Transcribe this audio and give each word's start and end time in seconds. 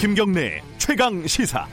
김경래 0.00 0.62
최강 0.78 1.26
시사. 1.26 1.66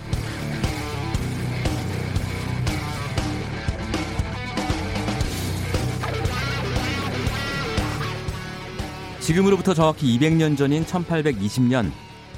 지금으로부터 9.21 9.73
정확히 9.73 10.19
200년 10.19 10.57
전인 10.57 10.83
1820년 10.83 11.89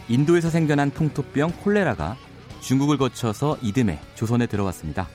인도에서 0.08 0.52
생겨난 0.52 0.92
풍토병 0.92 1.54
콜레라가 1.64 2.18
중국을 2.62 3.00
거쳐서 3.00 3.58
이듬해 3.64 3.98
조선에 4.14 4.46
들어왔습니다. 4.46 5.10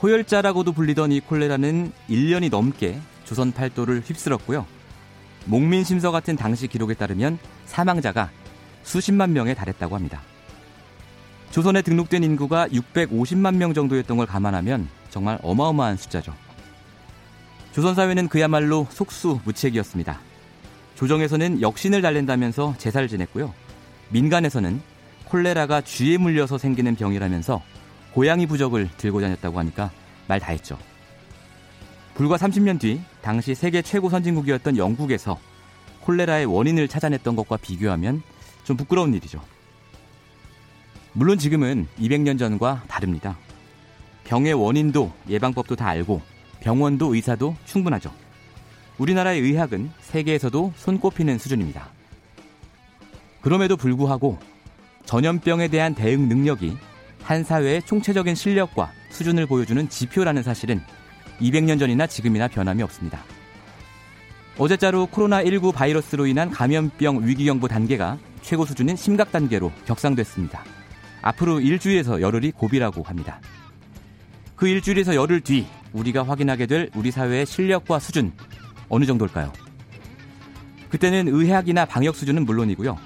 호열자라고도 0.00 0.74
불리던 0.74 1.10
이 1.10 1.18
콜레라는 1.18 1.90
1년이 2.08 2.50
넘게 2.50 3.00
조선 3.24 3.50
팔도를 3.50 4.02
휩쓸었고요. 4.06 4.64
목민심서 5.46 6.12
같은 6.12 6.36
당시 6.36 6.68
기록에 6.68 6.94
따르면 6.94 7.40
사망자가 7.64 8.30
수십만 8.86 9.32
명에 9.32 9.52
달했다고 9.52 9.94
합니다. 9.96 10.22
조선에 11.50 11.82
등록된 11.82 12.22
인구가 12.22 12.68
650만 12.68 13.56
명 13.56 13.74
정도였던 13.74 14.16
걸 14.16 14.26
감안하면 14.26 14.88
정말 15.10 15.38
어마어마한 15.42 15.96
숫자죠. 15.96 16.32
조선 17.72 17.94
사회는 17.94 18.28
그야말로 18.28 18.86
속수무책이었습니다. 18.90 20.18
조정에서는 20.94 21.60
역신을 21.60 22.00
달랜다면서 22.00 22.74
제사를 22.78 23.06
지냈고요. 23.08 23.52
민간에서는 24.10 24.80
콜레라가 25.24 25.80
쥐에 25.80 26.16
물려서 26.16 26.56
생기는 26.56 26.94
병이라면서 26.94 27.62
고양이 28.12 28.46
부적을 28.46 28.88
들고 28.96 29.20
다녔다고 29.20 29.58
하니까 29.58 29.90
말 30.28 30.38
다 30.38 30.52
했죠. 30.52 30.78
불과 32.14 32.36
30년 32.36 32.80
뒤 32.80 33.00
당시 33.20 33.54
세계 33.54 33.82
최고 33.82 34.08
선진국이었던 34.08 34.76
영국에서 34.76 35.38
콜레라의 36.02 36.46
원인을 36.46 36.88
찾아냈던 36.88 37.34
것과 37.36 37.56
비교하면 37.58 38.22
좀 38.66 38.76
부끄러운 38.76 39.14
일이죠. 39.14 39.40
물론 41.12 41.38
지금은 41.38 41.86
200년 42.00 42.36
전과 42.36 42.82
다릅니다. 42.88 43.38
병의 44.24 44.54
원인도 44.54 45.12
예방법도 45.28 45.76
다 45.76 45.86
알고 45.86 46.20
병원도 46.60 47.14
의사도 47.14 47.54
충분하죠. 47.64 48.12
우리나라의 48.98 49.40
의학은 49.40 49.92
세계에서도 50.00 50.72
손꼽히는 50.76 51.38
수준입니다. 51.38 51.88
그럼에도 53.40 53.76
불구하고 53.76 54.38
전염병에 55.04 55.68
대한 55.68 55.94
대응 55.94 56.28
능력이 56.28 56.76
한 57.22 57.44
사회의 57.44 57.80
총체적인 57.82 58.34
실력과 58.34 58.90
수준을 59.10 59.46
보여주는 59.46 59.88
지표라는 59.88 60.42
사실은 60.42 60.82
200년 61.40 61.78
전이나 61.78 62.08
지금이나 62.08 62.48
변함이 62.48 62.82
없습니다. 62.82 63.22
어제자로 64.58 65.06
코로나19 65.06 65.72
바이러스로 65.72 66.26
인한 66.26 66.50
감염병 66.50 67.26
위기경보 67.26 67.68
단계가 67.68 68.18
최고 68.46 68.64
수준인 68.64 68.94
심각 68.94 69.32
단계로 69.32 69.72
격상됐습니다. 69.86 70.62
앞으로 71.20 71.58
일주일에서 71.58 72.20
열흘이 72.20 72.52
고비라고 72.52 73.02
합니다. 73.02 73.40
그 74.54 74.68
일주일에서 74.68 75.16
열흘 75.16 75.40
뒤 75.40 75.66
우리가 75.92 76.22
확인하게 76.22 76.66
될 76.66 76.88
우리 76.94 77.10
사회의 77.10 77.44
실력과 77.44 77.98
수준 77.98 78.30
어느 78.88 79.04
정도일까요? 79.04 79.52
그때는 80.90 81.26
의학이나 81.26 81.86
방역 81.86 82.14
수준은 82.14 82.44
물론이고요. 82.44 82.96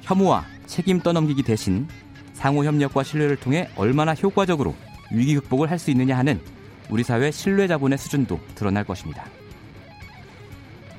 혐오와 0.00 0.46
책임 0.64 1.00
떠넘기기 1.00 1.42
대신 1.42 1.86
상호 2.32 2.64
협력과 2.64 3.02
신뢰를 3.02 3.36
통해 3.36 3.68
얼마나 3.76 4.14
효과적으로 4.14 4.74
위기 5.12 5.34
극복을 5.34 5.70
할 5.70 5.78
수 5.78 5.90
있느냐 5.90 6.16
하는 6.16 6.40
우리 6.88 7.02
사회 7.02 7.30
신뢰 7.30 7.68
자본의 7.68 7.98
수준도 7.98 8.40
드러날 8.54 8.84
것입니다. 8.84 9.26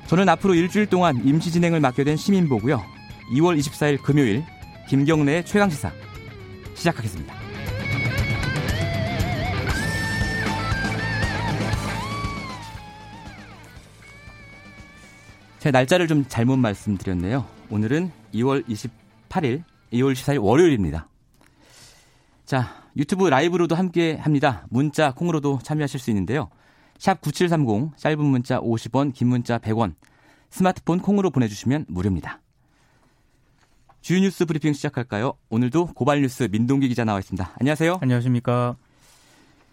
저는 0.06 0.28
앞으로 0.28 0.54
일주일 0.54 0.86
동안 0.86 1.20
임시 1.24 1.50
진행을 1.50 1.80
맡게 1.80 2.04
된 2.04 2.16
시민보고요. 2.16 2.94
2월 3.30 3.58
24일 3.58 4.02
금요일 4.02 4.44
김경래의 4.88 5.44
최강시사 5.46 5.90
시작하겠습니다. 6.74 7.34
제 15.58 15.70
날짜를 15.70 16.08
좀 16.08 16.26
잘못 16.28 16.58
말씀드렸네요. 16.58 17.46
오늘은 17.70 18.12
2월 18.34 18.66
28일, 18.68 19.62
2월 19.94 20.12
24일 20.12 20.42
월요일입니다. 20.42 21.08
자, 22.44 22.84
유튜브 22.96 23.26
라이브로도 23.26 23.74
함께 23.74 24.16
합니다. 24.16 24.66
문자, 24.68 25.12
콩으로도 25.12 25.60
참여하실 25.62 26.00
수 26.00 26.10
있는데요. 26.10 26.50
샵 26.98 27.22
9730, 27.22 27.96
짧은 27.96 28.22
문자 28.22 28.60
50원, 28.60 29.14
긴 29.14 29.28
문자 29.28 29.58
100원, 29.58 29.94
스마트폰 30.50 31.00
콩으로 31.00 31.30
보내주시면 31.30 31.86
무료입니다. 31.88 32.40
주요 34.04 34.20
뉴스 34.20 34.44
브리핑 34.44 34.74
시작할까요? 34.74 35.32
오늘도 35.48 35.94
고발 35.94 36.20
뉴스 36.20 36.46
민동기 36.52 36.88
기자 36.88 37.06
나와 37.06 37.20
있습니다. 37.20 37.52
안녕하세요. 37.58 38.00
안녕하십니까. 38.02 38.76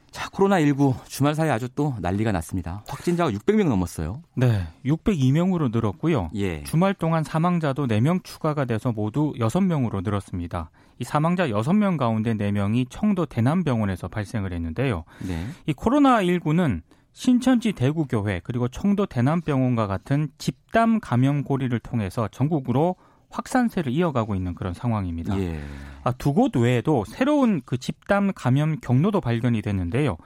자, 0.09 0.29
코로나19 0.29 1.03
주말 1.05 1.35
사이 1.35 1.49
아주 1.49 1.67
또 1.75 1.95
난리가 1.99 2.31
났습니다. 2.31 2.81
확진자가 2.87 3.29
600명 3.31 3.67
넘었어요. 3.67 4.21
네, 4.37 4.65
602명으로 4.85 5.73
늘었고요. 5.73 6.29
예. 6.35 6.63
주말 6.63 6.93
동안 6.93 7.25
사망자도 7.25 7.87
4명 7.87 8.23
추가가 8.23 8.63
돼서 8.63 8.93
모두 8.93 9.33
6명으로 9.33 10.01
늘었습니다. 10.01 10.71
이 10.99 11.03
사망자 11.03 11.49
6명 11.49 11.97
가운데 11.97 12.33
4명이 12.33 12.85
청도 12.89 13.25
대남병원에서 13.25 14.07
발생을 14.07 14.53
했는데요. 14.53 15.03
네. 15.27 15.45
이 15.65 15.73
코로나19는 15.73 16.83
신천지 17.11 17.73
대구교회 17.73 18.39
그리고 18.45 18.69
청도 18.69 19.07
대남병원과 19.07 19.87
같은 19.87 20.29
집단 20.37 21.01
감염 21.01 21.43
고리를 21.43 21.77
통해서 21.79 22.29
전국으로 22.29 22.95
확산세를 23.31 23.91
이어가고 23.91 24.35
있는 24.35 24.53
그런 24.55 24.73
상황입니다. 24.73 25.39
예. 25.39 25.59
아, 26.03 26.11
두 26.11 26.33
곳 26.33 26.55
외에도 26.55 27.03
새로운 27.05 27.61
그 27.65 27.77
집단 27.77 28.33
감염 28.33 28.77
경로도 28.79 29.21
발견이 29.21 29.61
됐는데요. 29.61 30.17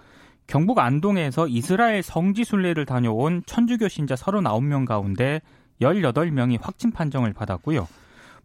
경북 0.47 0.79
안동에서 0.79 1.47
이스라엘 1.47 2.03
성지 2.03 2.43
순례를 2.43 2.85
다녀온 2.85 3.41
천주교 3.45 3.87
신자 3.87 4.15
39명 4.15 4.85
가운데 4.85 5.41
18명이 5.81 6.59
확진 6.61 6.91
판정을 6.91 7.33
받았고요. 7.33 7.87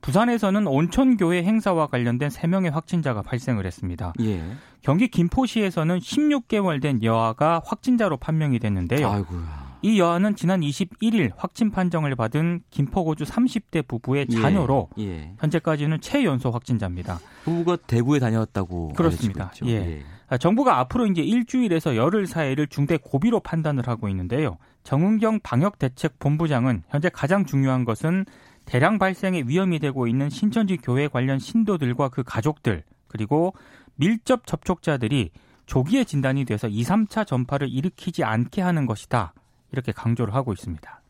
부산에서는 0.00 0.66
온천교회 0.66 1.42
행사와 1.44 1.86
관련된 1.88 2.30
3명의 2.30 2.70
확진자가 2.70 3.20
발생을 3.22 3.66
했습니다. 3.66 4.14
예. 4.22 4.42
경기 4.80 5.08
김포시에서는 5.08 5.98
16개월 5.98 6.80
된 6.80 7.02
여아가 7.02 7.60
확진자로 7.66 8.16
판명이 8.16 8.58
됐는데요. 8.60 9.06
아이고야. 9.10 9.69
이 9.82 9.98
여아는 9.98 10.36
지난 10.36 10.60
21일 10.60 11.32
확진 11.36 11.70
판정을 11.70 12.14
받은 12.14 12.62
김포고주 12.70 13.24
30대 13.24 13.86
부부의 13.86 14.28
자녀로 14.28 14.90
예. 14.98 15.02
예. 15.02 15.34
현재까지는 15.38 16.00
최연소 16.00 16.50
확진자입니다. 16.50 17.18
부부가 17.44 17.76
대구에 17.76 18.18
다녔다고 18.18 18.92
그렇습니다. 18.92 19.50
있죠. 19.54 19.66
예. 19.68 20.02
아, 20.28 20.38
정부가 20.38 20.78
앞으로 20.78 21.06
이제 21.06 21.22
일주일에서 21.22 21.96
열흘 21.96 22.26
사이를 22.26 22.68
중대 22.68 22.96
고비로 22.96 23.40
판단을 23.40 23.88
하고 23.88 24.08
있는데요. 24.08 24.58
정은경 24.84 25.40
방역대책본부장은 25.42 26.84
현재 26.88 27.08
가장 27.08 27.44
중요한 27.44 27.84
것은 27.84 28.26
대량 28.64 28.98
발생의 28.98 29.48
위험이 29.48 29.78
되고 29.78 30.06
있는 30.06 30.30
신천지 30.30 30.76
교회 30.76 31.08
관련 31.08 31.38
신도들과 31.38 32.10
그 32.10 32.22
가족들 32.22 32.84
그리고 33.08 33.54
밀접 33.96 34.46
접촉자들이 34.46 35.30
조기에 35.66 36.04
진단이 36.04 36.44
돼서 36.44 36.68
2, 36.68 36.82
3차 36.82 37.26
전파를 37.26 37.68
일으키지 37.68 38.24
않게 38.24 38.62
하는 38.62 38.86
것이다. 38.86 39.32
이렇게 39.72 39.92
강조를 39.92 40.34
하고 40.34 40.52
있습니다. 40.52 41.00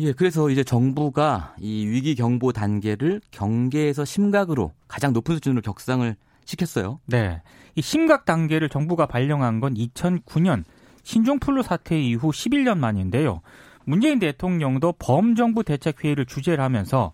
예, 0.00 0.12
그래서 0.12 0.50
이제 0.50 0.64
정부가 0.64 1.54
이 1.60 1.86
위기 1.86 2.14
경보 2.16 2.52
단계를 2.52 3.20
경계에서 3.30 4.04
심각으로 4.04 4.72
가장 4.88 5.12
높은 5.12 5.36
수준으로 5.36 5.62
격상을 5.62 6.16
시켰어요. 6.44 6.98
네. 7.06 7.42
이 7.76 7.82
심각 7.82 8.24
단계를 8.24 8.68
정부가 8.68 9.06
발령한 9.06 9.60
건 9.60 9.74
2009년 9.74 10.64
신종플루 11.04 11.62
사태 11.62 12.00
이후 12.00 12.30
11년 12.30 12.78
만인데요. 12.78 13.40
문재인 13.84 14.18
대통령도 14.18 14.94
범정부 14.98 15.62
대책회의를 15.62 16.26
주재를 16.26 16.62
하면서 16.62 17.12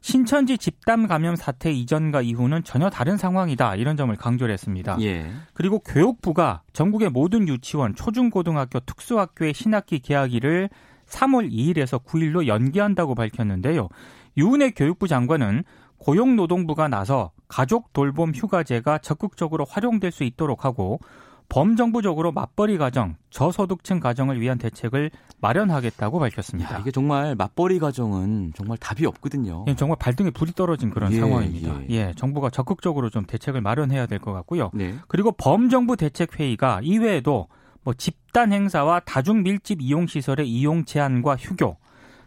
신천지 0.00 0.58
집단 0.58 1.06
감염 1.06 1.36
사태 1.36 1.70
이전과 1.72 2.22
이후는 2.22 2.64
전혀 2.64 2.88
다른 2.90 3.16
상황이다 3.16 3.76
이런 3.76 3.96
점을 3.96 4.14
강조를 4.14 4.52
했습니다. 4.52 4.96
예. 5.00 5.30
그리고 5.54 5.80
교육부가 5.80 6.62
전국의 6.72 7.10
모든 7.10 7.48
유치원, 7.48 7.94
초중고등학교, 7.94 8.80
특수학교의 8.80 9.54
신학기 9.54 9.98
개학일을 9.98 10.70
3월 11.06 11.50
2일에서 11.50 12.04
9일로 12.04 12.46
연기한다고 12.46 13.14
밝혔는데요. 13.14 13.88
유은혜 14.36 14.70
교육부 14.70 15.08
장관은 15.08 15.64
고용노동부가 15.98 16.88
나서 16.88 17.32
가족 17.48 17.92
돌봄 17.92 18.32
휴가제가 18.32 18.98
적극적으로 18.98 19.64
활용될 19.68 20.12
수 20.12 20.22
있도록 20.22 20.64
하고 20.64 21.00
범정부적으로 21.48 22.30
맞벌이 22.32 22.76
가정, 22.78 23.16
저소득층 23.30 24.00
가정을 24.00 24.40
위한 24.40 24.58
대책을 24.58 25.10
마련하겠다고 25.40 26.18
밝혔습니다. 26.18 26.74
야, 26.74 26.78
이게 26.80 26.90
정말 26.90 27.34
맞벌이 27.34 27.78
가정은 27.78 28.52
정말 28.54 28.76
답이 28.78 29.06
없거든요. 29.06 29.64
예, 29.66 29.74
정말 29.74 29.96
발등에 29.98 30.30
불이 30.30 30.52
떨어진 30.52 30.90
그런 30.90 31.12
예, 31.12 31.20
상황입니다. 31.20 31.80
예. 31.82 31.86
예, 31.90 32.12
정부가 32.16 32.50
적극적으로 32.50 33.08
좀 33.08 33.24
대책을 33.24 33.60
마련해야 33.60 34.06
될 34.06 34.18
것 34.18 34.32
같고요. 34.32 34.70
네. 34.74 34.94
그리고 35.06 35.32
범정부 35.32 35.96
대책 35.96 36.38
회의가 36.38 36.80
이외에도 36.82 37.46
뭐 37.82 37.94
집단 37.94 38.52
행사와 38.52 39.00
다중 39.00 39.42
밀집 39.42 39.80
이용 39.80 40.06
시설의 40.06 40.48
이용 40.50 40.84
제한과 40.84 41.36
휴교, 41.36 41.76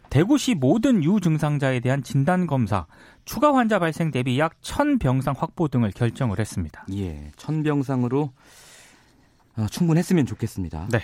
대구시 0.09 0.55
모든 0.55 1.03
유증상자에 1.03 1.79
대한 1.81 2.01
진단 2.01 2.47
검사, 2.47 2.85
추가 3.25 3.53
환자 3.53 3.77
발생 3.77 4.09
대비 4.09 4.39
약 4.39 4.59
1000병상 4.61 5.37
확보 5.37 5.67
등을 5.67 5.91
결정을 5.91 6.39
했습니다. 6.39 6.85
예, 6.93 7.31
1000병상으로 7.35 8.23
어, 8.23 8.31
충분했으면 9.69 10.25
좋겠습니다. 10.25 10.87
네. 10.91 10.99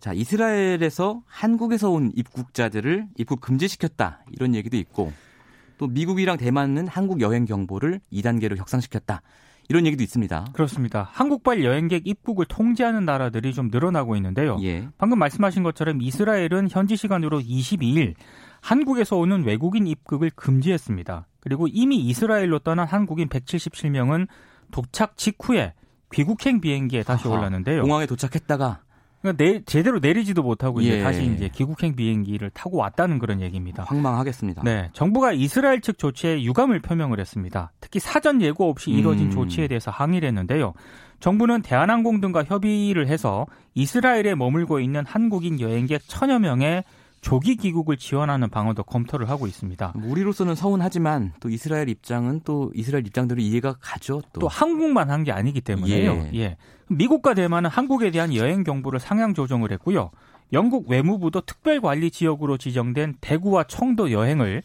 자, 0.00 0.12
이스라엘에서 0.12 1.22
한국에서 1.26 1.90
온 1.90 2.12
입국자들을 2.14 3.08
입국 3.16 3.40
금지시켰다. 3.40 4.24
이런 4.32 4.54
얘기도 4.54 4.76
있고 4.76 5.12
또 5.78 5.86
미국이랑 5.86 6.36
대만은 6.36 6.88
한국 6.88 7.20
여행 7.20 7.44
경보를 7.44 8.00
2단계로 8.12 8.56
격상시켰다. 8.56 9.22
이런 9.68 9.86
얘기도 9.86 10.02
있습니다. 10.02 10.48
그렇습니다. 10.52 11.08
한국발 11.12 11.64
여행객 11.64 12.06
입국을 12.06 12.44
통제하는 12.44 13.06
나라들이 13.06 13.54
좀 13.54 13.68
늘어나고 13.68 14.14
있는데요. 14.16 14.58
예. 14.62 14.88
방금 14.98 15.18
말씀하신 15.18 15.62
것처럼 15.62 16.02
이스라엘은 16.02 16.68
현지 16.70 16.96
시간으로 16.96 17.40
22일 17.40 18.14
한국에서 18.60 19.16
오는 19.16 19.42
외국인 19.44 19.86
입국을 19.86 20.30
금지했습니다. 20.34 21.26
그리고 21.40 21.66
이미 21.66 21.96
이스라엘로 21.98 22.58
떠난 22.58 22.86
한국인 22.86 23.28
177명은 23.28 24.28
도착 24.70 25.16
직후에 25.16 25.72
귀국행 26.12 26.60
비행기에 26.60 27.02
다시 27.02 27.28
아하, 27.28 27.38
올랐는데요. 27.38 27.82
공항에 27.82 28.06
도착했다가 28.06 28.80
그러니까 29.24 29.42
내, 29.42 29.62
제대로 29.64 30.00
내리지도 30.00 30.42
못하고 30.42 30.82
이제 30.82 30.98
예. 30.98 31.02
다시 31.02 31.24
이제 31.24 31.48
귀국행 31.48 31.96
비행기를 31.96 32.50
타고 32.50 32.76
왔다는 32.76 33.18
그런 33.18 33.40
얘기입니다. 33.40 33.84
황망하겠습니다. 33.84 34.62
네, 34.64 34.90
정부가 34.92 35.32
이스라엘 35.32 35.80
측 35.80 35.96
조치에 35.96 36.42
유감을 36.42 36.80
표명을 36.80 37.18
했습니다. 37.18 37.72
특히 37.80 38.00
사전 38.00 38.42
예고 38.42 38.68
없이 38.68 38.90
이뤄진 38.90 39.26
음. 39.26 39.30
조치에 39.30 39.66
대해서 39.66 39.90
항의를 39.90 40.28
했는데요. 40.28 40.74
정부는 41.20 41.62
대한항공 41.62 42.20
등과 42.20 42.44
협의를 42.44 43.08
해서 43.08 43.46
이스라엘에 43.74 44.34
머물고 44.34 44.78
있는 44.78 45.06
한국인 45.06 45.58
여행객 45.58 46.02
천여 46.06 46.38
명의 46.40 46.84
조기 47.24 47.56
귀국을 47.56 47.96
지원하는 47.96 48.50
방안도 48.50 48.82
검토를 48.84 49.30
하고 49.30 49.46
있습니다. 49.46 49.94
뭐 49.96 50.10
우리로서는 50.10 50.54
서운하지만 50.54 51.32
또 51.40 51.48
이스라엘 51.48 51.88
입장은 51.88 52.42
또 52.44 52.70
이스라엘 52.74 53.06
입장대로 53.06 53.40
이해가 53.40 53.76
가죠. 53.80 54.20
또, 54.34 54.40
또 54.40 54.48
한국만 54.48 55.10
한 55.10 55.24
게 55.24 55.32
아니기 55.32 55.62
때문에요. 55.62 56.28
예. 56.34 56.38
예. 56.38 56.56
미국과 56.88 57.32
대만은 57.32 57.70
한국에 57.70 58.10
대한 58.10 58.34
여행 58.34 58.62
경보를 58.62 59.00
상향 59.00 59.32
조정을 59.32 59.72
했고요. 59.72 60.10
영국 60.52 60.90
외무부도 60.90 61.40
특별관리 61.40 62.10
지역으로 62.10 62.58
지정된 62.58 63.14
대구와 63.22 63.64
청도 63.64 64.12
여행을 64.12 64.62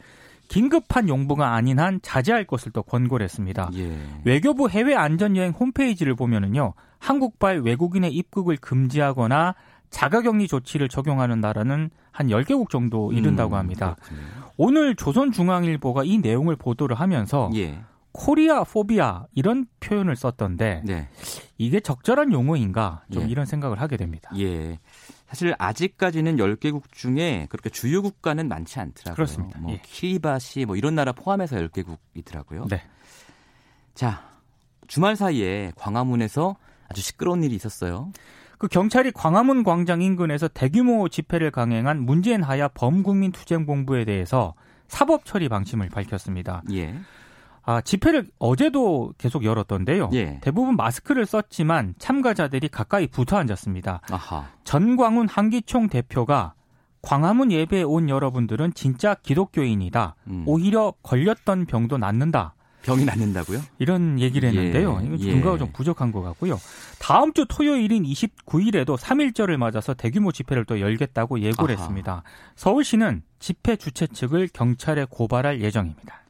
긴급한 0.50 1.08
용부가 1.08 1.54
아닌 1.54 1.80
한 1.80 2.00
자제할 2.02 2.44
것을 2.44 2.74
또 2.74 2.84
권고를 2.84 3.24
했습니다. 3.24 3.70
예. 3.76 3.98
외교부 4.26 4.68
해외 4.68 4.96
안전여행 4.96 5.52
홈페이지를 5.52 6.16
보면은요. 6.16 6.74
한국발 6.98 7.62
외국인의 7.62 8.12
입국을 8.14 8.58
금지하거나 8.58 9.56
자가격리 9.90 10.48
조치를 10.48 10.90
적용하는 10.90 11.42
나라는 11.42 11.90
한 12.12 12.28
10개국 12.28 12.70
정도 12.70 13.12
이른다고 13.12 13.56
음, 13.56 13.60
합니다. 13.60 13.96
그렇군요. 14.02 14.22
오늘 14.58 14.96
조선중앙일보가 14.96 16.04
이 16.04 16.18
내용을 16.20 16.56
보도를 16.56 17.00
하면서 17.00 17.50
예. 17.56 17.82
코리아 18.12 18.64
포비아 18.64 19.26
이런 19.34 19.66
표현을 19.80 20.16
썼던데 20.16 20.82
네. 20.86 21.10
이게 21.58 21.80
적절한 21.80 22.32
용어인가 22.32 23.04
좀 23.12 23.24
예. 23.24 23.28
이런 23.28 23.46
생각을 23.46 23.80
하게 23.82 23.98
됩니다. 23.98 24.30
예. 24.38 24.80
사실 25.28 25.54
아직까지는 25.60 26.38
10개국 26.38 26.92
중에 26.92 27.48
그렇게 27.50 27.70
주요 27.70 28.02
국가는 28.02 28.48
많지 28.48 28.80
않더라고요. 28.80 29.14
그렇습니다. 29.14 29.60
뭐 29.60 29.74
예. 29.74 29.82
키리바시 29.84 30.66
뭐 30.66 30.76
이런 30.76 30.96
나라 30.96 31.12
포함해서 31.12 31.56
10개국이더라고요. 31.58 32.68
네. 32.68 32.82
자, 33.94 34.24
주말 34.88 35.16
사이에 35.16 35.72
광화문에서 35.76 36.56
아주 36.90 37.02
시끄러운 37.02 37.44
일이 37.44 37.56
있었어요. 37.56 38.12
그 38.60 38.68
경찰이 38.68 39.12
광화문 39.14 39.64
광장 39.64 40.02
인근에서 40.02 40.50
대규모 40.50 41.08
집회를 41.08 41.50
강행한 41.50 42.02
문재인 42.02 42.44
하야 42.44 42.68
범국민 42.68 43.32
투쟁본부에 43.32 44.04
대해서 44.04 44.54
사법 44.90 45.24
처리 45.24 45.48
방침을 45.48 45.90
밝혔습니다. 45.90 46.62
예. 46.74 46.94
아, 47.64 47.80
집회를 47.80 48.30
어제도 48.38 49.14
계속 49.18 49.46
열었던데요. 49.46 50.10
예. 50.14 50.40
대부분 50.42 50.76
마스크를 50.76 51.26
썼지만 51.26 51.96
참가자들이 52.00 52.68
가까이 52.68 53.08
붙어 53.08 53.38
앉았습니다. 53.38 54.02
아하. 54.12 54.48
전광훈 54.66 55.30
한기총 55.30 55.88
대표가 55.88 56.54
광화문 57.02 57.54
예배에 57.54 57.84
온 57.84 58.10
여러분들은 58.10 58.74
진짜 58.74 59.14
기독교인이다. 59.14 60.16
음. 60.28 60.44
오히려 60.46 60.94
걸렸던 61.02 61.66
병도 61.66 61.98
낫는다. 61.98 62.56
병이 62.84 63.06
낫는다고요? 63.06 63.62
이런 63.78 64.20
얘기를 64.20 64.50
했는데요. 64.50 65.00
예, 65.02 65.06
이건 65.06 65.20
예. 65.20 65.24
증거가 65.32 65.58
좀 65.58 65.72
부족한 65.74 66.12
것 66.12 66.22
같고요. 66.22 66.60
다음 67.00 67.34
주 67.34 67.46
토요일인 67.48 68.04
29일에도 68.04 68.98
3일절을 68.98 69.58
맞아서 69.58 69.94
대규모 69.94 70.32
집회를 70.32 70.66
또 70.66 70.80
열겠다고 70.80 71.42
예고를 71.42 71.76
아하. 71.76 71.84
했습니다. 71.84 72.24
서울시는 72.56 73.22
집회 73.40 73.76
주최 73.76 74.08
측을 74.08 74.50
경찰에 74.54 75.06
고발할 75.10 75.62
예정입니다. 75.62 76.22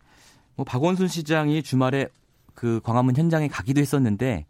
뭐 0.55 0.65
박원순 0.65 1.07
시장이 1.07 1.61
주말에 1.63 2.07
그 2.55 2.81
광화문 2.83 3.15
현장에 3.15 3.47
가기도 3.47 3.79
했었는데 3.79 4.45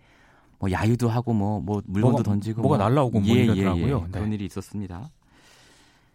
뭐 0.57 0.72
야유도 0.72 1.10
하고 1.10 1.34
뭐 1.34 1.60
뭐 1.62 1.81
물건도 1.86 2.19
뭐가- 2.19 2.24
던지고 2.25 2.62
뭐가 2.62 2.78
뭐. 2.78 2.86
날라오고 2.88 3.19
뭐 3.19 3.30
예, 3.30 3.44
이러더라고요. 3.44 3.86
예, 3.86 3.92
예. 3.92 4.06
네. 4.06 4.12
그런 4.12 4.34
일이 4.34 4.45
있었습니다. 4.45 5.10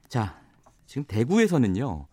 자, 0.08 0.34
지금 0.86 1.04
대구에서는요. 1.04 2.06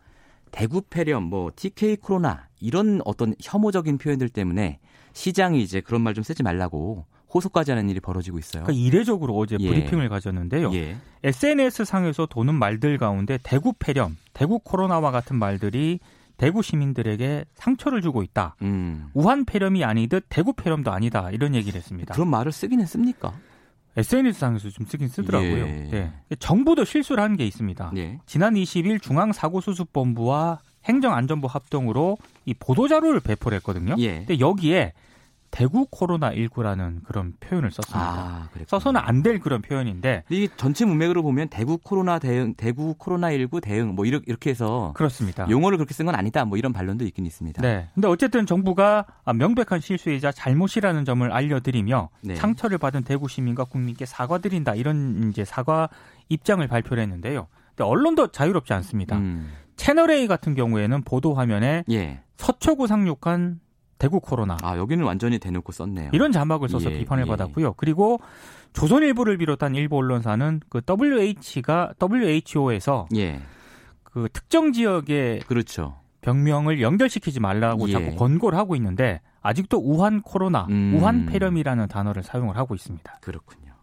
대구 0.52 0.82
폐렴, 0.82 1.24
뭐 1.24 1.52
TK 1.56 1.98
코로나 1.98 2.48
이런 2.62 3.02
어떤 3.06 3.34
혐오적인 3.42 3.98
표현들 3.98 4.30
때문에 4.30 4.80
시장이 5.14 5.62
이제 5.62 5.82
그런 5.82 6.02
말 6.02 6.14
좀 6.14 6.24
쓰지 6.24 6.44
말라고 6.44 7.06
호소까지 7.34 7.72
하는 7.72 7.90
일이 7.90 8.00
벌어지고 8.00 8.40
있어요. 8.40 8.64
그러니까 8.64 8.86
이례적으로 8.86 9.36
어제 9.38 9.56
예. 9.60 9.68
브리핑을 9.70 10.10
가졌는데요. 10.10 10.74
예. 10.74 10.98
SNS 11.24 11.86
상에서 11.86 12.26
도는 12.26 12.56
말들 12.56 12.98
가운데 12.98 13.38
대구 13.42 13.74
폐렴, 13.78 14.18
대구 14.34 14.60
코로나와 14.60 15.12
같은 15.12 15.38
말들이 15.38 16.00
대구 16.38 16.62
시민들에게 16.62 17.46
상처를 17.56 18.02
주고 18.02 18.24
있다. 18.24 18.56
음. 18.64 19.10
우한 19.14 19.46
폐렴이 19.46 19.84
아니듯 19.86 20.26
대구 20.28 20.54
폐렴도 20.54 20.92
아니다. 20.92 21.30
이런 21.32 21.56
얘기를 21.56 21.78
했습니다. 21.78 22.14
그런 22.14 22.28
말을 22.30 22.52
쓰긴 22.52 22.82
했습니까? 22.82 23.34
SNS 23.96 24.40
상에서 24.40 24.70
좀 24.70 24.86
쓰긴 24.86 25.08
쓰더라고요. 25.08 25.66
예. 25.68 25.90
예. 25.94 26.12
정부도 26.40 26.84
실수를 26.86 27.24
한 27.24 27.36
게 27.38 27.46
있습니다. 27.46 27.92
예. 27.98 28.20
지난 28.26 28.56
20일 28.56 29.02
중앙사고수습본부와 29.02 30.60
행정안전부 30.86 31.48
합동으로 31.48 32.18
이 32.46 32.54
보도자료를 32.54 33.20
배포를 33.20 33.58
했거든요. 33.58 33.96
예. 34.00 34.20
근데 34.20 34.40
여기에 34.40 34.94
대구 35.52 35.86
코로나19라는 35.88 37.04
그런 37.04 37.34
표현을 37.42 37.72
썼습니다. 37.72 38.00
아. 38.02 38.50
써서는 38.68 39.02
안 39.04 39.22
될 39.22 39.40
그런 39.40 39.62
표현인데 39.62 40.24
이 40.30 40.48
전체 40.56 40.86
문맥으로 40.86 41.22
보면 41.24 41.50
대구 41.50 41.78
코로나 41.78 42.20
대응, 42.20 42.54
대구 42.56 42.96
코로나19 42.98 43.62
대응 43.62 43.94
뭐 43.94 44.06
이렇게, 44.06 44.24
이렇게 44.28 44.50
해서 44.50 44.94
그렇습니다. 44.96 45.48
용어를 45.50 45.78
그렇게 45.78 45.94
쓴 45.94 46.06
건 46.06 46.16
아니다. 46.16 46.46
뭐 46.46 46.58
이런 46.58 46.72
반론도 46.74 47.04
있긴 47.06 47.26
있습니다. 47.26 47.62
네. 47.62 47.90
근데 47.94 48.08
어쨌든 48.08 48.46
정부가 48.46 49.06
아, 49.26 49.34
명백한 49.34 49.82
실수이자 49.82 50.32
잘못이라는 50.32 51.04
점을 51.06 51.30
알려드리며 51.32 52.10
네. 52.22 52.36
상처를 52.36 52.78
받은 52.78 53.04
대구 53.04 53.28
시민과 53.28 53.66
국민께 53.66 54.06
사과드린다 54.06 54.76
이런 54.76 55.30
이제 55.30 55.44
사과 55.46 55.90
입장을 56.30 56.66
발표를 56.66 57.04
했는데요. 57.04 57.48
근데 57.76 57.84
언론도 57.84 58.28
자유롭지 58.32 58.74
않습니다. 58.74 59.18
음. 59.18 59.52
채널 59.82 60.12
A 60.12 60.28
같은 60.28 60.54
경우에는 60.54 61.02
보도 61.02 61.34
화면에 61.34 61.84
예. 61.90 62.22
서초구 62.38 62.86
상륙한 62.86 63.60
대구 63.98 64.20
코로나 64.20 64.56
아, 64.62 64.78
여기는 64.78 65.04
완전히 65.04 65.40
대놓고 65.40 65.72
썼네요. 65.72 66.12
이런 66.14 66.32
자막을 66.32 66.70
써서 66.70 66.92
예, 66.92 67.00
비판을 67.00 67.24
예. 67.24 67.28
받았고요. 67.28 67.74
그리고 67.74 68.20
조선일보를 68.74 69.40
비롯한 69.40 69.74
일부 69.74 69.98
언론사는 69.98 70.62
그 70.70 70.82
WH가 70.88 71.94
WHO에서 72.00 73.08
예. 73.16 73.42
그 74.04 74.30
특정 74.32 74.72
지역의 74.72 75.40
그렇죠. 75.48 75.98
병명을 76.22 76.80
연결시키지 76.80 77.40
말라고 77.40 77.90
예. 77.90 77.94
자꾸 77.94 78.16
권고를 78.18 78.60
하고 78.60 78.76
있는데 78.76 79.20
아직도 79.42 79.80
우한 79.80 80.22
코로나, 80.22 80.68
음. 80.70 80.94
우한 80.96 81.26
폐렴이라는 81.26 81.88
단어를 81.88 82.22
사용을 82.22 82.56
하고 82.56 82.76
있습니다. 82.76 83.18
그렇군요. 83.20 83.74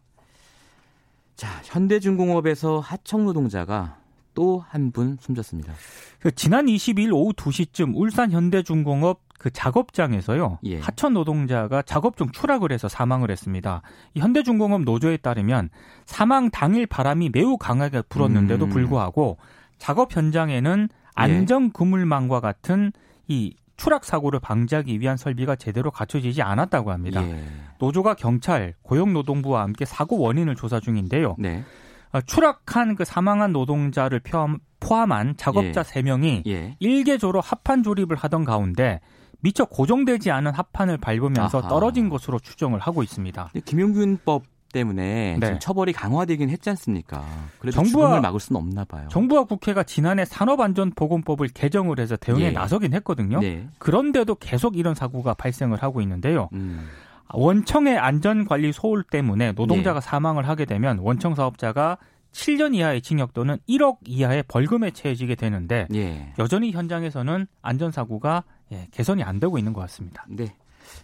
자, 1.35 1.49
현대중공업에서 1.65 2.79
하청 2.79 3.25
노동자가 3.25 3.97
또 4.39 4.63
한 4.71 4.93
분 4.93 5.17
숨졌습니다. 5.21 5.73
그 6.21 6.31
지난 6.31 6.67
22일 6.67 7.13
오후 7.13 7.33
2시쯤 7.33 7.93
울산 7.97 8.31
현대중공업 8.31 9.21
그 9.37 9.51
작업장에서요. 9.51 10.61
예. 10.65 10.79
하천 10.81 11.15
노동자가 11.15 11.83
작업 11.83 12.17
중 12.17 12.31
추락을 12.31 12.71
해서 12.73 12.87
사망을 12.89 13.31
했습니다. 13.33 13.83
이 14.15 14.21
현대중공업 14.21 14.83
노조에 14.83 15.17
따르면 15.17 15.71
사망 16.07 16.51
당일 16.51 16.87
바람이 16.87 17.31
매우 17.33 17.57
강하게 17.57 18.03
불었는데도 18.03 18.67
음. 18.67 18.71
불구하고 18.71 19.39
작업 19.79 20.15
현장에는 20.15 20.89
안전 21.15 21.73
그물망과 21.73 22.41
같은 22.41 22.93
이 23.27 23.55
추락 23.77 24.05
사고를 24.05 24.41
방지하기 24.41 25.01
위한 25.01 25.17
설비가 25.17 25.55
제대로 25.57 25.91
갖춰지지 25.91 26.43
않았다고 26.43 26.91
합니다. 26.93 27.25
예. 27.29 27.45
노조가 27.81 28.15
경찰, 28.15 28.75
고용노동부와 28.83 29.63
함께 29.63 29.85
사고 29.85 30.19
원인을 30.19 30.57
조사 30.57 30.81
중인데요. 30.81 31.37
네. 31.39 31.65
어, 32.13 32.21
추락한 32.23 32.95
그 32.97 33.05
사망한 33.05 33.53
노동자를 33.53 34.21
포함, 34.21 34.59
포함한 34.81 35.37
작업자 35.37 35.81
예. 35.81 35.85
세 35.85 36.03
3명이 36.03 36.47
예. 36.47 36.77
일개조로 36.79 37.41
합판 37.41 37.83
조립을 37.83 38.17
하던 38.17 38.45
가운데 38.45 39.01
미처 39.41 39.65
고정되지 39.65 40.31
않은 40.31 40.53
합판을 40.53 40.99
밟으면서 40.99 41.59
아하. 41.59 41.69
떨어진 41.69 42.09
것으로 42.09 42.39
추정을 42.39 42.81
하고 42.81 43.03
있습니다. 43.03 43.51
김용균법 43.65 44.45
때문에 44.73 45.37
네. 45.39 45.47
지금 45.47 45.59
처벌이 45.59 45.93
강화되긴 45.93 46.51
했지 46.51 46.69
않습니까? 46.71 47.25
정부와, 47.73 47.85
죽음을 47.85 48.21
막을 48.21 48.41
수는 48.41 48.61
없나 48.61 48.85
봐요. 48.85 49.09
정부와 49.11 49.45
국회가 49.45 49.83
지난해 49.83 50.25
산업안전보건법을 50.25 51.49
개정을 51.49 52.01
해서 52.01 52.17
대응에 52.17 52.45
예. 52.45 52.51
나서긴 52.51 52.93
했거든요. 52.95 53.41
네. 53.41 53.67
그런데도 53.79 54.35
계속 54.37 54.77
이런 54.77 54.95
사고가 54.95 55.35
발생을 55.35 55.83
하고 55.83 56.01
있는데요. 56.03 56.49
음. 56.53 56.89
원청의 57.35 57.99
안전관리 57.99 58.73
소홀 58.73 59.03
때문에 59.03 59.53
노동자가 59.53 60.01
네. 60.01 60.07
사망을 60.07 60.49
하게 60.49 60.65
되면 60.65 60.99
원청 60.99 61.35
사업자가 61.35 61.99
7년 62.33 62.75
이하의 62.75 63.03
징역 63.03 63.33
또는 63.35 63.59
1억 63.69 63.99
이하의 64.07 64.45
벌금에 64.49 64.91
처해지게 64.91 65.35
되는데 65.35 65.87
예. 65.95 66.33
여전히 66.39 66.73
현장에서는 66.73 67.47
안전사고가 67.63 68.45
예, 68.73 68.87
개선이 68.91 69.23
안 69.23 69.41
되고 69.41 69.59
있는 69.59 69.73
것 69.73 69.81
같습니다. 69.83 70.25
네. 70.29 70.55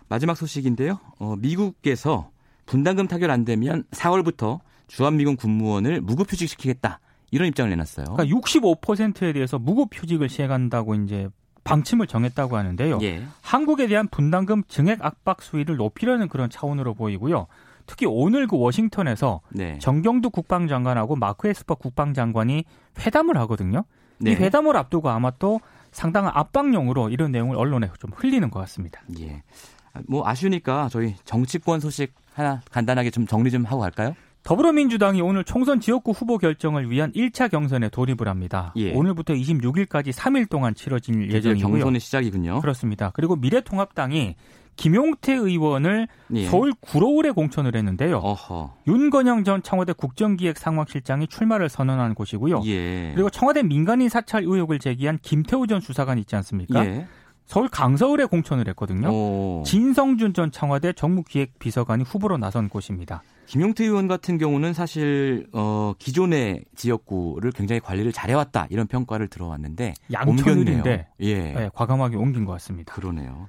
마지막 0.08 0.36
소식인데요. 0.36 0.98
어, 1.18 1.36
미국에서 1.36 2.30
분담금 2.66 3.08
타결 3.08 3.30
안 3.30 3.44
되면 3.44 3.84
4월부터 3.90 4.60
주한미군 4.86 5.36
군무원을 5.36 6.00
무급휴직시키겠다. 6.00 7.00
이런 7.30 7.48
입장을 7.48 7.68
내놨어요. 7.70 8.06
그러니까 8.14 8.36
65%에 8.36 9.32
대해서 9.32 9.58
무급휴직을 9.58 10.28
시행한다고 10.28 10.94
이제 10.94 11.28
방침을 11.64 12.06
정했다고 12.06 12.56
하는데요. 12.56 12.98
예. 13.02 13.24
한국에 13.40 13.86
대한 13.86 14.06
분담금 14.08 14.64
증액 14.68 15.04
압박 15.04 15.42
수위를 15.42 15.76
높이려는 15.76 16.28
그런 16.28 16.50
차원으로 16.50 16.94
보이고요. 16.94 17.46
특히 17.86 18.06
오늘 18.06 18.46
그 18.46 18.56
워싱턴에서 18.56 19.40
네. 19.50 19.78
정경두 19.78 20.30
국방장관하고 20.30 21.16
마크 21.16 21.48
에스퍼 21.48 21.74
국방장관이 21.74 22.64
회담을 23.00 23.36
하거든요. 23.38 23.84
네. 24.18 24.32
이 24.32 24.34
회담을 24.34 24.76
앞두고 24.76 25.10
아마 25.10 25.30
또 25.38 25.60
상당한 25.90 26.32
압박용으로 26.34 27.10
이런 27.10 27.32
내용을 27.32 27.56
언론에 27.56 27.90
좀 27.98 28.10
흘리는 28.14 28.48
것 28.50 28.60
같습니다. 28.60 29.02
예. 29.20 29.42
뭐 30.08 30.26
아쉬우니까 30.26 30.88
저희 30.90 31.14
정치권 31.24 31.80
소식 31.80 32.14
하나 32.34 32.60
간단하게 32.70 33.10
좀 33.10 33.26
정리 33.26 33.50
좀 33.50 33.64
하고 33.64 33.80
갈까요? 33.80 34.14
더불어민주당이 34.44 35.22
오늘 35.22 35.42
총선 35.42 35.80
지역구 35.80 36.12
후보 36.12 36.36
결정을 36.38 36.90
위한 36.90 37.10
1차 37.12 37.50
경선에 37.50 37.88
돌입을 37.88 38.28
합니다. 38.28 38.72
예. 38.76 38.92
오늘부터 38.92 39.32
26일까지 39.32 40.12
3일 40.12 40.48
동안 40.50 40.74
치러질 40.74 41.32
예정이고요. 41.32 41.72
경선의 41.72 42.00
시작이군요. 42.00 42.60
그렇습니다. 42.60 43.10
그리고 43.14 43.36
미래통합당이 43.36 44.36
김용태 44.76 45.32
의원을 45.32 46.08
예. 46.34 46.46
서울 46.46 46.74
구로울에 46.80 47.30
공천을 47.30 47.74
했는데요. 47.74 48.18
어허. 48.18 48.74
윤건영 48.86 49.44
전 49.44 49.62
청와대 49.62 49.94
국정기획상황실장이 49.94 51.26
출마를 51.26 51.70
선언한 51.70 52.14
곳이고요. 52.14 52.62
예. 52.66 53.12
그리고 53.14 53.30
청와대 53.30 53.62
민간인 53.62 54.10
사찰 54.10 54.42
의혹을 54.42 54.78
제기한 54.78 55.18
김태우 55.22 55.66
전 55.66 55.80
수사관 55.80 56.18
있지 56.18 56.36
않습니까? 56.36 56.84
예. 56.84 57.06
서울 57.46 57.68
강서울에 57.68 58.26
공천을 58.26 58.68
했거든요. 58.68 59.08
오. 59.08 59.62
진성준 59.64 60.34
전 60.34 60.50
청와대 60.50 60.92
정무기획비서관이 60.92 62.04
후보로 62.04 62.36
나선 62.36 62.68
곳입니다. 62.68 63.22
김용태 63.46 63.84
의원 63.84 64.08
같은 64.08 64.38
경우는 64.38 64.72
사실 64.72 65.46
어, 65.52 65.94
기존의 65.98 66.64
지역구를 66.74 67.52
굉장히 67.52 67.80
관리를 67.80 68.12
잘해왔다 68.12 68.68
이런 68.70 68.86
평가를 68.86 69.28
들어왔는데 69.28 69.94
양천인데 70.12 71.08
예. 71.20 71.34
네, 71.52 71.70
과감하게 71.74 72.16
옮긴 72.16 72.44
것 72.44 72.52
같습니다. 72.52 72.94
그러네요. 72.94 73.48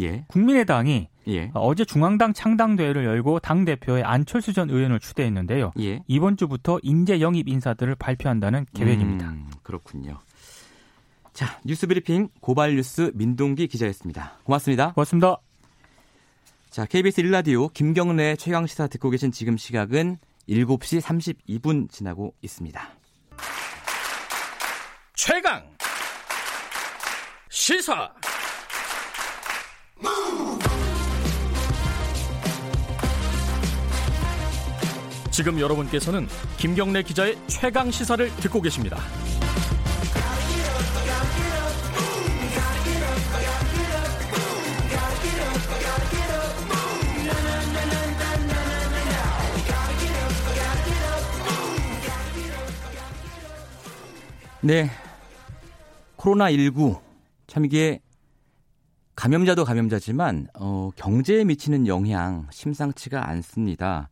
예. 0.00 0.24
국민의당이 0.28 1.08
예. 1.28 1.50
어제 1.54 1.84
중앙당 1.84 2.32
창당대회를 2.32 3.04
열고 3.04 3.40
당 3.40 3.64
대표의 3.64 4.02
안철수 4.02 4.52
전 4.52 4.70
의원을 4.70 4.98
추대했는데요. 5.00 5.72
예. 5.80 6.02
이번 6.06 6.36
주부터 6.36 6.78
인재 6.82 7.20
영입 7.20 7.48
인사들을 7.48 7.94
발표한다는 7.96 8.66
계획입니다. 8.74 9.28
음, 9.28 9.50
그렇군요. 9.62 10.18
자, 11.32 11.58
뉴스 11.64 11.86
브리핑 11.86 12.28
고발뉴스 12.40 13.12
민동기 13.14 13.68
기자였습니다. 13.68 14.38
고맙습니다. 14.44 14.92
고맙습니다. 14.92 15.51
자, 16.72 16.86
KBS 16.86 17.20
1라디오 17.20 17.70
김경래 17.70 18.34
최강 18.36 18.66
시사 18.66 18.86
듣고 18.86 19.10
계신 19.10 19.30
지금 19.30 19.58
시각은 19.58 20.16
7시 20.48 21.02
32분 21.02 21.92
지나고 21.92 22.34
있습니다. 22.40 22.90
최강 25.14 25.62
시사 27.50 28.10
지금 35.30 35.60
여러분께서는 35.60 36.26
김경래 36.56 37.02
기자의 37.02 37.36
최강 37.48 37.90
시사를 37.90 38.34
듣고 38.36 38.62
계십니다. 38.62 38.96
네. 54.64 54.88
코로나19 56.18 57.00
참 57.48 57.64
이게 57.64 58.00
감염자도 59.16 59.64
감염자지만 59.64 60.46
어, 60.54 60.90
경제에 60.94 61.42
미치는 61.42 61.88
영향 61.88 62.46
심상치가 62.52 63.28
않습니다. 63.28 64.08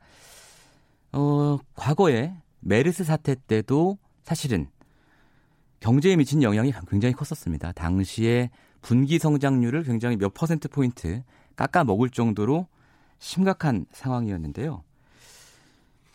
어, 1.12 1.57
과거에 1.76 2.35
메르스 2.59 3.04
사태 3.04 3.37
때도 3.37 3.99
사실은 4.25 4.66
경제에 5.78 6.16
미친 6.16 6.42
영향이 6.42 6.73
굉장히 6.88 7.14
컸었습니다. 7.14 7.71
당시에 7.71 8.50
분기 8.83 9.21
성장률을 9.21 9.85
굉장히 9.85 10.16
몇 10.16 10.35
퍼센트 10.35 10.66
포인트 10.69 11.23
깎아 11.54 11.85
먹을 11.85 12.11
정도로 12.11 12.66
심각한 13.21 13.87
상황이었는데요. 13.92 14.83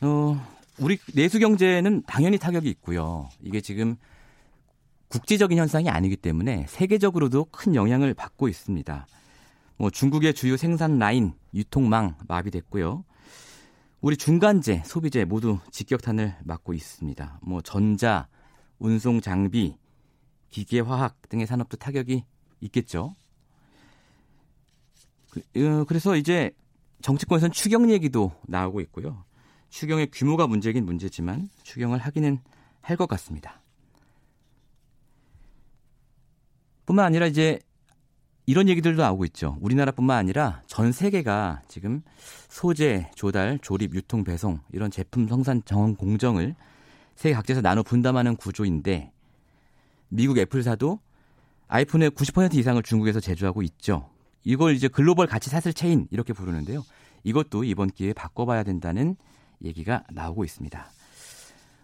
어, 0.01 0.47
우리 0.77 0.97
내수 1.13 1.39
경제는 1.39 2.03
당연히 2.05 2.37
타격이 2.37 2.69
있고요. 2.69 3.29
이게 3.41 3.61
지금 3.61 3.95
국제적인 5.15 5.57
현상이 5.57 5.89
아니기 5.89 6.17
때문에 6.17 6.65
세계적으로도 6.67 7.45
큰 7.45 7.73
영향을 7.73 8.13
받고 8.13 8.49
있습니다. 8.49 9.07
뭐 9.77 9.89
중국의 9.89 10.33
주요 10.33 10.57
생산 10.57 10.99
라인, 10.99 11.33
유통망 11.53 12.17
마비됐고요. 12.27 13.05
우리 14.01 14.17
중간재, 14.17 14.83
소비재 14.85 15.23
모두 15.23 15.59
직격탄을 15.71 16.35
맞고 16.43 16.73
있습니다. 16.73 17.39
뭐 17.43 17.61
전자, 17.61 18.27
운송 18.77 19.21
장비, 19.21 19.77
기계 20.49 20.81
화학 20.81 21.29
등의 21.29 21.47
산업도 21.47 21.77
타격이 21.77 22.25
있겠죠. 22.59 23.15
그, 25.29 25.39
어, 25.39 25.85
그래서 25.85 26.17
이제 26.17 26.51
정치권에서는 27.01 27.53
추경 27.53 27.89
얘기도 27.89 28.33
나오고 28.47 28.81
있고요. 28.81 29.23
추경의 29.69 30.09
규모가 30.11 30.45
문제긴 30.47 30.85
문제지만 30.85 31.47
추경을 31.63 31.99
하기는 31.99 32.39
할 32.81 32.97
것 32.97 33.07
같습니다. 33.07 33.61
뿐만 36.85 37.05
아니라 37.05 37.27
이제 37.27 37.59
이런 38.45 38.69
얘기들도 38.69 39.01
나오고 39.01 39.25
있죠. 39.25 39.57
우리나라뿐만 39.59 40.17
아니라 40.17 40.61
전 40.67 40.91
세계가 40.91 41.63
지금 41.67 42.03
소재, 42.47 43.09
조달, 43.15 43.57
조립, 43.59 43.95
유통, 43.95 44.23
배송 44.23 44.59
이런 44.71 44.91
제품 44.91 45.27
생산 45.27 45.63
정원 45.65 45.95
공정을 45.95 46.55
세계 47.15 47.33
각지에서 47.33 47.61
나눠 47.61 47.81
분담하는 47.81 48.35
구조인데 48.35 49.11
미국 50.09 50.37
애플사도 50.37 50.99
아이폰의 51.67 52.11
90% 52.11 52.53
이상을 52.55 52.81
중국에서 52.83 53.19
제조하고 53.19 53.63
있죠. 53.63 54.09
이걸 54.43 54.75
이제 54.75 54.87
글로벌 54.87 55.25
가치 55.25 55.49
사슬 55.49 55.73
체인 55.73 56.07
이렇게 56.11 56.33
부르는데요. 56.33 56.83
이것도 57.23 57.63
이번 57.63 57.89
기회에 57.89 58.13
바꿔봐야 58.13 58.63
된다는 58.63 59.15
얘기가 59.63 60.03
나오고 60.11 60.43
있습니다. 60.43 60.87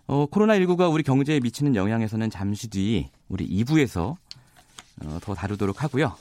어, 0.07 0.27
코로나19가 0.27 0.91
우리 0.91 1.01
경제에 1.03 1.39
미치는 1.39 1.75
영향에서는 1.75 2.29
잠시 2.29 2.67
뒤 2.67 3.09
우리 3.27 3.47
2부에서 3.47 4.11
어, 4.11 4.17
더 5.21 5.33
다루도록 5.33 5.83
하고요. 5.83 6.15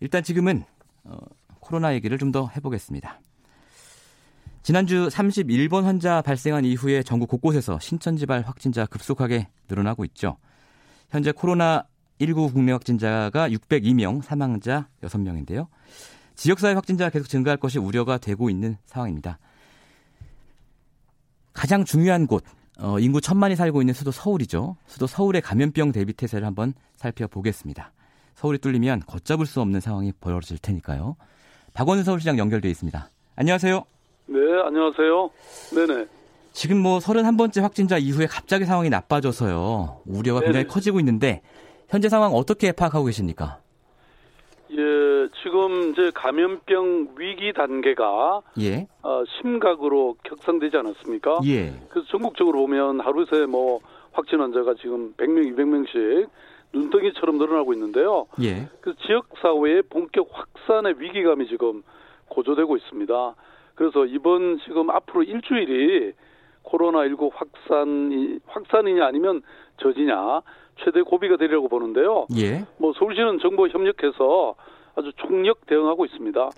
일단 0.00 0.22
지금은 0.22 0.64
어, 1.04 1.18
코로나 1.60 1.94
얘기를 1.94 2.18
좀 2.18 2.32
더 2.32 2.48
해보겠습니다. 2.48 3.20
지난주 4.62 5.08
31번 5.08 5.82
환자 5.82 6.22
발생한 6.22 6.64
이후에 6.64 7.02
전국 7.02 7.28
곳곳에서 7.28 7.78
신천지발 7.78 8.42
확진자 8.42 8.86
급속하게 8.86 9.48
늘어나고 9.68 10.04
있죠. 10.06 10.38
현재 11.10 11.32
코로나19 11.32 12.52
국내 12.52 12.72
확진자가 12.72 13.48
602명, 13.50 14.22
사망자 14.22 14.88
6명인데요. 15.02 15.68
지역사회 16.34 16.72
확진자가 16.74 17.10
계속 17.10 17.28
증가할 17.28 17.58
것이 17.58 17.78
우려가 17.78 18.18
되고 18.18 18.48
있는 18.50 18.76
상황입니다. 18.86 19.38
가장 21.52 21.84
중요한 21.84 22.26
곳, 22.26 22.42
어, 22.78 22.98
인구 22.98 23.20
천만이 23.20 23.54
살고 23.56 23.82
있는 23.82 23.94
수도 23.94 24.10
서울이죠. 24.10 24.76
수도 24.86 25.06
서울의 25.06 25.42
감염병 25.42 25.92
대비 25.92 26.12
태세를 26.12 26.46
한번 26.46 26.74
살펴보겠습니다. 26.96 27.92
서울이 28.34 28.58
뚫리면 28.58 29.00
걷잡을 29.06 29.46
수 29.46 29.60
없는 29.60 29.80
상황이 29.80 30.12
벌어질 30.20 30.58
테니까요. 30.58 31.16
박원순 31.72 32.04
서울시장 32.04 32.38
연결돼 32.38 32.68
있습니다. 32.68 33.08
안녕하세요. 33.36 33.84
네, 34.26 34.38
안녕하세요. 34.64 35.30
네네. 35.74 36.06
지금 36.52 36.78
뭐 36.78 36.98
31번째 36.98 37.60
확진자 37.62 37.98
이후에 37.98 38.26
갑자기 38.26 38.64
상황이 38.64 38.88
나빠져서요. 38.90 40.02
우려가 40.06 40.40
네네. 40.40 40.52
굉장히 40.52 40.66
커지고 40.68 41.00
있는데 41.00 41.42
현재 41.88 42.08
상황 42.08 42.32
어떻게 42.32 42.72
파악하고 42.72 43.06
계십니까? 43.06 43.58
예, 44.70 44.76
네, 44.76 45.28
지금 45.42 45.90
이제 45.90 46.10
감염병 46.14 47.14
위기 47.16 47.52
단계가 47.52 48.42
예. 48.60 48.86
어, 49.02 49.22
심각으로 49.40 50.16
격상되지 50.24 50.76
않았습니까? 50.76 51.40
예. 51.46 51.74
그래서 51.88 52.08
전국적으로 52.08 52.60
보면 52.60 53.00
하루 53.00 53.24
새뭐 53.26 53.80
확진 54.12 54.40
환자가 54.40 54.74
지금 54.80 55.12
100명, 55.14 55.54
200명씩 55.54 56.28
눈덩이처럼 56.74 57.38
늘어나고 57.38 57.72
있는데요. 57.74 58.26
예. 58.42 58.68
그 58.80 58.94
지역 59.06 59.26
사회의 59.40 59.82
본격 59.82 60.28
확산의 60.32 60.96
위기감이 60.98 61.46
지금 61.46 61.82
고조되고 62.28 62.76
있습니다. 62.76 63.34
그래서 63.74 64.04
이번 64.06 64.58
지금 64.64 64.90
앞으로 64.90 65.22
일주일이 65.22 66.12
코로나19 66.64 67.30
확산이 67.32 68.38
확산이냐 68.46 69.06
아니면 69.06 69.42
저지냐 69.78 70.42
최대 70.82 71.02
고비가 71.02 71.36
되리라고 71.36 71.68
보는데요. 71.68 72.26
예. 72.36 72.64
뭐 72.78 72.92
서울시는 72.94 73.38
정부와 73.38 73.68
협력해서 73.68 74.54
아주 74.96 75.12
총력 75.16 75.66
대응하고 75.66 76.04
있습니다. 76.04 76.50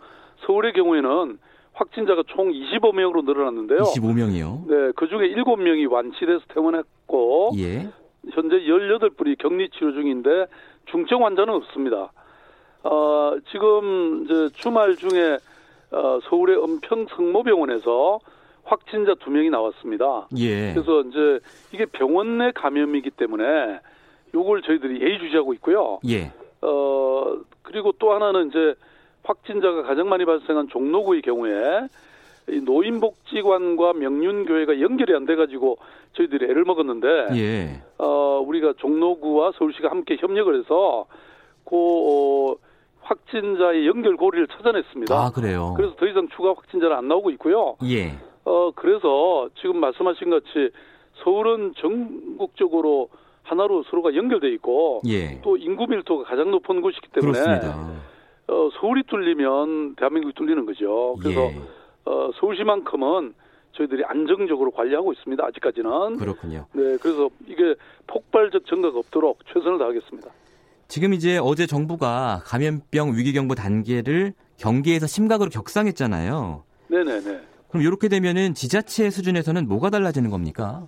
서울의 0.46 0.73
경우에는 0.75 1.38
확진자가 1.73 2.23
총 2.28 2.50
25명으로 2.50 3.25
늘어났는데요. 3.25 3.80
25명이요. 3.80 4.68
네, 4.68 4.92
그 4.96 5.08
중에 5.08 5.35
7명이 5.35 5.90
완치돼서 5.90 6.40
퇴원했고 6.49 7.50
예. 7.58 7.90
현재 8.33 8.56
18분이 8.56 9.38
격리 9.38 9.68
치료 9.71 9.92
중인데 9.92 10.47
중증 10.87 11.25
환자는 11.25 11.54
없습니다. 11.54 12.12
어, 12.83 13.37
지금 13.50 14.25
이제 14.25 14.49
주말 14.54 14.97
중에 14.97 15.38
어, 15.90 16.18
서울의 16.28 16.62
은평 16.62 17.06
성모병원에서 17.11 18.21
확진자 18.64 19.14
두 19.14 19.30
명이 19.30 19.50
나왔습니다. 19.50 20.28
예. 20.38 20.73
그래서 20.75 21.00
이제 21.02 21.40
이게 21.73 21.87
병원 21.87 22.38
내 22.38 22.50
감염이기 22.52 23.11
때문에 23.11 23.80
요걸 24.35 24.62
저희들이 24.62 25.00
예의주시하고 25.00 25.54
있고요. 25.54 26.00
예. 26.09 26.33
어, 26.62 27.38
그리고 27.62 27.92
또 27.99 28.12
하나는 28.12 28.49
이제 28.49 28.75
확진자가 29.23 29.83
가장 29.83 30.09
많이 30.09 30.25
발생한 30.25 30.68
종로구의 30.68 31.23
경우에 31.23 31.52
이 31.52 31.88
노인복지관과 32.48 33.94
명륜교회가 33.94 34.80
연결이 34.80 35.14
안 35.14 35.26
돼가지고 35.26 35.78
저희들이 36.12 36.44
애를 36.46 36.64
먹었는데 36.64 37.06
예. 37.36 37.82
어, 37.98 38.42
우리가 38.46 38.74
종로구와 38.78 39.52
서울시가 39.58 39.90
함께 39.90 40.16
협력을 40.18 40.58
해서 40.58 41.06
그 41.64 41.74
어, 41.76 42.56
확진자의 43.00 43.86
연결 43.86 44.16
고리를 44.16 44.46
찾아냈습니다. 44.48 45.14
아, 45.14 45.30
그래요. 45.30 45.74
그래서 45.76 45.94
더 45.96 46.06
이상 46.06 46.28
추가 46.34 46.50
확진자는 46.50 46.96
안 46.96 47.08
나오고 47.08 47.30
있고요. 47.30 47.76
예. 47.84 48.14
어, 48.44 48.70
그래서 48.74 49.48
지금 49.60 49.78
말씀하신 49.80 50.30
것 50.30 50.44
같이 50.44 50.70
서울은 51.24 51.74
전국적으로 51.76 53.08
하나로 53.42 53.84
서로가 53.84 54.14
연결돼 54.14 54.48
있고 54.54 55.02
예. 55.06 55.40
또 55.42 55.56
인구 55.56 55.86
밀도가 55.86 56.24
가장 56.24 56.50
높은 56.50 56.80
곳이기 56.80 57.08
때문에 57.12 57.32
그렇습니다. 57.32 57.90
어, 58.48 58.68
서울이 58.80 59.02
뚫리면 59.04 59.96
대한민국이 59.96 60.34
뚫리는 60.34 60.66
거죠. 60.66 61.16
그래서 61.20 61.42
예. 61.42 61.60
어, 62.06 62.30
서울시만큼은 62.40 63.34
저희들이 63.72 64.04
안정적으로 64.04 64.70
관리하고 64.70 65.12
있습니다. 65.12 65.44
아직까지는. 65.44 66.16
그렇군요. 66.16 66.66
네, 66.72 66.96
그래서 67.02 67.28
이게 67.46 67.75
폭발적 68.06 68.64
증가가 68.66 68.98
없도록 68.98 69.40
최선을 69.52 69.78
다하겠습니다. 69.78 70.30
지금 70.88 71.12
이제 71.12 71.38
어제 71.42 71.66
정부가 71.66 72.40
감염병 72.44 73.16
위기경보 73.16 73.54
단계를 73.54 74.32
경계에서 74.58 75.06
심각으로 75.06 75.50
격상했잖아요. 75.50 76.62
네네네. 76.88 77.40
그럼 77.68 77.82
이렇게 77.82 78.08
되면은 78.08 78.54
지자체 78.54 79.10
수준에서는 79.10 79.68
뭐가 79.68 79.90
달라지는 79.90 80.30
겁니까? 80.30 80.86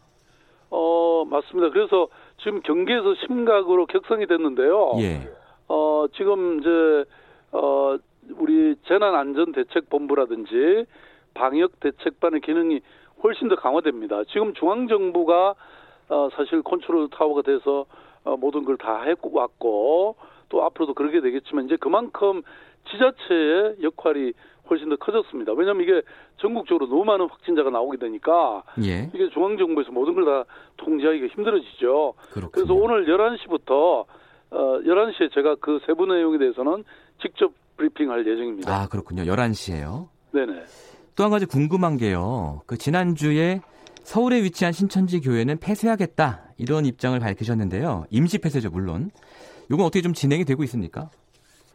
어, 0.70 1.24
맞습니다. 1.28 1.70
그래서 1.70 2.08
지금 2.38 2.62
경계에서 2.62 3.14
심각으로 3.26 3.86
격상이 3.86 4.26
됐는데요. 4.28 4.92
예. 5.00 5.28
어, 5.66 6.06
지금 6.16 6.60
이제, 6.60 7.04
어, 7.50 7.98
우리 8.38 8.76
재난안전대책본부라든지 8.86 10.86
방역 11.38 11.78
대책반의 11.80 12.40
기능이 12.40 12.80
훨씬 13.22 13.48
더 13.48 13.54
강화됩니다. 13.56 14.24
지금 14.24 14.52
중앙 14.54 14.88
정부가 14.88 15.54
어, 16.08 16.28
사실 16.34 16.62
컨트롤 16.62 17.08
타워가 17.10 17.42
돼서 17.42 17.86
어, 18.24 18.36
모든 18.36 18.64
걸다 18.64 19.02
해왔고 19.02 20.16
또 20.48 20.64
앞으로도 20.64 20.94
그렇게 20.94 21.20
되겠지만 21.20 21.66
이제 21.66 21.76
그만큼 21.76 22.42
지자체의 22.90 23.76
역할이 23.82 24.32
훨씬 24.70 24.88
더 24.88 24.96
커졌습니다. 24.96 25.52
왜냐하면 25.52 25.82
이게 25.84 26.02
전국적으로 26.38 26.86
너무 26.88 27.04
많은 27.04 27.26
확진자가 27.28 27.70
나오게 27.70 27.98
되니까 27.98 28.64
예. 28.84 29.10
이게 29.14 29.28
중앙정부에서 29.30 29.92
모든 29.92 30.14
걸 30.14 30.24
다 30.24 30.44
통제하기가 30.76 31.26
힘들어지죠. 31.28 32.14
그렇군요. 32.32 32.50
그래서 32.52 32.74
오늘 32.74 33.06
11시부터 33.06 34.04
어 34.50 34.80
11시에 34.84 35.32
제가 35.32 35.56
그 35.60 35.78
세부 35.86 36.06
내용에 36.06 36.38
대해서는 36.38 36.84
직접 37.22 37.52
브리핑할 37.76 38.26
예정입니다. 38.26 38.72
아, 38.74 38.88
그렇군요. 38.88 39.22
11시에요. 39.22 40.08
네네. 40.32 40.64
또 41.18 41.24
한 41.24 41.32
가지 41.32 41.46
궁금한 41.46 41.96
게요. 41.96 42.62
그 42.66 42.78
지난주에 42.78 43.60
서울에 44.04 44.40
위치한 44.40 44.72
신천지 44.72 45.20
교회는 45.20 45.58
폐쇄하겠다 45.58 46.52
이런 46.58 46.86
입장을 46.86 47.18
밝히셨는데요. 47.18 48.04
임시 48.10 48.38
폐쇄죠, 48.38 48.70
물론. 48.70 49.10
이건 49.68 49.80
어떻게 49.80 50.00
좀 50.00 50.12
진행이 50.14 50.44
되고 50.44 50.62
있습니까? 50.62 51.10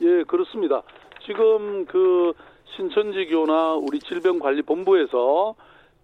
예, 0.02 0.24
그렇습니다. 0.24 0.82
지금 1.26 1.86
그 1.88 2.32
신천지교나 2.78 3.74
우리 3.74 4.00
질병관리본부에서 4.00 5.56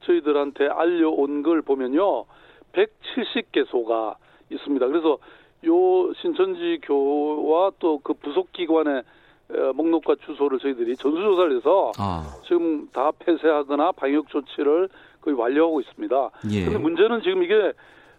저희들한테 0.01 0.67
알려온 0.67 1.41
걸 1.41 1.61
보면요. 1.61 2.25
170개소가 2.73 4.15
있습니다. 4.51 4.85
그래서 4.85 5.17
요 5.65 6.13
신천지교와 6.21 7.71
또 7.79 7.99
그 8.03 8.13
부속기관의 8.15 8.99
어, 8.99 9.03
목록과 9.73 10.15
주소를 10.25 10.59
저희들이 10.59 10.95
전수조사를 10.97 11.57
해서 11.57 11.91
아, 11.97 12.23
지금 12.47 12.87
다 12.93 13.11
폐쇄하거나 13.19 13.93
방역 13.93 14.29
조치를 14.29 14.89
거의 15.21 15.35
완료하고 15.35 15.81
있습니다. 15.81 16.29
예. 16.51 16.65
근데 16.65 16.77
문제는 16.77 17.21
지금 17.21 17.43
이게 17.43 17.73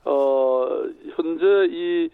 어 0.04 0.66
현재 1.14 1.46
이 1.70 2.10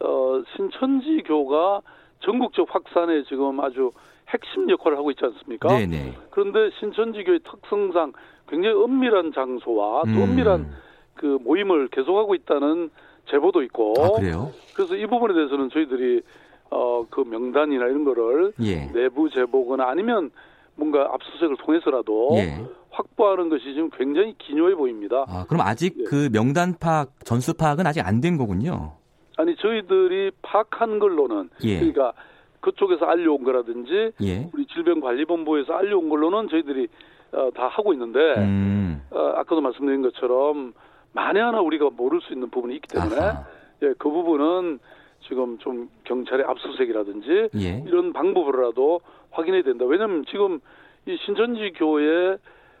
어, 0.00 0.42
신천지교가 0.56 1.82
전국적 2.20 2.74
확산에 2.74 3.22
지금 3.24 3.60
아주 3.60 3.92
핵심 4.28 4.70
역할을 4.70 4.96
하고 4.96 5.10
있지 5.10 5.24
않습니까? 5.24 5.68
네네. 5.68 6.16
그런데 6.30 6.70
신천지교의 6.78 7.40
특성상 7.40 8.12
굉장히 8.48 8.76
은밀한 8.76 9.32
장소와 9.32 10.02
또 10.02 10.10
음. 10.10 10.22
은밀한 10.22 10.70
그 11.14 11.38
모임을 11.42 11.88
계속하고 11.88 12.34
있다는 12.34 12.90
제보도 13.30 13.62
있고 13.62 13.94
아, 13.98 14.20
그래요? 14.20 14.52
그래서 14.74 14.96
이 14.96 15.06
부분에 15.06 15.34
대해서는 15.34 15.70
저희들이 15.70 16.22
어 16.70 17.04
그 17.10 17.22
명단이나 17.22 17.86
이런 17.86 18.04
거를 18.04 18.52
예. 18.62 18.86
내부 18.92 19.28
제보거나 19.30 19.88
아니면 19.88 20.30
뭔가 20.76 21.08
압수수색을 21.12 21.56
통해서라도 21.56 22.30
예. 22.34 22.64
확보하는 22.90 23.48
것이 23.48 23.64
지금 23.74 23.90
굉장히 23.90 24.34
기묘해 24.38 24.74
보입니다. 24.74 25.24
아, 25.28 25.44
그럼 25.48 25.62
아직 25.62 25.94
예. 25.98 26.04
그 26.04 26.28
명단 26.32 26.74
파악, 26.78 27.10
전수 27.24 27.54
파악은 27.54 27.86
아직 27.86 28.06
안 28.06 28.20
된 28.20 28.36
거군요. 28.36 28.92
아니 29.36 29.56
저희들이 29.56 30.32
파악한 30.42 30.98
걸로는 30.98 31.50
예. 31.64 31.76
그러니까 31.78 32.12
그쪽에서 32.60 33.06
알려온 33.06 33.42
거라든지 33.42 34.12
예. 34.22 34.48
우리 34.54 34.66
질병관리본부에서 34.66 35.72
알려온 35.72 36.08
걸로는 36.10 36.48
저희들이 36.50 36.86
어, 37.32 37.48
다 37.54 37.68
하고 37.68 37.92
있는데 37.94 38.18
음. 38.38 39.02
어, 39.10 39.32
아까도 39.36 39.60
말씀드린 39.62 40.02
것처럼 40.02 40.74
만에 41.12 41.40
하나 41.40 41.60
우리가 41.60 41.88
모를 41.96 42.20
수 42.20 42.32
있는 42.32 42.50
부분이 42.50 42.76
있기 42.76 42.88
때문에. 42.88 43.16
예, 43.82 43.94
그 43.98 44.10
부분은 44.10 44.78
지금 45.26 45.58
좀 45.58 45.88
경찰의 46.04 46.44
압수수색이라든지 46.46 47.50
예. 47.56 47.84
이런 47.86 48.12
방법으로라도 48.12 49.00
확인해야 49.30 49.62
된다. 49.62 49.84
왜냐하면 49.84 50.24
지금 50.30 50.60
이 51.06 51.16
신천지 51.24 51.72
교회 51.76 52.36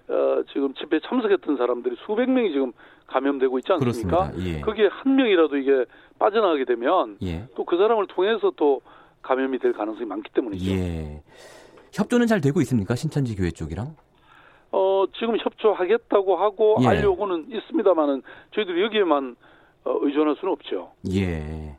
어, 0.08 0.42
지금 0.52 0.74
집회에 0.74 1.00
참석했던 1.04 1.56
사람들이 1.56 1.96
수백 2.04 2.28
명이 2.28 2.52
지금 2.52 2.72
감염되고 3.06 3.58
있지 3.58 3.72
않습니까? 3.72 4.32
예. 4.38 4.60
거기에 4.60 4.88
한 4.88 5.16
명이라도 5.16 5.56
이게 5.56 5.84
빠져나가게 6.18 6.64
되면 6.64 7.16
예. 7.22 7.46
또그 7.54 7.76
사람을 7.76 8.06
통해서 8.08 8.52
또 8.56 8.80
감염이 9.22 9.58
될 9.58 9.72
가능성이 9.72 10.06
많기 10.06 10.32
때문이죠. 10.32 10.72
예. 10.72 11.22
협조는 11.92 12.26
잘 12.26 12.40
되고 12.40 12.60
있습니까? 12.60 12.94
신천지 12.94 13.36
교회 13.36 13.50
쪽이랑? 13.50 13.94
어, 14.72 15.04
지금 15.18 15.36
협조하겠다고 15.38 16.36
하고 16.36 16.76
예. 16.82 16.86
알려고는 16.88 17.46
있습니다만은 17.50 18.22
저희들이 18.54 18.82
여기에만 18.82 19.36
어, 19.84 19.98
의존할 20.02 20.36
수는 20.36 20.52
없죠. 20.52 20.92
예. 21.12 21.76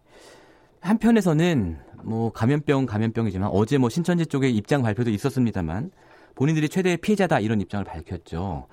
한편에서는 0.81 1.77
뭐 2.03 2.31
감염병 2.31 2.87
감염병이지만 2.87 3.49
어제 3.53 3.77
뭐 3.77 3.89
신천지 3.89 4.25
쪽에 4.25 4.49
입장 4.49 4.81
발표도 4.81 5.11
있었습니다만 5.11 5.91
본인들이 6.35 6.69
최대의 6.69 6.97
피해자다 6.97 7.39
이런 7.39 7.61
입장을 7.61 7.85
밝혔죠. 7.85 8.67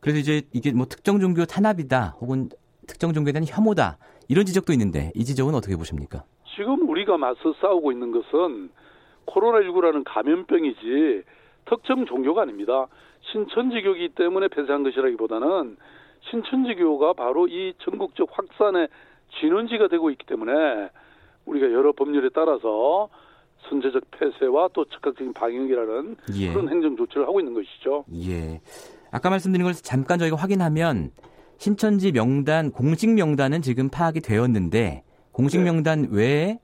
그래서 0.00 0.18
이제 0.18 0.42
이게 0.52 0.72
뭐 0.72 0.86
특정 0.86 1.20
종교 1.20 1.44
탄압이다 1.44 2.16
혹은 2.20 2.48
특정 2.86 3.12
종교에 3.12 3.32
대한 3.32 3.44
혐오다 3.46 3.98
이런 4.28 4.44
지적도 4.44 4.72
있는데 4.72 5.12
이 5.14 5.24
지적은 5.24 5.54
어떻게 5.54 5.76
보십니까? 5.76 6.24
지금 6.56 6.88
우리가 6.88 7.16
맞서 7.16 7.54
싸우고 7.60 7.92
있는 7.92 8.10
것은 8.10 8.70
코로나19라는 9.26 10.02
감염병이지 10.04 11.22
특정 11.66 12.06
종교가 12.06 12.42
아닙니다. 12.42 12.86
신천지교이기 13.32 14.14
때문에 14.14 14.48
폐쇄한 14.48 14.82
것이라기보다는 14.82 15.76
신천지교가 16.30 17.12
바로 17.12 17.46
이 17.46 17.74
전국적 17.78 18.28
확산의 18.32 18.88
진원지가 19.40 19.88
되고 19.88 20.10
있기 20.10 20.26
때문에 20.26 20.52
우리가 21.48 21.72
여러 21.72 21.92
법률에 21.92 22.28
따라서 22.34 23.08
선제적 23.68 24.02
폐쇄와 24.12 24.68
또 24.72 24.84
즉각적인 24.84 25.32
방역이라는 25.32 26.16
예. 26.34 26.52
그런 26.52 26.68
행정 26.68 26.96
조치를 26.96 27.26
하고 27.26 27.40
있는 27.40 27.54
것이죠. 27.54 28.04
예. 28.14 28.60
아까 29.10 29.30
말씀드린 29.30 29.64
걸 29.64 29.74
잠깐 29.74 30.18
저희가 30.18 30.36
확인하면 30.36 31.10
신천지 31.56 32.12
명단 32.12 32.70
공식 32.70 33.10
명단은 33.10 33.62
지금 33.62 33.88
파악이 33.88 34.20
되었는데 34.20 35.02
공식 35.32 35.58
네. 35.58 35.64
명단 35.64 36.08
외에 36.10 36.60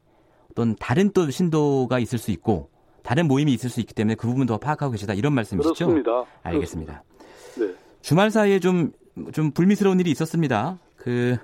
어떤 0.50 0.76
다른 0.76 1.10
또 1.12 1.28
신도가 1.30 1.98
있을 1.98 2.18
수 2.18 2.30
있고 2.30 2.70
다른 3.02 3.26
모임이 3.26 3.52
있을 3.52 3.70
수 3.70 3.80
있기 3.80 3.92
때문에 3.92 4.14
그 4.14 4.28
부분 4.28 4.46
더 4.46 4.58
파악하고 4.58 4.92
계시다 4.92 5.14
이런 5.14 5.32
말씀이시죠? 5.34 5.86
그렇습니다. 5.86 6.24
알겠습니다. 6.42 7.02
그렇습니다. 7.02 7.74
네. 7.74 7.84
주말 8.02 8.30
사이에 8.30 8.60
좀, 8.60 8.92
좀 9.32 9.50
불미스러운 9.50 9.98
일이 10.00 10.10
있었습니다. 10.10 10.78
그, 10.96 11.36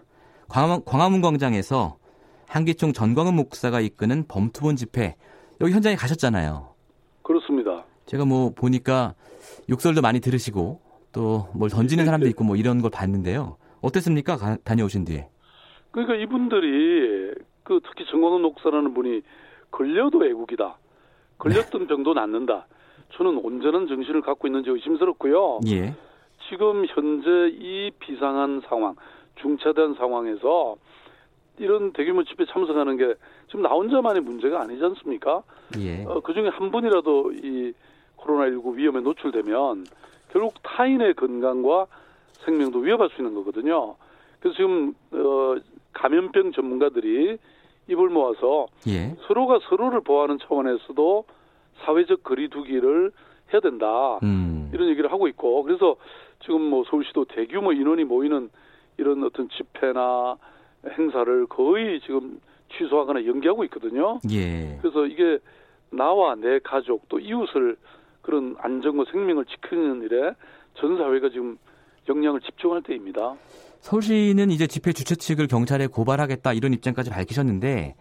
광화문, 0.48 0.84
광화문 0.84 1.20
광장에서 1.22 1.99
한기총 2.54 2.92
전광훈 2.92 3.36
목사가 3.36 3.80
이끄는 3.80 4.24
범투본 4.26 4.74
집회, 4.74 5.14
여기 5.60 5.72
현장에 5.72 5.94
가셨잖아요. 5.94 6.74
그렇습니다. 7.22 7.84
제가 8.06 8.24
뭐 8.24 8.50
보니까 8.52 9.14
욕설도 9.68 10.02
많이 10.02 10.18
들으시고 10.20 10.80
또 11.12 11.46
뭘 11.54 11.70
던지는 11.70 12.04
사람도 12.06 12.26
있고 12.28 12.42
뭐 12.44 12.56
이런 12.56 12.82
걸 12.82 12.90
봤는데요. 12.90 13.56
어땠습니까? 13.82 14.36
가- 14.36 14.56
다녀오신 14.64 15.04
뒤에. 15.04 15.28
그러니까 15.92 16.16
이분들이 16.16 17.34
그 17.62 17.80
특히 17.84 18.04
정광훈 18.10 18.42
목사라는 18.42 18.94
분이 18.94 19.22
걸려도 19.70 20.26
애국이다. 20.26 20.76
걸렸던 21.38 21.86
병도 21.86 22.14
낫는다. 22.14 22.66
저는 23.14 23.38
온전한 23.38 23.86
정신을 23.86 24.22
갖고 24.22 24.48
있는지 24.48 24.70
의심스럽고요. 24.70 25.60
예. 25.68 25.94
지금 26.48 26.84
현재 26.86 27.30
이 27.60 27.90
비상한 28.00 28.60
상황, 28.68 28.94
중차대한 29.40 29.94
상황에서 29.94 30.76
이런 31.60 31.92
대규모 31.92 32.24
집회 32.24 32.46
참석하는 32.46 32.96
게 32.96 33.14
지금 33.48 33.62
나 33.62 33.68
혼자만의 33.68 34.22
문제가 34.22 34.62
아니지 34.62 34.82
않습니까? 34.82 35.42
예. 35.78 36.04
어, 36.04 36.20
그 36.20 36.32
중에 36.32 36.48
한 36.48 36.70
분이라도 36.70 37.32
이 37.32 37.72
코로나19 38.16 38.76
위험에 38.76 39.00
노출되면 39.00 39.84
결국 40.32 40.54
타인의 40.62 41.14
건강과 41.14 41.86
생명도 42.46 42.78
위협할 42.78 43.10
수 43.10 43.20
있는 43.20 43.34
거거든요. 43.34 43.94
그래서 44.40 44.56
지금 44.56 44.94
어, 45.12 45.56
감염병 45.92 46.52
전문가들이 46.52 47.36
입을 47.88 48.08
모아서 48.08 48.66
예. 48.88 49.14
서로가 49.26 49.58
서로를 49.68 50.00
보호하는 50.00 50.38
차원에서도 50.38 51.24
사회적 51.84 52.22
거리두기를 52.22 53.12
해야 53.52 53.60
된다. 53.60 54.18
음. 54.22 54.70
이런 54.72 54.88
얘기를 54.88 55.12
하고 55.12 55.28
있고 55.28 55.62
그래서 55.64 55.96
지금 56.42 56.62
뭐 56.62 56.84
서울시도 56.88 57.26
대규모 57.26 57.72
인원이 57.72 58.04
모이는 58.04 58.48
이런 58.96 59.24
어떤 59.24 59.50
집회나 59.50 60.38
행사를 60.88 61.46
거의 61.46 62.00
지금 62.00 62.40
취소하거나 62.76 63.26
연기하고 63.26 63.64
있거든요. 63.64 64.20
예. 64.30 64.78
그래서 64.80 65.06
이게 65.06 65.38
나와 65.90 66.34
내 66.34 66.58
가족 66.60 67.08
또 67.08 67.18
이웃을 67.18 67.76
그런 68.22 68.56
안전과 68.58 69.04
생명을 69.10 69.44
지키는 69.46 70.02
일에 70.02 70.32
전 70.74 70.96
사회가 70.96 71.30
지금 71.30 71.58
역량을 72.08 72.40
집중할 72.40 72.82
때입니다. 72.82 73.34
서울시는 73.80 74.50
이제 74.50 74.66
집회 74.66 74.92
주최 74.92 75.14
측을 75.14 75.46
경찰에 75.46 75.86
고발하겠다 75.86 76.52
이런 76.52 76.72
입장까지 76.74 77.10
밝히셨는데 77.10 77.96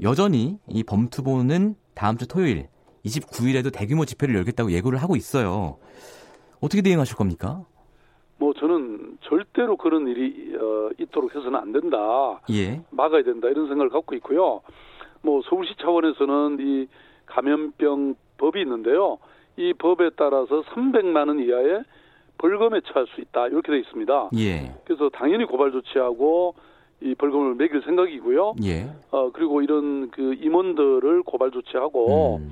여전히 0.00 0.58
이 0.68 0.82
범투보는 0.82 1.76
다음 1.94 2.16
주 2.16 2.26
토요일 2.26 2.68
29일에도 3.04 3.72
대규모 3.72 4.04
집회를 4.04 4.34
열겠다고 4.36 4.72
예고를 4.72 5.00
하고 5.00 5.16
있어요. 5.16 5.78
어떻게 6.60 6.82
대응하실 6.82 7.16
겁니까? 7.16 7.64
뭐 8.42 8.52
저는 8.54 9.18
절대로 9.20 9.76
그런 9.76 10.08
일이 10.08 10.56
어, 10.56 10.90
있도록 10.98 11.32
해서는 11.36 11.54
안 11.56 11.70
된다. 11.70 12.40
예. 12.50 12.80
막아야 12.90 13.22
된다 13.22 13.48
이런 13.48 13.68
생각을 13.68 13.88
갖고 13.88 14.16
있고요. 14.16 14.62
뭐 15.20 15.42
서울시 15.48 15.76
차원에서는 15.76 16.56
이 16.58 16.88
감염병 17.26 18.16
법이 18.38 18.60
있는데요. 18.62 19.18
이 19.56 19.72
법에 19.74 20.10
따라서 20.16 20.62
300만 20.62 21.28
원 21.28 21.38
이하의 21.38 21.84
벌금에 22.38 22.80
처할 22.80 23.06
수 23.14 23.20
있다 23.20 23.46
이렇게 23.46 23.70
돼 23.70 23.78
있습니다. 23.78 24.30
예. 24.38 24.74
그래서 24.86 25.08
당연히 25.10 25.44
고발 25.44 25.70
조치하고 25.70 26.56
이 27.00 27.14
벌금을 27.14 27.54
매길 27.54 27.80
생각이고요. 27.82 28.56
예. 28.64 28.90
어 29.12 29.30
그리고 29.30 29.62
이런 29.62 30.10
그 30.10 30.34
임원들을 30.34 31.22
고발 31.22 31.52
조치하고 31.52 32.38
음. 32.38 32.50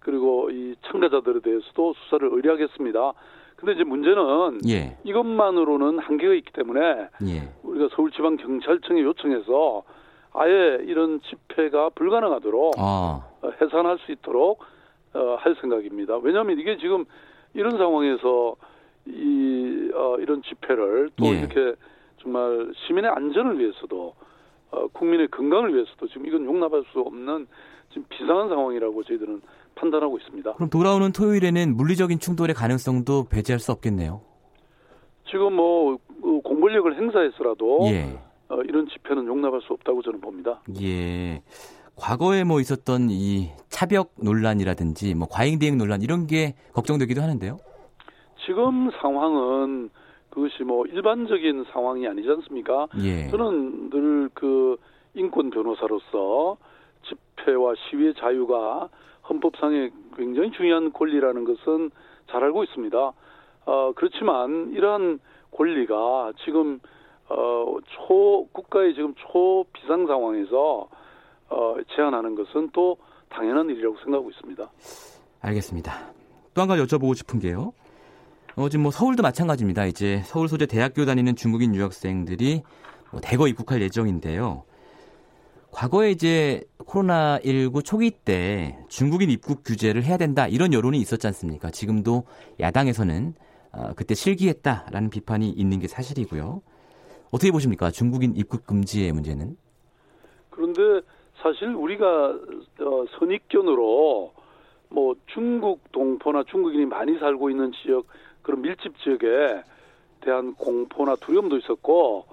그리고 0.00 0.48
이 0.48 0.76
참가자들에 0.86 1.40
대해서도 1.40 1.92
수사를 1.92 2.26
의뢰하겠습니다. 2.32 3.12
근데 3.56 3.72
이제 3.72 3.84
문제는 3.84 4.60
예. 4.68 4.96
이것만으로는 5.04 5.98
한계가 5.98 6.34
있기 6.34 6.52
때문에 6.52 6.80
예. 7.26 7.48
우리가 7.62 7.88
서울지방경찰청에 7.94 9.02
요청해서 9.02 9.82
아예 10.34 10.78
이런 10.82 11.20
집회가 11.22 11.88
불가능하도록 11.90 12.74
아. 12.78 13.26
어, 13.40 13.50
해산할 13.60 13.98
수 14.04 14.12
있도록 14.12 14.62
어, 15.14 15.36
할 15.40 15.56
생각입니다. 15.60 16.18
왜냐하면 16.18 16.58
이게 16.58 16.76
지금 16.76 17.06
이런 17.54 17.78
상황에서 17.78 18.56
이 19.06 19.90
어, 19.94 20.16
이런 20.18 20.42
집회를 20.42 21.10
또 21.16 21.26
예. 21.26 21.38
이렇게 21.38 21.74
정말 22.18 22.70
시민의 22.86 23.10
안전을 23.10 23.58
위해서도 23.58 24.14
어, 24.72 24.86
국민의 24.88 25.28
건강을 25.28 25.74
위해서도 25.74 26.08
지금 26.08 26.26
이건 26.26 26.44
용납할 26.44 26.84
수 26.92 27.00
없는 27.00 27.46
지금 27.88 28.04
비상한 28.10 28.50
상황이라고 28.50 29.02
저희들은 29.04 29.40
판단하고 29.76 30.18
있습니다. 30.18 30.54
그럼 30.54 30.70
돌아오는 30.70 31.12
토요일에는 31.12 31.76
물리적인 31.76 32.18
충돌의 32.18 32.54
가능성도 32.54 33.24
배제할 33.28 33.60
수 33.60 33.70
없겠네요. 33.72 34.20
지금 35.30 35.54
뭐 35.54 35.94
어, 35.94 36.40
공권력을 36.42 36.96
행사해서라도 36.96 37.86
예. 37.86 38.18
어, 38.48 38.60
이런 38.62 38.88
집회는 38.88 39.26
용납할 39.26 39.60
수 39.62 39.72
없다고 39.72 40.02
저는 40.02 40.20
봅니다. 40.20 40.60
예. 40.82 41.42
과거에 41.96 42.44
뭐 42.44 42.60
있었던 42.60 43.08
이 43.10 43.50
차벽 43.68 44.12
논란이라든지 44.16 45.14
뭐 45.14 45.28
과잉 45.30 45.58
대응 45.58 45.78
논란 45.78 46.02
이런 46.02 46.26
게 46.26 46.54
걱정되기도 46.74 47.22
하는데요. 47.22 47.58
지금 48.44 48.90
상황은 49.00 49.90
그것이 50.30 50.62
뭐 50.64 50.86
일반적인 50.86 51.64
상황이 51.72 52.06
아니지 52.06 52.28
않습니까? 52.28 52.88
예. 53.02 53.28
저는 53.30 53.90
늘 53.90 54.16
그 54.34 54.76
인권 55.14 55.48
변호사로서 55.48 56.58
집회와 57.08 57.72
시위의 57.88 58.14
자유가 58.18 58.88
헌법상의 59.28 59.90
굉장히 60.16 60.50
중요한 60.52 60.92
권리라는 60.92 61.44
것은 61.44 61.90
잘 62.30 62.42
알고 62.44 62.64
있습니다. 62.64 63.12
어, 63.66 63.92
그렇지만 63.94 64.70
이러한 64.72 65.18
권리가 65.52 66.32
지금 66.44 66.80
어, 67.28 67.76
초 67.86 68.46
국가의 68.52 68.94
지금 68.94 69.14
초 69.16 69.64
비상 69.72 70.06
상황에서 70.06 70.88
어, 71.48 71.76
제한하는 71.94 72.34
것은 72.34 72.70
또 72.72 72.96
당연한 73.28 73.68
일이라고 73.70 73.96
생각하고 73.98 74.30
있습니다. 74.30 74.70
알겠습니다. 75.40 75.92
또 76.54 76.62
한 76.62 76.68
가지 76.68 76.82
여쭤보고 76.82 77.14
싶은 77.16 77.38
게요. 77.40 77.72
어, 78.56 78.68
지금 78.68 78.84
뭐 78.84 78.90
서울도 78.90 79.22
마찬가지입니다. 79.22 79.86
이제 79.86 80.22
서울 80.24 80.48
소재 80.48 80.66
대학교 80.66 81.04
다니는 81.04 81.36
중국인 81.36 81.74
유학생들이 81.74 82.62
뭐 83.12 83.20
대거 83.20 83.48
입국할 83.48 83.82
예정인데요. 83.82 84.64
과거에 85.76 86.10
이제 86.10 86.62
코로나19 86.78 87.84
초기 87.84 88.10
때 88.10 88.78
중국인 88.88 89.28
입국 89.28 89.62
규제를 89.62 90.04
해야 90.04 90.16
된다 90.16 90.48
이런 90.48 90.72
여론이 90.72 90.96
있었지 90.96 91.26
않습니까? 91.26 91.70
지금도 91.70 92.24
야당에서는 92.58 93.34
어, 93.74 93.92
그때 93.94 94.14
실기했다라는 94.14 95.10
비판이 95.10 95.50
있는 95.50 95.78
게 95.78 95.86
사실이고요. 95.86 96.62
어떻게 97.30 97.52
보십니까? 97.52 97.90
중국인 97.90 98.34
입국 98.36 98.66
금지의 98.66 99.12
문제는? 99.12 99.54
그런데 100.48 101.06
사실 101.42 101.68
우리가 101.68 102.06
어, 102.08 103.04
선입견으로 103.18 104.32
뭐 104.88 105.14
중국 105.26 105.92
동포나 105.92 106.44
중국인이 106.44 106.86
많이 106.86 107.18
살고 107.18 107.50
있는 107.50 107.72
지역 107.82 108.06
그런 108.40 108.62
밀집 108.62 108.98
지역에 109.00 109.62
대한 110.22 110.54
공포나 110.54 111.16
두려움도 111.16 111.58
있었고 111.58 112.24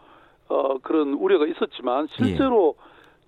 어, 0.48 0.78
그런 0.78 1.16
우려가 1.16 1.46
있었지만 1.46 2.08
실제로 2.16 2.78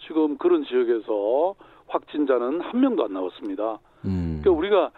지금 0.08 0.38
그런 0.38 0.64
지역에서 0.64 1.56
확진자는 1.88 2.62
한 2.62 2.80
명도 2.80 3.06
안 3.06 3.14
나왔습니다. 3.14 3.80
음. 4.06 4.42
그러니까 4.42 4.52
우리가 4.52 4.92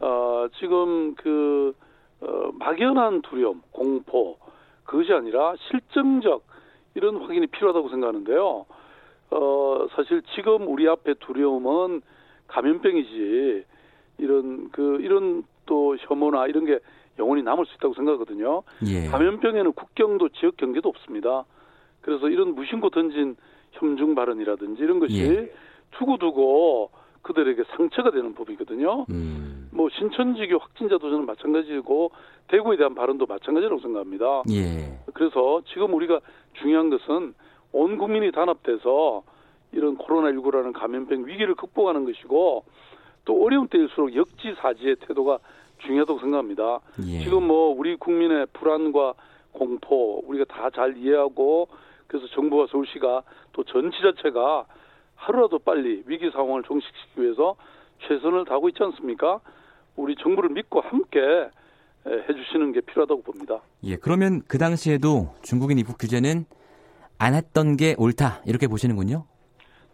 어, 0.00 0.48
지금 0.58 1.14
그 1.14 1.74
어, 2.20 2.50
막연한 2.54 3.22
두려움, 3.22 3.62
공포 3.70 4.36
그것이 4.84 5.12
아니라 5.12 5.54
실증적 5.68 6.44
이런 6.94 7.16
확인이 7.16 7.46
필요하다고 7.46 7.88
생각하는데요. 7.88 8.66
어, 9.30 9.86
사실 9.94 10.22
지금 10.34 10.68
우리 10.68 10.88
앞에 10.88 11.14
두려움은 11.14 12.02
감염병이지 12.48 13.64
이런 14.18 14.70
그 14.70 14.98
이런 15.00 15.44
또 15.66 15.96
혐오나 15.96 16.46
이런 16.46 16.66
게 16.66 16.78
영원히 17.18 17.42
남을 17.42 17.66
수 17.66 17.74
있다고 17.76 17.94
생각하거든요. 17.94 18.62
예. 18.86 19.06
감염병에는 19.06 19.72
국경도 19.72 20.30
지역 20.30 20.56
경계도 20.56 20.88
없습니다. 20.88 21.44
그래서 22.00 22.28
이런 22.28 22.54
무심코 22.54 22.90
던진 22.90 23.36
혐중 23.72 24.14
발언이라든지 24.14 24.82
이런 24.82 24.98
것이 25.00 25.16
예. 25.22 25.52
두고두고 25.92 26.90
그들에게 27.22 27.62
상처가 27.76 28.10
되는 28.10 28.34
법이거든요. 28.34 29.06
음. 29.10 29.68
뭐 29.72 29.88
신천지교 29.90 30.58
확진자도 30.58 31.10
저는 31.10 31.26
마찬가지고 31.26 32.10
대구에 32.48 32.76
대한 32.76 32.94
발언도 32.94 33.26
마찬가지라고 33.26 33.80
생각합니다. 33.80 34.42
예. 34.50 34.98
그래서 35.14 35.62
지금 35.72 35.94
우리가 35.94 36.20
중요한 36.54 36.90
것은 36.90 37.34
온 37.72 37.96
국민이 37.96 38.32
단합돼서 38.32 39.22
이런 39.72 39.96
코로나19라는 39.96 40.72
감염병 40.74 41.26
위기를 41.26 41.54
극복하는 41.54 42.04
것이고 42.04 42.64
또 43.24 43.44
어려운 43.44 43.68
때일수록 43.68 44.14
역지사지의 44.14 44.96
태도가 45.06 45.38
중요하다고 45.78 46.18
생각합니다. 46.20 46.80
예. 47.06 47.20
지금 47.20 47.46
뭐 47.46 47.74
우리 47.74 47.96
국민의 47.96 48.46
불안과 48.52 49.14
공포 49.52 50.22
우리가 50.26 50.44
다 50.46 50.70
잘 50.70 50.96
이해하고 50.96 51.68
그래서 52.12 52.26
정부와 52.34 52.66
서울시가 52.70 53.22
또전 53.52 53.90
지자체가 53.90 54.66
하루라도 55.16 55.58
빨리 55.58 56.02
위기 56.06 56.30
상황을 56.30 56.62
종식시키기 56.62 57.22
위해서 57.22 57.56
최선을 58.06 58.44
다하고 58.44 58.68
있지 58.68 58.82
않습니까? 58.82 59.40
우리 59.96 60.14
정부를 60.16 60.50
믿고 60.50 60.82
함께 60.82 61.20
해주시는 62.04 62.72
게 62.72 62.82
필요하다고 62.82 63.22
봅니다. 63.22 63.62
예, 63.84 63.96
그러면 63.96 64.42
그 64.46 64.58
당시에도 64.58 65.34
중국인 65.42 65.78
입국 65.78 65.96
규제는 65.98 66.44
안 67.18 67.34
했던 67.34 67.76
게 67.78 67.94
옳다 67.96 68.42
이렇게 68.44 68.66
보시는군요. 68.66 69.24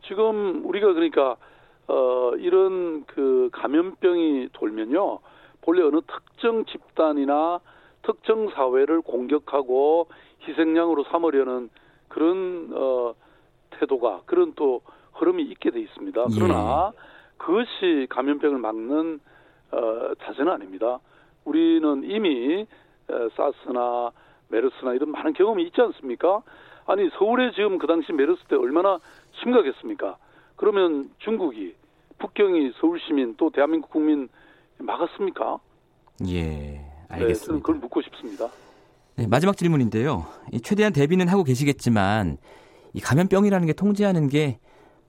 지금 0.09 0.66
우리가 0.66 0.92
그러니까 0.94 1.37
어, 1.87 2.33
이런 2.38 3.04
그 3.04 3.48
감염병이 3.52 4.48
돌면요, 4.54 5.20
본래 5.61 5.83
어느 5.83 6.00
특정 6.00 6.64
집단이나 6.64 7.61
특정 8.02 8.48
사회를 8.50 9.02
공격하고 9.02 10.09
희생양으로 10.48 11.04
삼으려는 11.04 11.68
그런 12.18 12.70
어, 12.74 13.14
태도가 13.78 14.22
그런 14.26 14.52
또 14.57 14.83
흐름이 15.12 15.44
있게 15.44 15.70
돼 15.70 15.81
있습니다. 15.81 16.20
예. 16.20 16.35
그러나 16.35 16.92
예. 16.92 16.98
그것이 17.37 18.09
감염병을 18.11 18.59
막는 18.59 19.20
어, 19.70 20.14
자세는 20.24 20.50
아닙니다. 20.50 20.98
우리는 21.44 22.02
이미 22.02 22.62
에, 22.62 23.28
사스나 23.37 24.11
메르스나 24.48 24.94
이런 24.94 25.12
많은 25.12 25.33
경험이 25.35 25.62
있지 25.64 25.81
않습니까? 25.81 26.42
아니 26.87 27.09
서울에 27.11 27.52
지금 27.52 27.78
그 27.78 27.87
당시 27.87 28.12
메르스 28.12 28.42
때 28.48 28.57
얼마나 28.57 28.98
심각했습니까? 29.40 30.16
그러면 30.57 31.11
중국이 31.18 31.76
북경이 32.18 32.72
서울 32.81 32.98
시민 32.98 33.37
또 33.37 33.50
대한민국 33.50 33.92
국민 33.92 34.28
막았습니까? 34.78 35.61
예, 36.26 36.81
알겠습니다. 37.11 37.26
네, 37.28 37.35
저는 37.35 37.61
그걸 37.61 37.76
묻고 37.76 38.02
싶습니다. 38.02 38.48
네, 39.18 39.26
마지막 39.26 39.57
질문인데요. 39.57 40.26
최대한 40.62 40.92
대비는 40.92 41.26
하고 41.28 41.42
계시겠지만 41.42 42.38
이 42.92 43.00
감염병이라는 43.00 43.66
게 43.66 43.72
통제하는 43.72 44.28
게 44.28 44.59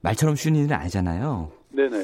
말처럼 0.02 0.34
쉬운 0.34 0.56
일은 0.56 0.72
아니잖아요. 0.72 1.52
네네. 1.70 1.96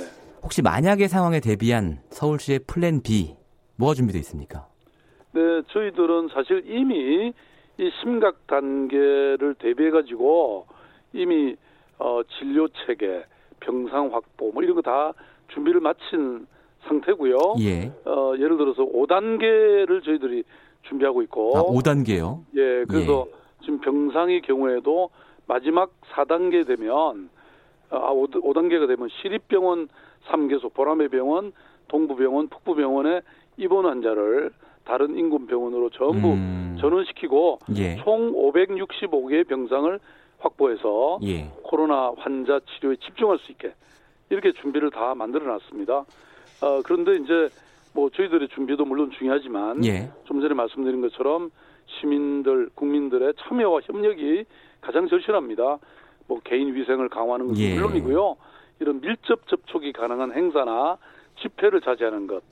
혹시 0.42 0.62
만약의 0.62 1.08
상황에 1.08 1.40
대비한 1.40 1.98
서울시의 2.10 2.60
플랜 2.68 3.02
B 3.02 3.34
뭐가 3.76 3.94
준비되어 3.94 4.20
있습니까? 4.20 4.68
네, 5.32 5.40
저희들은 5.72 6.28
사실 6.32 6.62
이미 6.66 7.32
이 7.78 7.90
심각 8.00 8.46
단계를 8.46 9.56
대비해 9.58 9.90
가지고 9.90 10.66
이미 11.12 11.56
어, 11.98 12.20
진료 12.38 12.68
체계, 12.86 13.24
병상 13.60 14.10
확보 14.14 14.52
뭐 14.52 14.62
이런 14.62 14.76
거 14.76 14.82
다 14.82 15.12
준비를 15.52 15.80
마친 15.80 16.46
상태고요. 16.86 17.36
예. 17.60 17.90
어, 18.04 18.32
예를 18.36 18.56
들어서 18.58 18.84
5단계를 18.84 20.04
저희들이 20.04 20.44
준비하고 20.88 21.22
있고. 21.22 21.56
아, 21.56 21.62
5단계요? 21.62 22.44
예, 22.56 22.84
그래서 22.88 23.26
예. 23.28 23.32
지금 23.62 23.80
병상의 23.80 24.42
경우에도 24.42 25.10
마지막 25.46 25.92
4단계 26.12 26.66
되면 26.66 27.30
아, 27.90 28.10
5, 28.10 28.26
5단계가 28.26 28.88
되면 28.88 29.08
시립병원 29.20 29.88
3개소, 30.28 30.72
보라매 30.74 31.08
병원, 31.08 31.52
동부병원, 31.88 32.48
북부병원에 32.48 33.20
입원 33.56 33.86
환자를 33.86 34.50
다른 34.84 35.16
인근 35.16 35.46
병원으로 35.46 35.90
전부 35.90 36.32
음. 36.32 36.76
전원시키고 36.80 37.58
예. 37.76 37.96
총 37.96 38.32
565개의 38.32 39.46
병상을 39.48 39.98
확보해서 40.38 41.18
예. 41.24 41.50
코로나 41.62 42.12
환자 42.16 42.60
치료에 42.60 42.96
집중할 42.96 43.38
수 43.38 43.52
있게 43.52 43.72
이렇게 44.30 44.52
준비를 44.52 44.90
다 44.90 45.14
만들어 45.14 45.46
놨습니다. 45.46 46.04
어, 46.62 46.82
그런데 46.84 47.14
이제 47.16 47.48
뭐 47.96 48.10
저희들의 48.10 48.48
준비도 48.54 48.84
물론 48.84 49.10
중요하지만 49.18 49.82
예. 49.86 50.10
좀 50.26 50.42
전에 50.42 50.52
말씀드린 50.52 51.00
것처럼 51.00 51.50
시민들 51.86 52.68
국민들의 52.74 53.32
참여와 53.40 53.80
협력이 53.84 54.44
가장 54.82 55.08
절실합니다. 55.08 55.78
뭐 56.28 56.40
개인 56.44 56.74
위생을 56.74 57.08
강화하는 57.08 57.48
것은 57.48 57.62
예. 57.62 57.74
물론이고요. 57.74 58.36
이런 58.80 59.00
밀접 59.00 59.48
접촉이 59.48 59.94
가능한 59.94 60.32
행사나 60.32 60.98
집회를 61.40 61.80
자제하는 61.80 62.26
것 62.26 62.42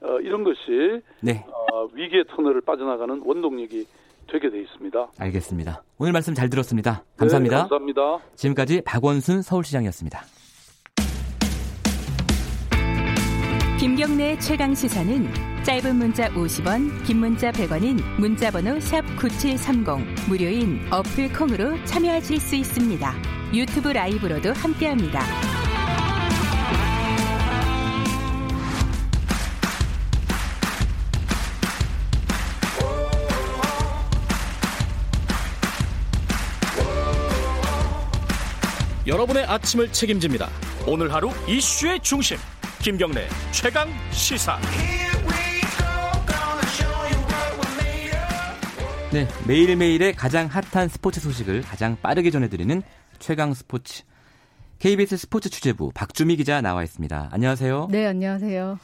어, 0.00 0.18
이런 0.20 0.44
것이 0.44 1.02
네. 1.20 1.44
어, 1.46 1.84
위기의 1.92 2.24
터널을 2.28 2.62
빠져나가는 2.62 3.20
원동력이 3.22 3.86
되게 4.28 4.48
돼 4.48 4.60
있습니다. 4.62 5.08
알겠습니다. 5.18 5.82
오늘 5.98 6.12
말씀 6.12 6.32
잘 6.32 6.48
들었습니다. 6.48 7.04
감사합니다. 7.18 7.56
네, 7.56 7.60
감사합니다. 7.60 8.18
지금까지 8.34 8.80
박원순 8.84 9.42
서울시장이었습니다. 9.42 10.35
김경래 13.86 14.36
최강 14.40 14.74
시사는 14.74 15.62
짧은 15.62 15.94
문자 15.94 16.28
50원, 16.30 17.04
긴 17.04 17.18
문자 17.18 17.52
100원인 17.52 18.02
문자번호 18.18 18.80
샵 18.80 19.02
#9730 19.16 20.28
무료인 20.28 20.84
어플 20.90 21.32
콩으로 21.32 21.84
참여하실 21.84 22.40
수 22.40 22.56
있습니다. 22.56 23.14
유튜브 23.54 23.90
라이브로도 23.90 24.54
함께합니다. 24.54 25.24
여러분의 39.06 39.44
아침을 39.44 39.92
책임집니다. 39.92 40.48
오늘 40.88 41.14
하루 41.14 41.30
이슈의 41.46 42.00
중심 42.00 42.36
김경래 42.86 43.26
최강 43.50 43.88
시사. 44.12 44.60
네, 49.12 49.26
매일매일의 49.48 50.14
가장 50.14 50.46
핫한 50.46 50.86
스포츠 50.86 51.18
소식을 51.18 51.62
가장 51.62 51.96
빠르게 52.00 52.30
전해드리는 52.30 52.80
최강 53.18 53.54
스포츠. 53.54 54.04
KBS 54.78 55.16
스포츠 55.16 55.50
취재부 55.50 55.90
박주미 55.94 56.36
기자 56.36 56.60
나와 56.60 56.84
있습니다. 56.84 57.30
안녕하세요. 57.32 57.88
네, 57.90 58.06
안녕하세요. 58.06 58.78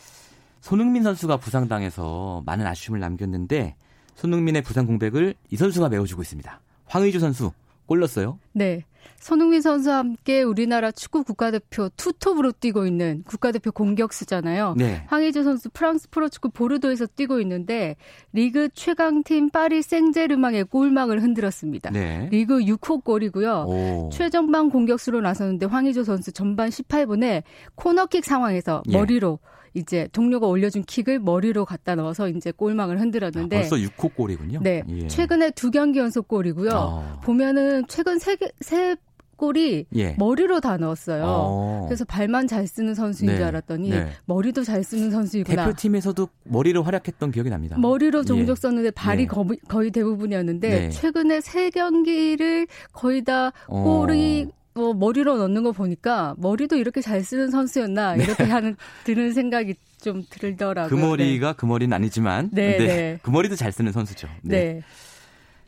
손흥민 0.61 1.05
선수가 1.05 1.37
부상당해서 1.37 2.43
많은 2.45 2.67
아쉬움을 2.67 2.99
남겼는데 2.99 3.77
손흥민의 4.17 4.63
부상 4.63 4.87
공백을 4.87 5.37
이 5.49 5.57
선수가 5.57 5.91
메워주고 5.91 6.23
있습니다. 6.23 6.61
황의주 6.87 7.21
선수 7.21 7.53
골 7.87 8.01
넣었어요? 8.01 8.41
네. 8.51 8.83
손흥민 9.19 9.61
선수와 9.61 9.99
함께 9.99 10.43
우리나라 10.43 10.91
축구 10.91 11.23
국가대표 11.23 11.89
투톱으로 11.97 12.53
뛰고 12.53 12.87
있는 12.87 13.23
국가대표 13.25 13.71
공격수잖아요. 13.71 14.75
네. 14.77 15.05
황희조 15.07 15.45
선수 15.45 15.71
프랑스 15.71 16.11
프로축구 16.11 16.51
보르도에서 16.51 17.07
뛰고 17.07 17.41
있는데 17.41 17.97
리그 18.33 18.69
최강팀 18.75 19.51
파리 19.51 19.83
생제르맹의 19.83 20.65
골망을 20.65 21.23
흔들었습니다. 21.23 21.91
네. 21.91 22.29
리그 22.31 22.61
6호 22.61 23.05
골이고요. 23.05 23.65
오. 23.69 24.11
최전방 24.13 24.71
공격수로 24.71 25.21
나섰는데 25.21 25.67
황희조 25.67 26.05
선수 26.05 26.33
전반 26.33 26.69
18분에 26.71 27.43
코너킥 27.77 28.25
상황에서 28.25 28.83
예. 28.89 28.93
머리로 28.93 29.39
이제 29.75 30.09
동료가 30.13 30.47
올려준 30.47 30.85
킥을 30.85 31.19
머리로 31.21 31.65
갖다 31.65 31.95
넣어서 31.95 32.29
이제 32.29 32.51
골망을 32.51 33.01
흔들었는데 33.01 33.57
아, 33.57 33.61
벌써 33.61 33.77
6호 33.77 34.15
골이군요. 34.15 34.61
네, 34.63 34.83
예. 34.89 35.07
최근에 35.09 35.51
두 35.53 35.71
경기 35.71 35.99
연속 35.99 36.29
골이고요. 36.29 36.71
아. 36.73 37.21
보면은 37.25 37.85
최근 37.89 38.19
세, 38.19 38.37
세 38.61 38.97
골이 39.43 39.87
예. 39.97 40.15
머리로 40.19 40.61
다 40.61 40.77
넣었어요. 40.77 41.25
어. 41.27 41.85
그래서 41.89 42.05
발만 42.05 42.47
잘 42.47 42.69
쓰는 42.69 42.95
선수인 42.95 43.33
네. 43.33 43.37
줄 43.39 43.45
알았더니 43.47 43.91
네. 43.91 44.09
머리도 44.27 44.63
잘 44.63 44.85
쓰는 44.85 45.11
선수이구나. 45.11 45.65
대표팀에서도 45.65 46.29
머리로 46.45 46.85
활약했던 46.85 47.33
기억이 47.33 47.51
납니다. 47.51 47.77
머리로 47.77 48.23
종족 48.23 48.53
예. 48.53 48.55
썼는데 48.55 48.91
발이 48.93 49.23
예. 49.23 49.27
거의, 49.27 49.59
거의 49.67 49.91
대부분이었는데 49.91 50.69
네. 50.69 50.91
최근에 50.91 51.41
세 51.41 51.71
경기를 51.71 52.69
거의 52.93 53.25
다 53.25 53.53
어. 53.67 53.83
골이 53.83 54.47
어. 54.49 54.62
뭐 54.75 54.95
머리로 54.95 55.37
넣는 55.39 55.63
거 55.63 55.73
보니까 55.73 56.35
머리도 56.39 56.77
이렇게 56.77 57.01
잘 57.01 57.23
쓰는 57.23 57.51
선수였나 57.51 58.17
네. 58.17 58.25
이렇게 58.25 58.45
하는 58.45 58.77
드는 59.05 59.33
생각이 59.33 59.75
좀 60.01 60.25
들더라고요. 60.29 60.89
그 60.89 60.95
머리가 60.95 61.49
네. 61.49 61.55
그 61.57 61.67
머리는 61.67 61.95
아니지만 61.95 62.51
네, 62.53 62.77
네. 62.79 63.19
그 63.23 63.31
머리도 63.31 63.57
잘 63.57 63.71
쓰는 63.73 63.93
선수죠. 63.93 64.29
네. 64.43 64.57
네. 64.57 64.83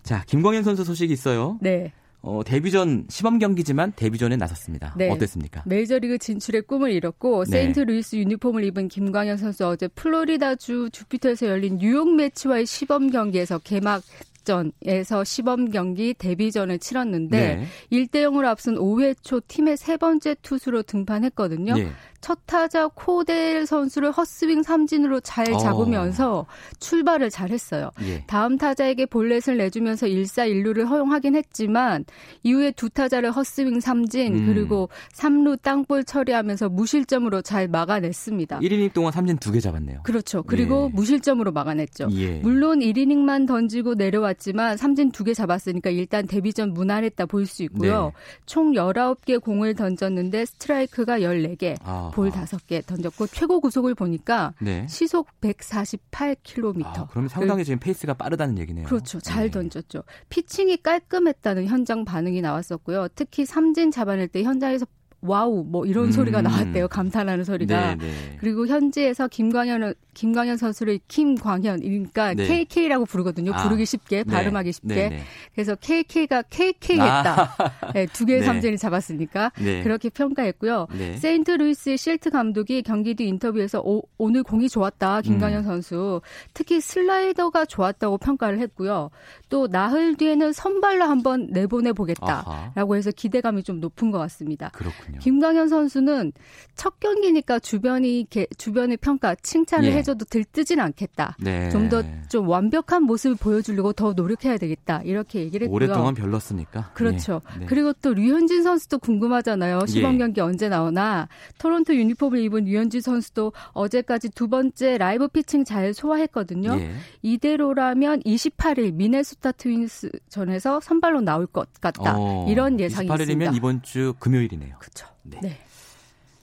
자, 0.02 0.22
김광현 0.26 0.62
선수 0.62 0.84
소식이 0.84 1.12
있어요. 1.12 1.58
네. 1.60 1.92
어, 2.20 2.42
데뷔전 2.42 3.04
시범 3.10 3.38
경기지만 3.38 3.92
데뷔전에 3.94 4.36
나섰습니다. 4.36 4.94
네. 4.96 5.10
어땠습니까? 5.10 5.62
메이저리그 5.66 6.16
진출의 6.16 6.62
꿈을 6.62 6.90
이뤘고 6.92 7.44
네. 7.44 7.50
세인트루이스 7.50 8.16
유니폼을 8.16 8.64
입은 8.64 8.88
김광현 8.88 9.36
선수 9.36 9.66
어제 9.66 9.88
플로리다주 9.88 10.88
주피터에서 10.90 11.46
열린 11.46 11.76
뉴욕 11.76 12.14
메츠와의 12.14 12.64
시범 12.64 13.10
경기에서 13.10 13.58
개막 13.58 14.02
개막전에서 14.44 15.24
시범 15.24 15.70
경기 15.70 16.14
데뷔전을 16.14 16.78
치렀는데 16.78 17.56
네. 17.56 17.66
1대 17.90 18.22
0으로 18.24 18.46
앞선 18.46 18.76
5회 18.76 19.16
초 19.22 19.40
팀의 19.40 19.76
세 19.76 19.96
번째 19.96 20.36
투수로 20.42 20.82
등판했거든요. 20.82 21.74
네. 21.74 21.88
첫 22.20 22.38
타자 22.46 22.88
코델 22.88 23.66
선수를 23.66 24.10
헛스윙 24.10 24.62
삼진으로 24.62 25.20
잘 25.20 25.52
어. 25.52 25.58
잡으면서 25.58 26.38
어. 26.38 26.46
출발을 26.80 27.28
잘했어요. 27.28 27.90
예. 28.02 28.24
다음 28.26 28.56
타자에게 28.56 29.04
볼넷을 29.04 29.58
내주면서 29.58 30.06
1사 30.06 30.48
1루를 30.48 30.86
허용하긴 30.88 31.34
했지만 31.36 32.06
이후에 32.42 32.70
두 32.70 32.88
타자를 32.88 33.30
헛스윙 33.30 33.80
삼진 33.80 34.36
음. 34.36 34.46
그리고 34.46 34.88
3루 35.14 35.60
땅볼 35.60 36.04
처리하면서 36.04 36.70
무실점으로 36.70 37.42
잘 37.42 37.68
막아냈습니다. 37.68 38.60
1이닝 38.60 38.94
동안 38.94 39.12
삼진 39.12 39.36
두 39.36 39.52
개 39.54 39.60
잡았네요. 39.60 40.00
그렇죠. 40.02 40.42
그리고 40.42 40.88
예. 40.90 40.96
무실점으로 40.96 41.52
막아냈죠. 41.52 42.08
예. 42.12 42.38
물론 42.38 42.80
1이닝만 42.80 43.46
던지고 43.46 43.94
내려왔 43.94 44.33
지만 44.34 44.76
삼진 44.76 45.10
두 45.12 45.24
개 45.24 45.32
잡았으니까 45.34 45.90
일단 45.90 46.26
데뷔전 46.26 46.74
무난했다 46.74 47.26
볼 47.26 47.46
수 47.46 47.62
있고요. 47.64 48.06
네. 48.06 48.12
총 48.46 48.72
19개 48.72 49.40
공을 49.42 49.74
던졌는데 49.74 50.44
스트라이크가 50.44 51.20
14개. 51.20 51.76
아. 51.82 52.10
볼 52.14 52.30
다섯 52.30 52.66
개 52.66 52.80
던졌고 52.82 53.26
최고 53.28 53.60
구속을 53.60 53.94
보니까 53.94 54.52
네. 54.60 54.86
시속 54.88 55.28
148km. 55.40 56.84
아, 56.84 57.06
그러면 57.10 57.28
상당히 57.28 57.64
지금 57.64 57.78
페이스가 57.78 58.14
빠르다는 58.14 58.58
얘기네요. 58.58 58.86
그렇죠. 58.86 59.20
잘 59.20 59.44
네. 59.44 59.50
던졌죠. 59.50 60.02
피칭이 60.28 60.78
깔끔했다는 60.82 61.66
현장 61.66 62.04
반응이 62.04 62.40
나왔었고요. 62.40 63.08
특히 63.14 63.44
삼진 63.46 63.90
잡아낼 63.90 64.28
때 64.28 64.42
현장에서 64.42 64.86
wow 65.24 65.64
뭐 65.64 65.86
이런 65.86 66.06
음. 66.06 66.12
소리가 66.12 66.42
나왔대요. 66.42 66.88
감탄하는 66.88 67.44
소리가. 67.44 67.96
네네. 67.96 67.96
네. 67.96 68.36
그리고 68.38 68.66
현지에서 68.66 69.28
김광현 69.28 69.94
김광현 70.12 70.56
선수를 70.56 71.00
김광현 71.08 71.80
그러니까 71.80 72.34
네. 72.34 72.46
KK라고 72.46 73.06
부르거든요. 73.06 73.52
아. 73.54 73.62
부르기 73.62 73.86
쉽게 73.86 74.24
네. 74.24 74.24
발음하기 74.24 74.72
쉽게. 74.72 74.94
네네. 74.94 75.22
그래서 75.54 75.74
KK가 75.74 76.42
KK했다. 76.42 77.54
아. 77.58 77.92
네, 77.92 78.06
두 78.06 78.26
개의 78.26 78.40
네. 78.40 78.46
삼진을 78.46 78.76
잡았으니까 78.76 79.52
네. 79.58 79.82
그렇게 79.82 80.10
평가했고요. 80.10 80.88
네. 80.96 81.16
세인트루이스 81.16 81.96
실트 81.96 82.30
감독이 82.30 82.82
경기 82.82 83.14
뒤 83.14 83.26
인터뷰에서 83.26 83.80
오, 83.80 84.02
늘 84.30 84.42
공이 84.42 84.68
좋았다. 84.68 85.22
김광현 85.22 85.60
음. 85.60 85.64
선수. 85.64 86.20
특히 86.52 86.80
슬라이더가 86.80 87.64
좋았다고 87.66 88.18
평가를 88.18 88.58
했고요. 88.60 89.10
또 89.48 89.68
나흘 89.68 90.16
뒤에는 90.16 90.52
선발로 90.52 91.04
한번 91.04 91.48
내보내 91.50 91.92
보겠다라고 91.92 92.96
해서 92.96 93.10
기대감이 93.10 93.62
좀 93.62 93.80
높은 93.80 94.10
것 94.10 94.18
같습니다. 94.18 94.70
그렇군요. 94.74 95.13
김광현 95.20 95.68
선수는 95.68 96.32
첫 96.76 96.98
경기니까 97.00 97.58
주변이 97.60 98.26
주변의 98.58 98.96
평가 98.98 99.34
칭찬을 99.36 99.90
예. 99.90 99.92
해줘도 99.96 100.24
들뜨진 100.24 100.80
않겠다. 100.80 101.36
네. 101.40 101.70
좀 101.70 101.88
더좀 101.88 102.22
좀 102.28 102.48
완벽한 102.48 103.04
모습을 103.04 103.36
보여주려고 103.36 103.92
더 103.92 104.12
노력해야 104.12 104.58
되겠다. 104.58 105.00
이렇게 105.04 105.40
얘기를 105.40 105.66
했고요. 105.66 105.74
오랫동안 105.74 106.14
별렀으니까. 106.14 106.90
그렇죠. 106.94 107.40
예. 107.56 107.60
네. 107.60 107.66
그리고 107.66 107.92
또 107.94 108.12
류현진 108.12 108.62
선수도 108.62 108.98
궁금하잖아요. 108.98 109.86
시범 109.86 110.14
예. 110.14 110.18
경기 110.18 110.40
언제 110.40 110.68
나오나. 110.68 111.28
토론토 111.58 111.94
유니폼을 111.94 112.40
입은 112.40 112.64
류현진 112.64 113.00
선수도 113.00 113.52
어제까지 113.72 114.30
두 114.30 114.48
번째 114.48 114.98
라이브 114.98 115.28
피칭 115.28 115.64
잘 115.64 115.94
소화했거든요. 115.94 116.76
예. 116.80 116.92
이대로라면 117.22 118.20
28일 118.20 118.94
미네소타 118.94 119.52
트윈스 119.52 120.10
전에서 120.28 120.80
선발로 120.80 121.20
나올 121.20 121.46
것 121.46 121.68
같다. 121.80 122.14
어, 122.16 122.46
이런 122.48 122.80
예상이 122.80 123.08
28일이면 123.08 123.20
있습니다. 123.20 123.52
이번 123.52 123.82
주 123.82 124.14
금요일이네요. 124.18 124.76
그렇죠. 124.78 125.03
네. 125.22 125.40
네. 125.42 125.58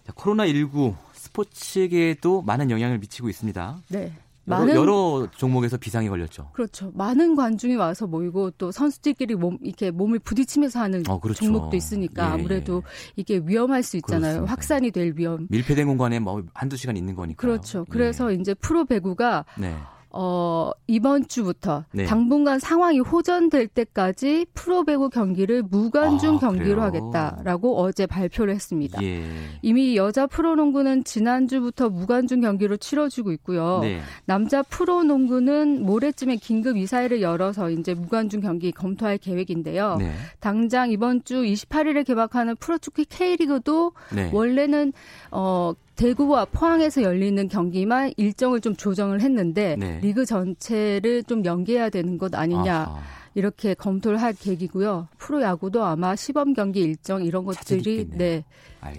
코로나19 0.08 0.95
스포츠계에도 1.13 2.41
많은 2.41 2.71
영향을 2.71 3.00
미치고 3.00 3.30
있습니다. 3.30 3.78
네. 3.89 4.13
많은 4.43 4.76
여러, 4.76 5.28
종목에서 5.36 5.78
비상이 5.78 6.10
걸렸죠. 6.10 6.50
그렇죠. 6.54 6.91
많은 6.95 7.36
관중이 7.36 7.76
와서 7.76 8.08
모이고 8.08 8.52
또 8.52 8.71
선수들끼리 8.71 9.36
몸 9.36 9.58
이렇게 9.62 9.91
몸을 9.91 10.19
부딪히면서 10.19 10.80
하는 10.80 11.04
어, 11.08 11.19
그렇죠. 11.19 11.45
종목도 11.45 11.78
있으니까 11.78 12.26
예. 12.26 12.28
아무래도 12.34 12.84
이게 13.15 13.39
위험할 13.43 13.84
수 13.84 13.97
있잖아요. 13.97 14.21
그렇습니다. 14.21 14.52
확산이 14.52 14.91
될 14.91 15.13
위험. 15.15 15.47
밀폐된 15.50 15.86
공간에 15.88 16.19
뭐 16.19 16.43
한두 16.54 16.76
시간 16.76 16.97
있는 16.97 17.15
거니까. 17.15 17.39
그렇죠. 17.39 17.86
그래서 17.89 18.32
예. 18.32 18.36
이제 18.36 18.54
프로 18.56 18.86
배구가 18.86 19.45
네. 19.58 19.76
어, 20.13 20.71
이번 20.88 21.28
주부터 21.28 21.86
네. 21.93 22.06
당분간 22.06 22.60
상황이 22.60 23.00
호전될 23.00 23.67
때까지 23.67 24.45
프로배구 24.54 25.10
경기를 25.10 25.63
무관중 25.63 26.36
아, 26.36 26.39
경기로 26.39 26.82
그래요? 26.82 26.82
하겠다라고 26.82 27.80
어제 27.80 28.06
발표를 28.06 28.54
했습니다. 28.54 29.02
예. 29.04 29.24
이미 29.62 29.95
여자 29.95 30.28
프로농구는 30.28 31.06
지난주부터 31.06 31.89
무관중 31.89 32.41
경기로 32.41 32.78
치러지고 32.78 33.32
있고요. 33.34 33.80
네. 33.82 34.02
남자 34.26 34.62
프로농구는 34.63 35.84
모레쯤에 35.84 36.36
긴급 36.38 36.76
이사회를 36.78 37.21
열어서 37.21 37.69
이제 37.69 37.93
무관중 37.93 38.41
경기 38.41 38.71
검토할 38.71 39.17
계획인데요. 39.17 39.95
네. 39.97 40.12
당장 40.39 40.91
이번 40.91 41.24
주 41.24 41.43
28일에 41.43 42.06
개막하는 42.06 42.56
프로축구 42.58 43.06
K리그도 43.08 43.93
네. 44.13 44.30
원래는 44.34 44.91
어 45.32 45.74
대구와 46.01 46.45
포항에서 46.45 47.03
열리는 47.03 47.47
경기만 47.47 48.13
일정을 48.17 48.59
좀 48.59 48.75
조정을 48.75 49.21
했는데 49.21 49.75
네. 49.77 49.99
리그 50.01 50.25
전체를 50.25 51.23
좀 51.25 51.45
연계해야 51.45 51.89
되는 51.89 52.17
것 52.17 52.33
아니냐. 52.33 52.75
아하. 52.75 52.99
이렇게 53.35 53.75
검토를 53.75 54.19
할 54.19 54.33
계기고요. 54.33 55.07
프로야구도 55.19 55.83
아마 55.83 56.15
시범 56.15 56.53
경기 56.53 56.81
일정 56.81 57.23
이런 57.23 57.45
것들이 57.45 58.07
네 58.09 58.43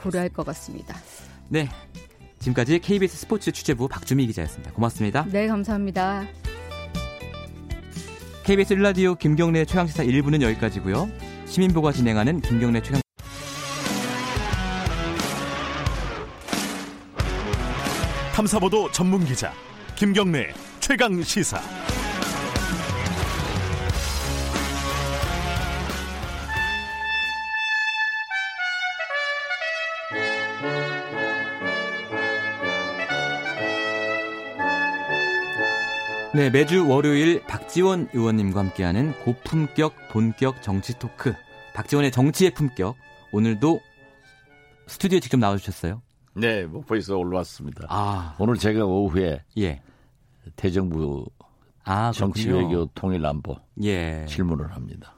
고려할 0.00 0.28
것 0.28 0.46
같습니다. 0.46 0.96
네. 1.48 1.68
지금까지 2.38 2.78
KBS 2.78 3.18
스포츠 3.18 3.50
취재부 3.50 3.88
박주미 3.88 4.26
기자였습니다. 4.28 4.72
고맙습니다. 4.72 5.26
네, 5.30 5.48
감사합니다. 5.48 6.24
KBS 8.44 8.76
1라디오 8.76 9.18
김경래 9.18 9.64
최강시사 9.64 10.04
1부는 10.04 10.40
여기까지고요. 10.40 11.08
시민보가 11.46 11.92
진행하는 11.92 12.40
김경래 12.40 12.80
최강 12.80 13.02
탐사보도 18.42 18.90
전문 18.90 19.24
기자 19.24 19.52
김경래 19.94 20.52
최강 20.80 21.22
시사. 21.22 21.60
네, 36.34 36.50
매주 36.50 36.88
월요일 36.88 37.44
박지원 37.44 38.08
의원님과 38.12 38.58
함께하는 38.58 39.12
고품격 39.20 40.08
본격 40.10 40.62
정치 40.62 40.98
토크. 40.98 41.32
박지원의 41.74 42.10
정치의 42.10 42.54
품격. 42.54 42.96
오늘도 43.30 43.80
스튜디오에 44.88 45.20
직접 45.20 45.38
나와주셨어요. 45.38 46.02
네, 46.34 46.64
목포에서 46.64 47.16
올라왔습니다. 47.18 47.86
아. 47.88 48.34
오늘 48.38 48.56
제가 48.56 48.84
오후에 48.84 49.42
예. 49.58 49.80
대정부 50.56 51.26
아, 51.84 52.10
정치 52.12 52.48
외교 52.50 52.86
통일 52.94 53.24
안보 53.26 53.56
예. 53.82 54.24
질문을 54.26 54.72
합니다. 54.72 55.14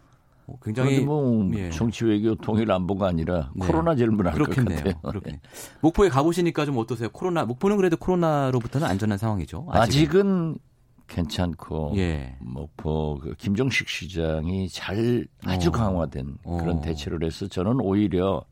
어, 0.46 0.58
굉장히 0.62 1.00
뭐 1.00 1.50
예. 1.54 1.70
정치 1.70 2.04
외교 2.04 2.34
통일 2.34 2.70
안보가 2.70 3.06
아니라 3.08 3.50
네. 3.54 3.66
코로나 3.66 3.94
질문을 3.94 4.32
할 4.32 4.38
것 4.38 4.54
같아요. 4.54 4.94
그렇겠 5.02 5.40
목포에 5.80 6.08
가보시니까 6.08 6.66
좀 6.66 6.76
어떠세요? 6.78 7.08
코로나 7.10 7.44
목포는 7.44 7.76
그래도 7.76 7.96
코로나로부터는 7.96 8.86
안전한 8.86 9.16
상황이죠. 9.16 9.66
아직은, 9.70 9.80
아직은 9.80 10.58
괜찮고 11.06 11.92
예. 11.96 12.36
목포 12.40 13.20
그 13.22 13.34
김정식 13.36 13.88
시장이 13.88 14.68
잘 14.68 15.26
아주 15.44 15.68
어. 15.68 15.72
강화된 15.72 16.38
그런 16.42 16.78
어. 16.78 16.80
대처를 16.80 17.24
해서 17.24 17.46
저는 17.46 17.80
오히려 17.80 18.44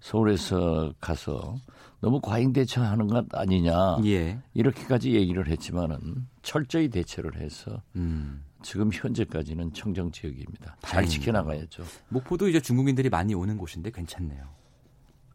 서울에서 0.00 0.92
가서 1.00 1.56
너무 2.00 2.20
과잉 2.20 2.52
대처하는 2.52 3.06
것 3.06 3.26
아니냐 3.34 3.98
예. 4.04 4.38
이렇게까지 4.54 5.14
얘기를 5.14 5.46
했지만은 5.48 6.26
철저히 6.42 6.88
대처를 6.88 7.40
해서 7.40 7.82
음. 7.96 8.44
지금 8.62 8.90
현재까지는 8.92 9.72
청정 9.72 10.10
지역입니다. 10.10 10.76
잘 10.82 11.06
지켜나가야죠. 11.06 11.82
목포도 12.08 12.48
이제 12.48 12.60
중국인들이 12.60 13.08
많이 13.08 13.34
오는 13.34 13.56
곳인데 13.56 13.90
괜찮네요. 13.90 14.60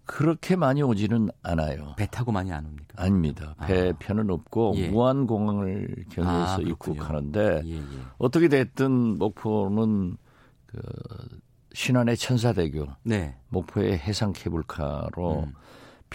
그렇게 0.06 0.56
많이 0.56 0.84
오지는 0.84 1.30
않아요. 1.42 1.96
배 1.98 2.06
타고 2.06 2.32
많이 2.32 2.52
안 2.52 2.66
옵니까? 2.66 3.02
아닙니다. 3.02 3.56
아. 3.58 3.66
배 3.66 3.92
편은 3.98 4.30
없고 4.30 4.74
예. 4.76 4.90
무안공항을 4.90 6.06
경유해서 6.12 6.58
아, 6.58 6.60
입국하는데 6.60 7.62
예, 7.66 7.76
예. 7.76 7.84
어떻게 8.20 8.48
됐든 8.48 9.18
목포는 9.18 10.18
그 10.68 10.80
신안의 11.74 12.18
천사대교, 12.18 12.88
네. 13.04 13.36
목포의 13.50 13.98
해상 13.98 14.32
케이블카로 14.32 15.44
음. 15.44 15.54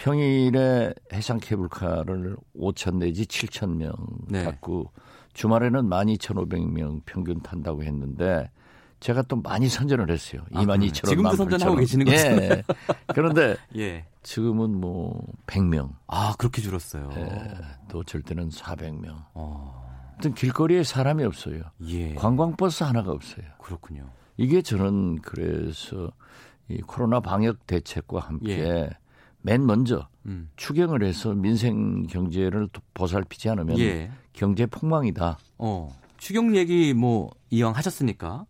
평일에 0.01 0.95
해상 1.13 1.39
케이블카를 1.39 2.35
5천 2.57 2.97
내지 2.97 3.27
7천 3.27 3.77
명 3.77 3.93
네. 4.29 4.45
갖고 4.45 4.91
주말에는 5.35 5.91
12,500명 5.91 7.03
평균 7.05 7.43
탄다고 7.43 7.85
했는데 7.85 8.51
제가 9.01 9.21
또 9.23 9.37
많이 9.37 9.69
선전을 9.69 10.11
했어요. 10.11 10.43
아, 10.55 10.63
22,000원. 10.63 10.93
지금도 10.95 11.37
선전하고 11.37 11.77
계시는 11.77 12.07
거죠? 12.07 12.17
예. 12.17 12.63
그런데 13.15 13.57
예. 13.77 14.07
지금은 14.23 14.81
뭐 14.81 15.23
100명. 15.47 15.91
아, 16.07 16.35
그렇게 16.39 16.63
줄었어요. 16.63 17.11
예. 17.17 17.51
또 17.89 18.03
절대는 18.03 18.49
400명. 18.49 19.25
어. 19.35 20.15
어떤 20.19 20.33
길거리에 20.35 20.83
사람이 20.83 21.25
없어요. 21.25 21.63
예. 21.83 22.15
관광버스 22.15 22.85
하나가 22.85 23.13
없어요. 23.13 23.45
그렇군요. 23.59 24.11
이게 24.39 24.63
저는 24.63 25.21
그래서 25.21 26.11
이 26.69 26.81
코로나 26.81 27.21
방역 27.21 27.67
대책과 27.67 28.21
함께 28.21 28.59
예. 28.61 28.91
맨 29.43 29.65
먼저 29.65 30.09
음. 30.27 30.51
추경을 30.57 31.03
해서 31.03 31.35
민생 31.35 32.07
경제를 32.07 32.69
보살피지 32.95 33.49
않으면 33.49 33.79
예. 33.79 34.11
경제 34.33 34.67
폭망이다. 34.67 35.39
어. 35.59 35.97
추경 36.19 36.55
얘기 36.57 36.93
뭐 36.93 37.31
이왕 37.51 37.75
하셨으니까 37.75 38.45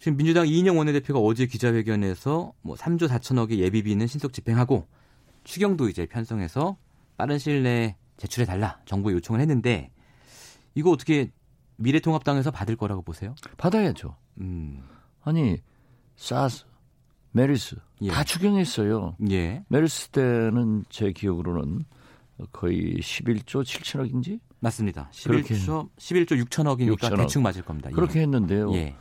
지금 0.00 0.16
민주당 0.16 0.48
이인영 0.48 0.76
원내대표가 0.76 1.20
어제 1.20 1.46
기자회견에서 1.46 2.52
뭐 2.62 2.76
3조 2.76 3.08
4천억의 3.08 3.58
예비비는 3.58 4.08
신속 4.08 4.32
집행하고 4.32 4.88
추경도 5.44 5.88
이제 5.88 6.06
편성해서 6.06 6.76
빠른 7.16 7.38
시일 7.38 7.62
내에 7.62 7.96
제출해 8.16 8.44
달라 8.46 8.80
정부에 8.84 9.14
요청을 9.14 9.40
했는데 9.40 9.90
이거 10.74 10.90
어떻게 10.90 11.30
미래통합당에서 11.76 12.50
받을 12.50 12.76
거라고 12.76 13.02
보세요? 13.02 13.34
받아야죠. 13.56 14.16
음. 14.40 14.82
아니 15.22 15.58
사스, 16.16 16.64
메르스 17.32 17.76
예. 18.02 18.10
다 18.10 18.24
추경했어요. 18.24 19.16
예. 19.30 19.64
메르스 19.68 20.08
때는 20.08 20.84
제 20.88 21.12
기억으로는 21.12 21.84
거의 22.52 22.96
11조 22.96 23.62
7천억인지 23.62 24.40
맞습니다. 24.60 25.08
11조 25.12 25.88
11조 25.96 26.44
6천억이니까 26.44 26.98
6천억. 26.98 27.16
대충 27.16 27.42
맞을 27.42 27.62
겁니다. 27.62 27.90
예. 27.90 27.94
그렇게 27.94 28.20
했는데요. 28.20 28.72
예. 28.74 28.94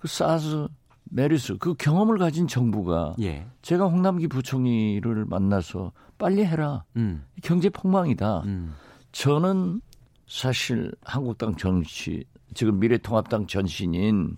그 0.00 0.08
사스 0.08 0.68
메르스 1.04 1.58
그 1.58 1.74
경험을 1.74 2.18
가진 2.18 2.46
정부가 2.48 3.14
예. 3.20 3.46
제가 3.62 3.86
홍남기 3.86 4.28
부총리를 4.28 5.24
만나서 5.26 5.92
빨리 6.18 6.44
해라. 6.44 6.84
음. 6.96 7.24
경제 7.42 7.68
폭망이다. 7.68 8.42
음. 8.46 8.74
저는 9.12 9.80
사실 10.26 10.92
한국당 11.04 11.54
정치 11.56 12.24
지금 12.54 12.78
미래통합당 12.80 13.46
전신인 13.46 14.36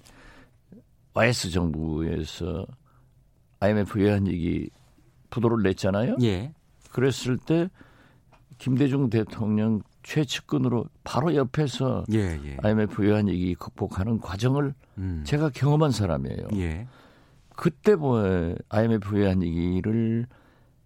YS 1.13 1.51
정부에서 1.51 2.67
IMF 3.65 3.99
외환위기 3.99 4.71
부도를 5.31 5.63
냈잖아요. 5.63 6.17
예. 6.23 6.53
그랬을 6.91 7.39
때 7.39 7.69
김대중 8.59 9.11
대통령 9.11 9.83
최측근으로 10.03 10.87
바로 11.03 11.35
옆에서 11.35 12.05
예, 12.13 12.39
예. 12.45 12.57
IMF 12.63 13.03
외환 13.03 13.27
위기 13.27 13.55
극복하는 13.55 14.21
과정을 14.21 14.75
음. 14.99 15.23
제가 15.27 15.51
경험한 15.51 15.91
사람이에요. 15.91 16.49
예. 16.57 16.87
그때 17.57 17.95
뭐 17.95 18.55
IMF 18.69 19.15
외환 19.15 19.41
위기를 19.41 20.27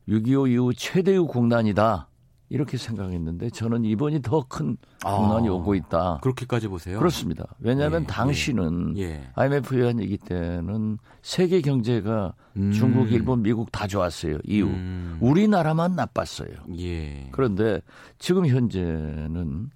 6.25 0.09 0.51
이후 0.51 0.73
최대의 0.75 1.27
국난이다. 1.27 2.09
이렇게 2.51 2.79
생각했는데 2.79 3.51
저는 3.51 3.85
이번이 3.85 4.23
더큰 4.23 4.79
국난이 5.05 5.49
아, 5.49 5.53
오고 5.53 5.75
있다. 5.75 6.19
그렇게까지 6.23 6.69
보세요? 6.69 6.99
그렇습니다. 6.99 7.47
왜냐하면 7.59 8.03
예, 8.03 8.07
당시는 8.07 8.97
예. 8.97 9.29
IMF 9.35 9.75
외환위기 9.75 10.17
때는 10.19 10.99
세계 11.21 11.61
경제가 11.61 12.35
음. 12.57 12.73
중국, 12.73 13.13
일본, 13.13 13.43
미국 13.43 13.71
다 13.71 13.87
좋았어요. 13.87 14.39
이후 14.45 14.69
음. 14.69 15.19
우리나라만 15.21 15.95
나빴어요. 15.95 16.55
예. 16.79 17.29
그런데 17.33 17.83
지금 18.19 18.47
현재는 18.47 19.71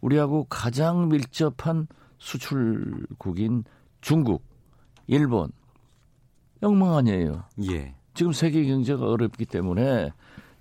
우리하고 0.00 0.46
가장 0.48 1.08
밀접한 1.08 1.88
수출국인 2.18 3.64
중국, 4.00 4.44
일본 5.06 5.50
영망 6.62 6.96
아니에요. 6.96 7.44
예. 7.70 7.94
지금 8.14 8.32
세계 8.32 8.64
경제가 8.64 9.04
어렵기 9.06 9.44
때문에 9.44 10.10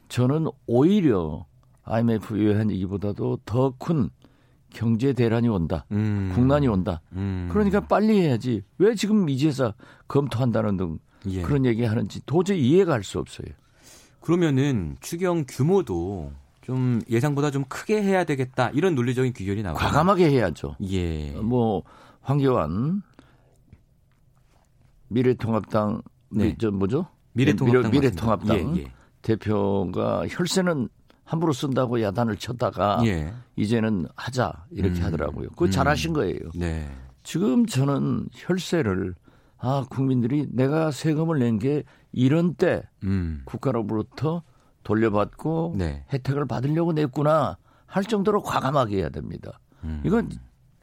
저는 0.10 0.48
오히려 0.66 1.46
IMF 1.84 2.34
외환위기보다도 2.36 3.40
더 3.46 3.74
큰 3.80 4.10
경제 4.70 5.14
대란이 5.14 5.48
온다. 5.48 5.86
음. 5.92 6.32
국난이 6.36 6.68
온다. 6.68 7.02
음. 7.14 7.48
그러니까 7.52 7.80
빨리 7.80 8.20
해야지. 8.22 8.64
왜 8.78 8.96
지금 8.96 9.30
이제서 9.30 9.74
검토한다는 10.08 10.76
등 10.78 11.00
예. 11.28 11.42
그런 11.42 11.66
얘기 11.66 11.84
하는지 11.86 12.22
도저히 12.26 12.60
이해가 12.68 12.94
할 12.94 13.04
수 13.04 13.18
없어요. 13.20 13.48
그러면은 14.20 14.98
추경 15.00 15.46
규모도 15.48 16.32
좀 16.62 17.00
예상보다 17.10 17.50
좀 17.50 17.64
크게 17.70 18.04
해야 18.04 18.26
되겠다. 18.26 18.70
이런 18.72 18.94
논리적인 18.94 19.32
귀결이 19.34 19.64
나오고 19.64 19.80
과감하게 19.80 20.30
해야죠. 20.30 20.76
예. 20.90 21.32
뭐 21.32 21.84
황교안 22.22 23.02
미래통합당 25.08 26.02
네. 26.30 26.56
저 26.60 26.72
뭐죠? 26.72 27.08
미래통합당 27.34 27.92
미래, 27.92 28.12
통합당 28.12 28.78
예, 28.78 28.82
예. 28.82 28.92
대표가 29.28 30.26
혈세는 30.30 30.88
함부로 31.26 31.52
쓴다고 31.52 32.02
야단을 32.02 32.38
쳤다가 32.38 33.02
예. 33.06 33.34
이제는 33.58 34.08
하자 34.16 34.66
이렇게 34.72 35.02
음. 35.02 35.06
하더라고요. 35.06 35.50
그거 35.50 35.70
잘하신 35.70 36.12
음. 36.12 36.14
거예요. 36.14 36.40
네. 36.56 36.90
지금 37.24 37.66
저는 37.66 38.28
혈세를 38.34 39.14
아 39.58 39.86
국민들이 39.90 40.48
내가 40.52 40.92
세금을 40.92 41.40
낸 41.40 41.60
게 41.60 41.84
이런 42.14 42.54
때 42.56 42.84
음. 43.04 43.42
국가로부터 43.46 44.44
돌려받고 44.84 45.76
네. 45.78 46.06
혜택을 46.14 46.46
받으려고 46.48 46.94
냈구나 46.94 47.58
할 47.86 48.04
정도로 48.06 48.42
과감하게 48.44 48.98
해야 48.98 49.10
됩니다. 49.10 49.60
음. 49.84 50.02
이건 50.06 50.30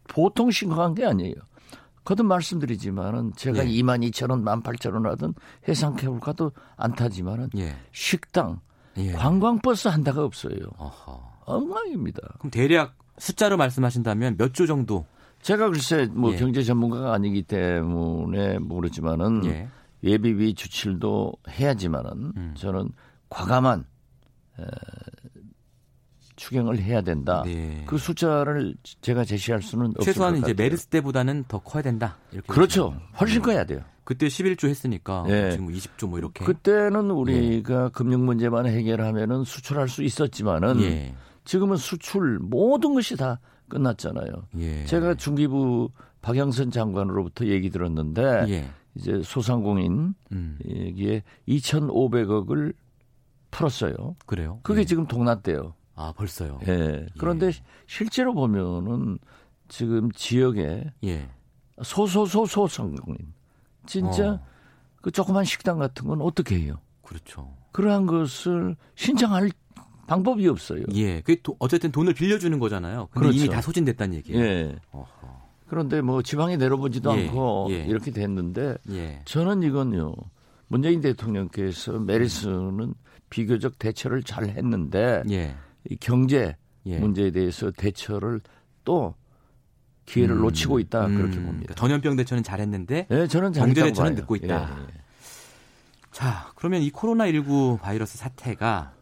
보통 0.09 0.51
심각한 0.51 0.95
게 0.95 1.07
아니에요. 1.07 1.35
거듭 2.05 2.27
말씀드리지만은 2.27 3.33
제가 3.37 3.67
예. 3.67 3.71
2만 3.71 4.07
2천 4.11 4.31
원, 4.31 4.45
1만 4.45 4.63
8천 4.63 4.93
원 4.95 5.07
하던 5.07 5.35
해상케이블카도 5.67 6.53
안 6.77 6.95
타지만은 6.95 7.51
예. 7.57 7.77
식당, 7.93 8.61
예. 8.99 9.13
관광버스 9.13 9.89
한 9.89 10.05
대가 10.05 10.23
없어요. 10.25 10.57
어허. 10.77 11.33
엉망입니다. 11.47 12.21
그럼 12.39 12.51
대략 12.51 12.97
숫자로 13.19 13.57
말씀하신다면 13.57 14.37
몇 14.39 14.53
조 14.53 14.67
정도? 14.67 15.07
제가 15.43 15.69
글쎄 15.71 16.09
뭐 16.13 16.33
예. 16.33 16.37
경제 16.37 16.63
전문가가 16.63 17.13
아니기 17.13 17.43
때문에 17.43 18.59
모르지만은 18.59 19.45
예. 19.47 19.69
예비비 20.03 20.55
주출도 20.55 21.33
해야지만은 21.49 22.33
음. 22.37 22.55
저는 22.57 22.91
과감한 23.31 23.85
에, 24.61 24.65
추경을 26.45 26.79
해야 26.79 27.01
된다. 27.01 27.43
네. 27.47 27.85
그 27.87 27.97
숫자를 27.97 28.75
제가 29.01 29.25
제시할 29.25 29.63
수는 29.63 29.95
없을 29.97 30.05
최소한 30.05 30.37
이제 30.37 30.53
메르스 30.53 30.89
때보다는 30.89 31.45
더 31.49 31.59
커야 31.59 31.83
된다. 31.83 32.19
이렇게 32.33 32.47
그렇죠. 32.47 33.01
훨씬 33.19 33.41
커야 33.41 33.65
돼요. 33.65 33.81
그때 34.05 34.27
11조 34.27 34.69
했으니까 34.69 35.25
네. 35.27 35.53
지금 35.53 35.69
20조 35.69 36.07
뭐 36.07 36.19
이렇게. 36.19 36.45
그때는 36.45 37.11
우리가 37.11 37.85
네. 37.85 37.89
금융 37.95 38.27
문제만 38.27 38.67
해결하면은 38.67 39.45
수출할 39.45 39.89
수 39.89 40.03
있었지만은 40.03 40.83
예. 40.83 41.15
지금은 41.47 41.79
수출 41.79 42.39
모든 42.39 42.93
것이 42.93 43.17
다 43.17 43.41
끝났잖아요. 43.69 44.49
예. 44.59 44.85
제가 44.85 45.15
중기부 45.15 45.89
박영선 46.21 46.71
장관으로부터 46.71 47.47
얘기 47.47 47.71
들었는데 47.71 48.45
예. 48.49 48.71
이제 48.97 49.23
소상공인 49.25 50.15
음. 50.33 50.59
여기에 50.69 51.23
2,500억을 51.49 52.75
풀었어요. 53.51 54.17
그래요? 54.27 54.61
그게 54.63 54.81
예. 54.83 54.85
지금 54.85 55.07
동났대요. 55.07 55.75
아, 55.95 56.13
벌써요? 56.17 56.61
예. 56.67 57.07
그런데 57.19 57.47
예. 57.47 57.53
실제로 57.87 58.35
보면은 58.35 59.19
지금 59.69 60.11
지역에 60.13 60.93
예. 61.05 61.29
소소소소 61.83 62.67
성공인 62.67 63.19
진짜 63.87 64.33
어. 64.33 64.41
그 65.03 65.11
조그만 65.11 65.45
식당 65.45 65.79
같은 65.79 66.07
건 66.07 66.21
어떻게 66.23 66.59
해요? 66.59 66.79
그렇죠. 67.03 67.55
그러한 67.73 68.07
것을 68.07 68.77
신청할 68.95 69.51
방법이 70.07 70.47
없어요. 70.49 70.85
예. 70.95 71.21
그 71.23 71.37
어쨌든 71.59 71.91
돈을 71.91 72.15
빌려주는 72.15 72.59
거잖아요. 72.59 73.09
근데 73.11 73.29
그렇죠. 73.29 73.39
이미 73.39 73.49
다 73.49 73.61
소진됐다는 73.61 74.17
얘기예요. 74.17 74.45
예. 74.45 74.77
어허. 74.93 75.45
그런데 75.67 76.01
뭐 76.01 76.23
지방에 76.23 76.57
내려보지도 76.57 77.17
예. 77.19 77.29
않고 77.29 77.69
예. 77.71 77.85
이렇게 77.87 78.11
됐는데 78.11 78.77
예. 78.91 79.23
저는 79.25 79.63
이건요. 79.63 80.15
문재인 80.69 81.01
대통령께서 81.01 81.99
메리스는 81.99 82.95
비교적 83.31 83.79
대처를 83.79 84.23
잘 84.23 84.47
했는데 84.49 85.23
예. 85.31 85.47
이 85.47 85.74
경제 86.01 86.57
예. 86.87 86.99
문제에 86.99 87.31
대해서 87.31 87.71
대처를 87.71 88.41
또 88.85 89.15
기회를 90.07 90.37
음, 90.37 90.43
놓치고 90.43 90.81
있다 90.81 91.07
음, 91.07 91.17
그렇게 91.17 91.41
봅니다. 91.41 91.75
전염병 91.75 92.17
대처는 92.17 92.43
잘했는데 92.43 93.07
네, 93.09 93.27
저는 93.27 93.53
경제 93.53 93.83
대처는 93.83 94.15
늦고 94.15 94.37
있다. 94.37 94.77
예, 94.79 94.83
예. 94.83 94.87
자, 96.11 96.53
그러면 96.55 96.83
이 96.83 96.91
코로나19 96.91 97.81
바이러스 97.81 98.19
사태가 98.19 98.93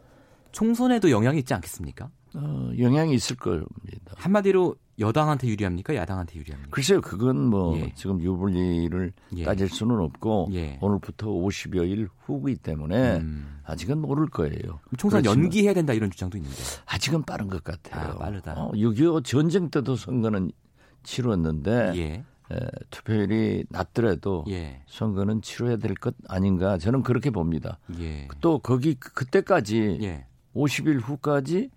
총선에도 0.52 1.10
영향이 1.10 1.40
있지 1.40 1.52
않겠습니까? 1.54 2.08
어, 2.34 2.70
영향이 2.78 3.14
있을 3.14 3.36
겁니다. 3.36 4.14
한마디로 4.16 4.76
여당한테 4.98 5.48
유리합니까? 5.48 5.94
야당한테 5.94 6.38
유리합니까? 6.38 6.70
글쎄요, 6.70 7.00
그건 7.00 7.46
뭐 7.46 7.76
예. 7.78 7.92
지금 7.94 8.20
유불리를 8.20 9.12
예. 9.36 9.44
따질 9.44 9.68
수는 9.68 9.98
없고 9.98 10.48
예. 10.52 10.78
오늘부터 10.82 11.28
50여일 11.28 12.08
후기 12.24 12.56
때문에 12.56 13.16
음. 13.16 13.58
아직은 13.64 13.98
모를 14.00 14.26
거예요. 14.26 14.80
총선 14.98 15.24
연기해야 15.24 15.72
된다 15.74 15.92
이런 15.94 16.10
주장도 16.10 16.36
있는데 16.38 16.56
아직은 16.86 17.22
빠른 17.22 17.48
것 17.48 17.64
같아요. 17.64 18.12
아, 18.12 18.18
빠르다. 18.18 18.52
어, 18.54 18.72
6.25 18.72 19.24
전쟁 19.24 19.70
때도 19.70 19.96
선거는 19.96 20.52
치렀는데 21.04 21.92
예. 21.96 22.02
에, 22.54 22.58
투표율이 22.90 23.64
낮더라도 23.70 24.44
예. 24.48 24.82
선거는 24.88 25.40
치러야 25.42 25.76
될 25.76 25.94
것 25.94 26.14
아닌가 26.28 26.76
저는 26.78 27.02
그렇게 27.02 27.30
봅니다. 27.30 27.78
예. 27.98 28.28
또 28.40 28.58
거기 28.58 28.94
그때까지 28.94 29.98
50일 30.54 31.00
후까지 31.00 31.70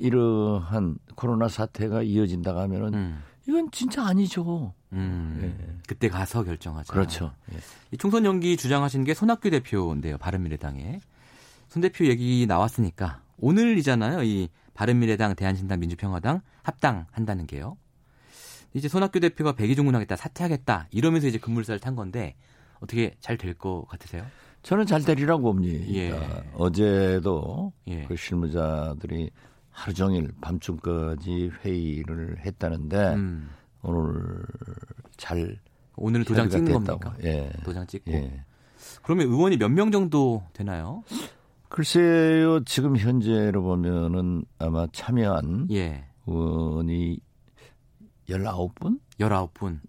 이러한 0.00 0.96
코로나 1.14 1.48
사태가 1.48 2.02
이어진다 2.02 2.56
하면은 2.56 2.94
음. 2.94 3.22
이건 3.48 3.70
진짜 3.70 4.06
아니죠. 4.06 4.74
음, 4.92 5.40
예. 5.42 5.80
그때 5.86 6.08
가서 6.08 6.42
결정하자. 6.44 6.92
그렇죠. 6.92 7.32
예. 7.52 7.96
총선 7.96 8.24
연기 8.24 8.56
주장하신 8.56 9.04
게 9.04 9.14
손학규 9.14 9.50
대표인데요. 9.50 10.18
바른미래당에 10.18 11.00
손 11.68 11.82
대표 11.82 12.06
얘기 12.06 12.46
나왔으니까 12.46 13.22
오늘이잖아요. 13.38 14.22
이 14.24 14.48
바른미래당, 14.74 15.34
대한신당, 15.36 15.80
민주평화당 15.80 16.40
합당한다는 16.62 17.46
게요. 17.46 17.76
이제 18.74 18.88
손학규 18.88 19.20
대표가 19.20 19.52
백의종군하겠다, 19.52 20.16
사퇴하겠다 20.16 20.88
이러면서 20.90 21.26
이제 21.26 21.38
급물살을 21.38 21.80
탄 21.80 21.96
건데 21.96 22.34
어떻게 22.80 23.14
잘 23.20 23.36
될 23.36 23.54
것 23.54 23.84
같으세요? 23.88 24.24
저는 24.62 24.86
잘 24.86 25.02
되리라고 25.02 25.42
봅니다. 25.42 25.86
예. 25.94 26.12
어제도 26.54 27.72
예. 27.88 28.04
그 28.04 28.14
실무자들이 28.16 29.30
하루 29.70 29.94
종일 29.94 30.30
밤중까지 30.40 31.50
회의를 31.64 32.38
했다는데 32.44 33.14
음. 33.14 33.50
오늘 33.82 34.42
잘 35.16 35.58
오늘 35.96 36.24
도장 36.24 36.48
찍는 36.48 36.66
됐다고. 36.80 36.98
겁니까? 37.00 37.16
예. 37.24 37.50
도장 37.64 37.86
찍고. 37.86 38.10
예. 38.12 38.44
그러면 39.02 39.28
의원이 39.28 39.56
몇 39.58 39.68
명 39.70 39.90
정도 39.90 40.42
되나요? 40.52 41.02
글쎄요, 41.68 42.64
지금 42.64 42.96
현재로 42.96 43.62
보면은 43.62 44.44
아마 44.58 44.86
참여한 44.92 45.68
예. 45.70 46.04
의원이 46.26 47.18
19분? 48.28 48.98
19분. 49.18 49.80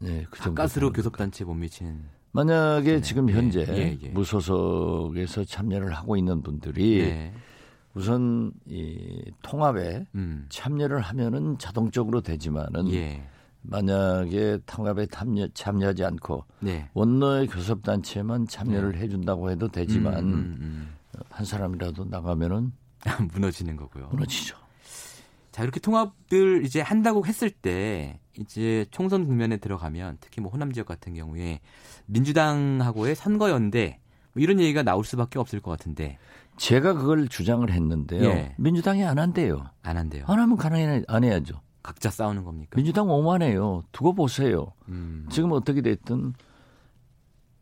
네, 0.00 0.24
그 0.30 0.38
정도. 0.38 0.54
가스로 0.62 0.92
교섭단체 0.92 1.44
못 1.44 1.54
미치는. 1.54 2.04
만약에 2.32 2.92
네. 2.94 3.00
지금 3.00 3.28
현재 3.30 3.64
예, 3.68 3.98
예, 4.00 4.08
무소속에서 4.10 5.44
참여를 5.44 5.92
하고 5.94 6.16
있는 6.16 6.42
분들이 6.42 7.02
네. 7.02 7.32
우선 7.98 8.52
이 8.64 9.24
통합에 9.42 10.06
음. 10.14 10.46
참여를 10.50 11.00
하면은 11.00 11.58
자동적으로 11.58 12.20
되지만은 12.20 12.92
예. 12.92 13.26
만약에 13.62 14.60
통합에 14.66 15.06
참여, 15.06 15.48
참여하지 15.52 16.04
않고 16.04 16.44
네. 16.60 16.88
원로의 16.94 17.48
교섭 17.48 17.82
단체만 17.82 18.46
참여를 18.46 18.92
네. 18.92 18.98
해준다고 19.00 19.50
해도 19.50 19.66
되지만 19.66 20.14
음, 20.18 20.32
음, 20.32 20.56
음. 20.60 20.94
한 21.28 21.44
사람이라도 21.44 22.04
나가면은 22.04 22.70
무너지는 23.34 23.74
거고요. 23.74 24.10
무너지죠. 24.12 24.56
자 25.50 25.64
이렇게 25.64 25.80
통합을 25.80 26.64
이제 26.64 26.80
한다고 26.80 27.26
했을 27.26 27.50
때 27.50 28.20
이제 28.38 28.86
총선 28.92 29.26
국면에 29.26 29.56
들어가면 29.56 30.18
특히 30.20 30.40
뭐 30.40 30.52
호남 30.52 30.72
지역 30.72 30.86
같은 30.86 31.14
경우에 31.14 31.58
민주당하고의 32.06 33.16
선거 33.16 33.50
연대 33.50 33.98
뭐 34.34 34.40
이런 34.40 34.60
얘기가 34.60 34.84
나올 34.84 35.04
수밖에 35.04 35.40
없을 35.40 35.60
것 35.60 35.72
같은데 35.72 36.16
제가 36.58 36.94
그걸 36.94 37.28
주장을 37.28 37.68
했는데요. 37.70 38.24
예. 38.24 38.54
민주당이 38.58 39.04
안 39.04 39.18
한대요. 39.18 39.64
안 39.82 39.96
한대요. 39.96 40.24
안 40.26 40.38
하면 40.38 40.56
가능해 40.56 41.02
안 41.08 41.24
해야죠. 41.24 41.60
각자 41.82 42.10
싸우는 42.10 42.44
겁니까? 42.44 42.76
민주당 42.76 43.08
오만해요. 43.08 43.84
두고 43.92 44.14
보세요. 44.14 44.72
음. 44.88 45.26
지금 45.30 45.52
어떻게 45.52 45.80
됐든 45.80 46.34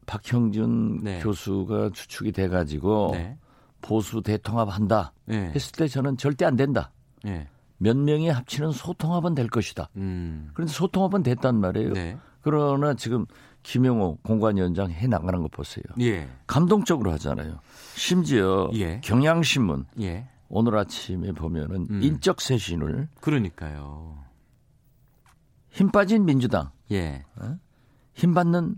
박형준 0.07 1.05
네. 1.05 1.20
교수가 1.20 1.90
추측이 1.92 2.32
돼 2.32 2.49
가지고 2.49 3.11
네. 3.12 3.36
보수 3.82 4.22
대통합한다 4.22 5.12
네. 5.26 5.53
했을 5.55 5.72
때 5.72 5.86
저는 5.88 6.16
절대 6.16 6.44
안 6.44 6.57
된다. 6.57 6.90
네. 7.22 7.49
몇 7.78 7.97
명이 7.97 8.28
합치는 8.30 8.72
소통합은 8.72 9.34
될 9.34 9.49
것이다. 9.49 9.90
음. 9.97 10.51
그런데 10.55 10.72
소통합은 10.72 11.22
됐단 11.22 11.57
말이에요. 11.57 11.92
네. 11.92 12.16
그러나 12.40 12.94
지금 12.94 13.26
김영호 13.64 14.18
공관위원장 14.22 14.90
해 14.90 15.09
나가는 15.09 15.42
거 15.42 15.49
보세요. 15.49 15.84
예. 16.01 16.28
감동적으로 16.47 17.11
하잖아요. 17.12 17.59
심지어 17.97 18.70
예. 18.74 19.01
경향신문 19.03 19.86
예. 20.03 20.28
오늘 20.49 20.76
아침에 20.76 21.32
보면은 21.32 21.86
음. 21.90 22.03
인적 22.03 22.40
쇄신을 22.40 23.09
그러니까요. 23.20 24.18
힘 25.70 25.90
빠진 25.90 26.24
민주당, 26.24 26.70
예. 26.92 27.24
어? 27.36 27.59
힘 28.14 28.34
받는 28.34 28.76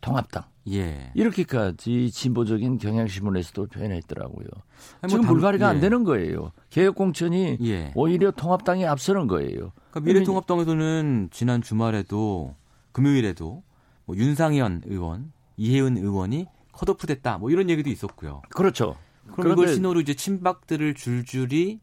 통합당. 0.00 0.44
예. 0.70 1.12
이렇게까지 1.14 2.10
진보적인 2.10 2.78
경향신문에서도 2.78 3.66
표현했더라고요. 3.66 4.46
아니, 5.02 5.02
뭐 5.02 5.08
지금 5.08 5.24
당, 5.24 5.34
불가리가 5.34 5.66
예. 5.66 5.70
안 5.70 5.80
되는 5.80 6.04
거예요. 6.04 6.52
개혁공천이 6.70 7.58
예. 7.62 7.92
오히려 7.94 8.30
통합당이 8.30 8.86
앞서는 8.86 9.26
거예요. 9.26 9.72
그러니까 9.90 10.00
미래통합당에서는 10.00 11.28
지난 11.30 11.60
주말에도 11.60 12.56
금요일에도 12.92 13.62
뭐 14.06 14.16
윤상현 14.16 14.82
의원, 14.86 15.32
이혜은 15.58 15.98
의원이 15.98 16.46
컷오프 16.76 17.06
됐다. 17.06 17.38
뭐 17.38 17.50
이런 17.50 17.70
얘기도 17.70 17.90
있었고요. 17.90 18.42
그렇죠. 18.50 18.96
그럼 19.32 19.52
이걸 19.52 19.68
신호로 19.68 20.00
이제 20.00 20.14
친박들을 20.14 20.94
줄줄이 20.94 21.80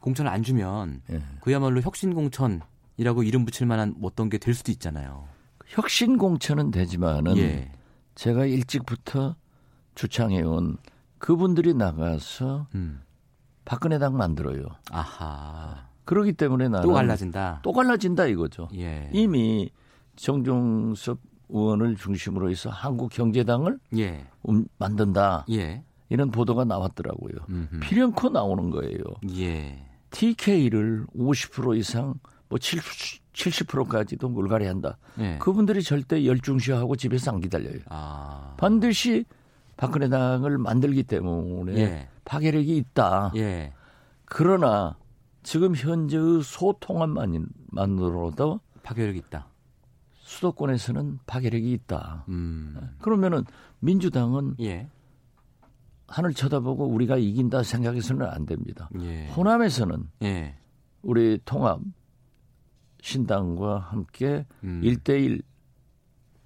공천을 0.00 0.30
안 0.30 0.42
주면 0.42 1.02
예. 1.10 1.22
그야말로 1.42 1.80
혁신 1.80 2.14
공천이라고 2.14 3.22
이름 3.24 3.44
붙일 3.44 3.66
만한 3.66 3.94
어떤 4.02 4.28
게 4.28 4.38
될 4.38 4.54
수도 4.54 4.72
있잖아요. 4.72 5.28
혁신 5.66 6.18
공천은 6.18 6.70
되지만은 6.70 7.36
예. 7.38 7.72
제가 8.14 8.46
일찍부터 8.46 9.36
주창해온 9.94 10.78
그분들이 11.18 11.74
나가서 11.74 12.66
음. 12.74 13.02
박근혜 13.64 13.98
당 13.98 14.16
만들어요. 14.16 14.64
아하. 14.90 15.86
그러기 16.04 16.32
때문에 16.32 16.68
나는 16.68 16.86
또 16.88 16.92
갈라진다. 16.92 17.60
또 17.62 17.72
갈라진다 17.72 18.26
이거죠. 18.26 18.68
예. 18.74 19.08
이미 19.12 19.70
정종섭 20.16 21.18
의원을 21.52 21.96
중심으로 21.96 22.50
해서 22.50 22.70
한국 22.70 23.10
경제당을 23.10 23.78
예. 23.96 24.26
음, 24.48 24.66
만든다. 24.78 25.46
예. 25.50 25.84
이런 26.08 26.30
보도가 26.30 26.64
나왔더라고요. 26.64 27.34
음흠. 27.48 27.80
필연코 27.80 28.30
나오는 28.30 28.70
거예요. 28.70 28.98
예. 29.38 29.86
TK를 30.10 31.06
50% 31.16 31.78
이상 31.78 32.14
뭐 32.48 32.58
70, 32.58 33.32
70%까지도 33.32 34.28
물갈이 34.28 34.66
한다. 34.66 34.98
예. 35.18 35.38
그분들이 35.38 35.82
절대 35.82 36.26
열중시하고 36.26 36.96
집에서 36.96 37.30
안 37.30 37.40
기다려요. 37.40 37.78
아. 37.88 38.54
반드시 38.58 39.24
박근혜 39.76 40.08
당을 40.08 40.58
만들기 40.58 41.04
때문에 41.04 41.76
예. 41.76 42.08
파괴력이 42.24 42.76
있다. 42.76 43.32
예. 43.36 43.72
그러나 44.26 44.96
지금 45.42 45.74
현재의 45.74 46.42
소통함만으로도 46.42 48.60
파괴력이 48.82 49.18
있다. 49.18 49.46
수도권에서는 50.32 51.20
파괴력이 51.26 51.72
있다. 51.72 52.24
음. 52.28 52.76
그러면은 53.00 53.44
민주당은 53.80 54.56
예. 54.60 54.88
하늘 56.08 56.32
쳐다보고 56.32 56.86
우리가 56.86 57.16
이긴다 57.18 57.62
생각해서는 57.62 58.26
안 58.26 58.46
됩니다. 58.46 58.88
예. 59.00 59.28
호남에서는 59.28 60.08
예. 60.22 60.56
우리 61.02 61.38
통합 61.44 61.80
신당과 63.02 63.78
함께 63.78 64.46
음. 64.64 64.80
1대1 64.82 65.42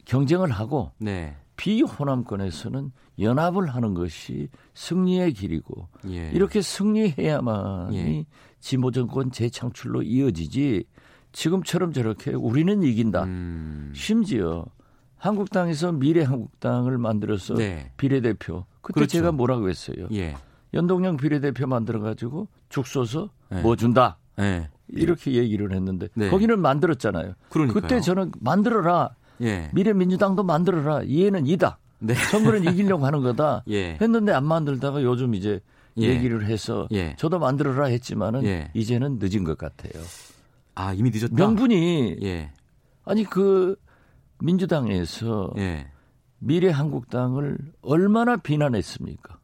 경쟁을 0.05 0.51
하고 0.51 0.93
네. 0.99 1.37
비호남권에서는 1.57 2.93
연합을 3.19 3.69
하는 3.69 3.95
것이 3.95 4.49
승리의 4.75 5.33
길이고 5.33 5.89
예. 6.09 6.31
이렇게 6.31 6.61
승리해야만이 6.61 7.97
예. 7.97 8.25
진보 8.61 8.91
정권 8.91 9.31
재창출로 9.31 10.03
이어지지 10.03 10.85
지금처럼 11.37 11.93
저렇게 11.93 12.33
우리는 12.33 12.83
이긴다. 12.83 13.25
음. 13.25 13.93
심지어 13.95 14.65
한국당에서 15.19 15.93
미래 15.93 16.25
한국당을 16.25 16.97
만들어서 16.97 17.55
네. 17.55 17.93
비례대표 17.99 18.65
그때 18.81 18.95
그렇죠. 19.01 19.19
제가 19.19 19.33
뭐라고 19.33 19.69
했어요. 19.69 20.09
예. 20.13 20.35
연동형 20.73 21.19
비례대표 21.19 21.67
만들어 21.67 22.01
가지고 22.01 22.49
죽 22.71 22.87
쏘서 22.87 23.29
네. 23.51 23.61
뭐 23.61 23.77
준다. 23.77 24.17
네. 24.39 24.71
이렇게 24.89 25.33
얘기를 25.33 25.73
했는데 25.73 26.09
네. 26.15 26.31
거기는 26.31 26.59
만들었잖아요. 26.59 27.35
그러니까요. 27.51 27.83
그때 27.83 28.01
저는 28.01 28.33
만들어라. 28.41 29.11
예. 29.43 29.71
미래민주당도 29.75 30.43
만들어라. 30.43 31.03
이해는 31.03 31.47
이다. 31.47 31.79
네. 31.99 32.15
선거는 32.15 32.65
이기려고 32.73 33.05
하는 33.05 33.21
거다. 33.21 33.63
예. 33.69 33.99
했는데 34.01 34.33
안 34.33 34.47
만들다가 34.47 35.03
요즘 35.03 35.35
이제 35.35 35.61
예. 35.99 36.09
얘기를 36.09 36.47
해서 36.47 36.89
예. 36.93 37.15
저도 37.19 37.39
만들어라 37.39 37.87
했지만은 37.87 38.45
예. 38.45 38.71
이제는 38.73 39.19
늦은 39.21 39.45
것 39.45 39.59
같아요. 39.59 40.03
아 40.77 40.93
이미 40.93 41.11
늦었다. 41.11 41.35
명분이 41.35 42.19
예. 42.23 42.53
아니 43.05 43.25
그 43.25 43.77
민주당에서 44.39 45.53
미래한국당을 46.39 47.59
얼마나 47.83 48.37
비난했습니까? 48.37 49.39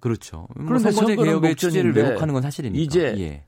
그렇죠. 0.00 0.46
뭐 0.56 0.66
그런데 0.66 0.90
선거제 0.92 1.16
개혁의 1.16 1.56
취지를 1.56 1.94
왜곡하는 1.94 2.32
건 2.32 2.42
사실이니까. 2.42 2.82
이제 2.82 3.44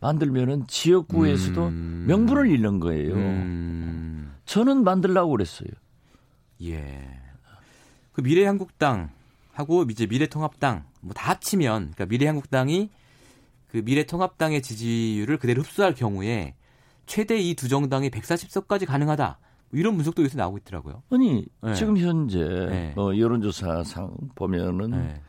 만들면은 0.00 0.66
지역구에서도 0.66 1.66
음. 1.68 2.04
명분을 2.06 2.48
잃는 2.50 2.80
거예요. 2.80 3.14
음. 3.14 4.34
저는 4.44 4.84
만들라고 4.84 5.30
그랬어요. 5.30 5.68
예. 6.64 7.18
그 8.12 8.20
미래한국당하고 8.20 9.84
이제 9.90 10.06
미래통합당 10.06 10.84
뭐 11.00 11.14
다 11.14 11.30
합치면 11.30 11.92
그러니까 11.94 12.06
미래한국당이 12.06 12.90
그 13.72 13.78
미래통합당의 13.78 14.60
지지율을 14.60 15.38
그대로 15.38 15.62
흡수할 15.62 15.94
경우에 15.94 16.54
최대 17.06 17.38
이 17.38 17.54
두 17.54 17.68
정당이 17.70 18.10
140석까지 18.10 18.84
가능하다. 18.86 19.38
뭐 19.70 19.80
이런 19.80 19.94
분석도 19.96 20.22
요새 20.22 20.36
나오고 20.36 20.58
있더라고요. 20.58 21.02
아니 21.08 21.46
네. 21.62 21.72
지금 21.74 21.96
현재 21.96 22.38
네. 22.38 22.92
어, 22.98 23.16
여론조사상 23.16 24.14
보면은 24.34 24.90
네. 24.90 25.22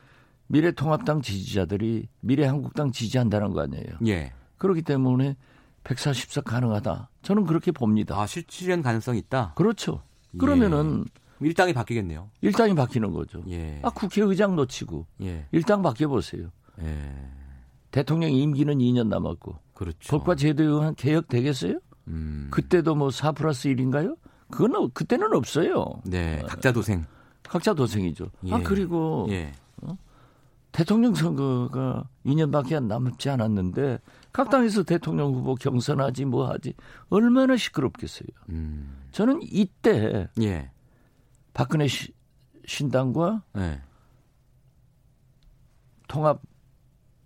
미래통합당 0.48 1.22
지지자들이 1.22 2.10
미래한국당 2.20 2.91
지지한다는 2.91 3.54
거 3.54 3.62
아니에요. 3.62 3.94
예. 4.08 4.34
그렇기 4.58 4.82
때문에 4.82 5.38
140석 5.86 6.44
가능하다. 6.44 7.12
저는 7.22 7.46
그렇게 7.46 7.72
봅니다. 7.72 8.20
아, 8.20 8.28
실현 8.28 8.82
가능성이 8.82 9.20
있다? 9.20 9.54
그렇죠. 9.56 10.04
그러면은 10.38 11.06
예. 11.41 11.48
일당이 11.48 11.72
바뀌겠네요. 11.72 12.30
일당이 12.41 12.76
바뀌는 12.76 13.14
거죠. 13.14 13.41
예. 13.48 13.80
아, 13.84 13.89
국회의장 13.89 14.58
놓치고 14.58 15.08
예. 15.22 15.46
일당 15.54 15.82
바뀌어 15.82 16.10
보세요. 16.10 16.50
예. 17.94 18.00
대통령 18.00 18.32
임기는 18.32 18.80
2년 18.80 19.08
남았고. 19.08 19.56
그렇죠. 19.74 20.18
법과 20.18 20.36
제도에 20.36 20.66
의한 20.66 20.96
개혁 20.96 21.28
되겠어요? 21.28 21.80
음. 22.08 22.48
그때도 22.52 22.96
뭐 22.96 23.12
4 23.12 23.32
플러스 23.32 23.70
1인가요? 23.70 24.18
그건 24.50 24.91
그때는 24.91 25.34
없어요. 25.34 26.02
네, 26.06 26.41
각자 26.48 26.72
도생. 26.72 27.06
각자 27.44 27.74
도생이죠. 27.74 28.26
아, 28.26 28.30
예. 28.46 28.54
아 28.54 28.60
그리고 28.64 29.28
예. 29.30 29.52
어? 29.82 29.98
대통령 30.72 31.14
선거가 31.14 32.08
2년밖에 32.26 32.76
안 32.76 32.88
남지 32.88 33.30
않았는데 33.30 34.00
각 34.32 34.50
당에서 34.50 34.84
대통령 34.84 35.34
후보 35.34 35.56
경선하지 35.56 36.26
뭐 36.26 36.50
하지 36.50 36.74
얼마나 37.10 37.56
시끄럽겠어요. 37.58 38.28
음. 38.50 39.04
저는 39.12 39.39
이때 39.44 40.28
예. 40.41 40.72
박근혜 41.54 41.88
시, 41.88 42.12
신당과 42.66 43.44
예. 43.58 43.82
통합 46.08 46.41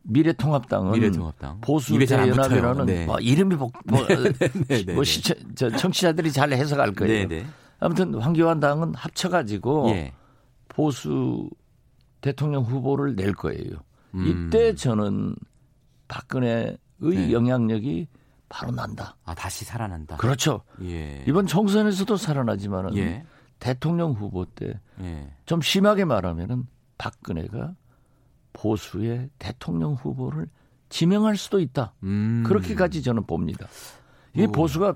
미래통합당은 0.07 0.93
미래통합당. 0.93 1.61
보수대연합이라는 1.61 2.85
네. 2.85 3.05
뭐 3.05 3.19
이름이 3.19 3.55
복, 3.55 3.73
뭐, 3.85 4.05
네, 4.07 4.31
네, 4.31 4.85
네, 4.85 4.93
뭐 4.93 5.03
네. 5.03 5.11
시청, 5.11 5.37
저 5.55 5.69
청취자들이 5.69 6.31
잘 6.31 6.51
해석할 6.51 6.93
거예요. 6.93 7.27
네, 7.27 7.45
아무튼 7.79 8.15
황교안 8.15 8.59
당은 8.59 8.95
합쳐가지고 8.95 9.89
예. 9.91 10.13
보수 10.69 11.49
대통령 12.21 12.63
후보를 12.63 13.15
낼 13.15 13.33
거예요. 13.33 13.77
음. 14.15 14.47
이때 14.47 14.73
저는 14.73 15.35
박근혜의 16.07 16.77
영향력이 17.31 18.07
바로 18.49 18.71
난다. 18.71 19.15
아 19.25 19.35
다시 19.35 19.65
살아난다. 19.65 20.17
그렇죠. 20.17 20.61
예. 20.83 21.23
이번 21.27 21.45
총선에서도 21.47 22.15
살아나지만은 22.15 22.95
예. 22.97 23.25
대통령 23.59 24.13
후보 24.13 24.45
때좀 24.45 24.79
예. 25.01 25.29
심하게 25.61 26.05
말하면은 26.05 26.65
박근혜가 26.97 27.75
보수의 28.57 29.29
대통령 29.39 29.93
후보를 29.93 30.47
지명할 30.89 31.37
수도 31.37 31.59
있다. 31.59 31.93
음. 32.03 32.43
그렇게까지 32.47 33.03
저는 33.03 33.25
봅니다. 33.25 33.67
이게 34.33 34.45
오. 34.45 34.51
보수가 34.51 34.95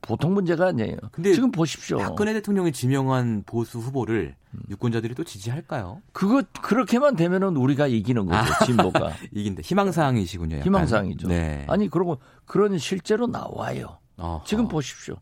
보통 0.00 0.34
문제가 0.34 0.66
아니에요. 0.68 0.96
근데 1.12 1.32
지금 1.32 1.50
보십시오. 1.52 1.98
박근혜 1.98 2.32
대통령이 2.32 2.72
지명한 2.72 3.44
보수 3.46 3.78
후보를 3.78 4.34
유권자들이 4.70 5.14
또 5.14 5.22
지지할까요? 5.24 6.00
그거 6.12 6.42
그렇게만 6.60 7.14
되면은 7.16 7.56
우리가 7.56 7.86
이기는 7.86 8.26
거죠. 8.26 8.36
아, 8.38 8.64
진보가 8.64 9.12
이긴다. 9.32 9.62
희망사항이시군요. 9.62 10.56
약간. 10.56 10.64
희망사항이죠. 10.66 11.28
네. 11.28 11.64
아니 11.68 11.88
그러고 11.88 12.18
그런 12.46 12.78
실제로 12.78 13.26
나와요. 13.26 13.98
어허. 14.16 14.44
지금 14.44 14.68
보십시오. 14.68 15.16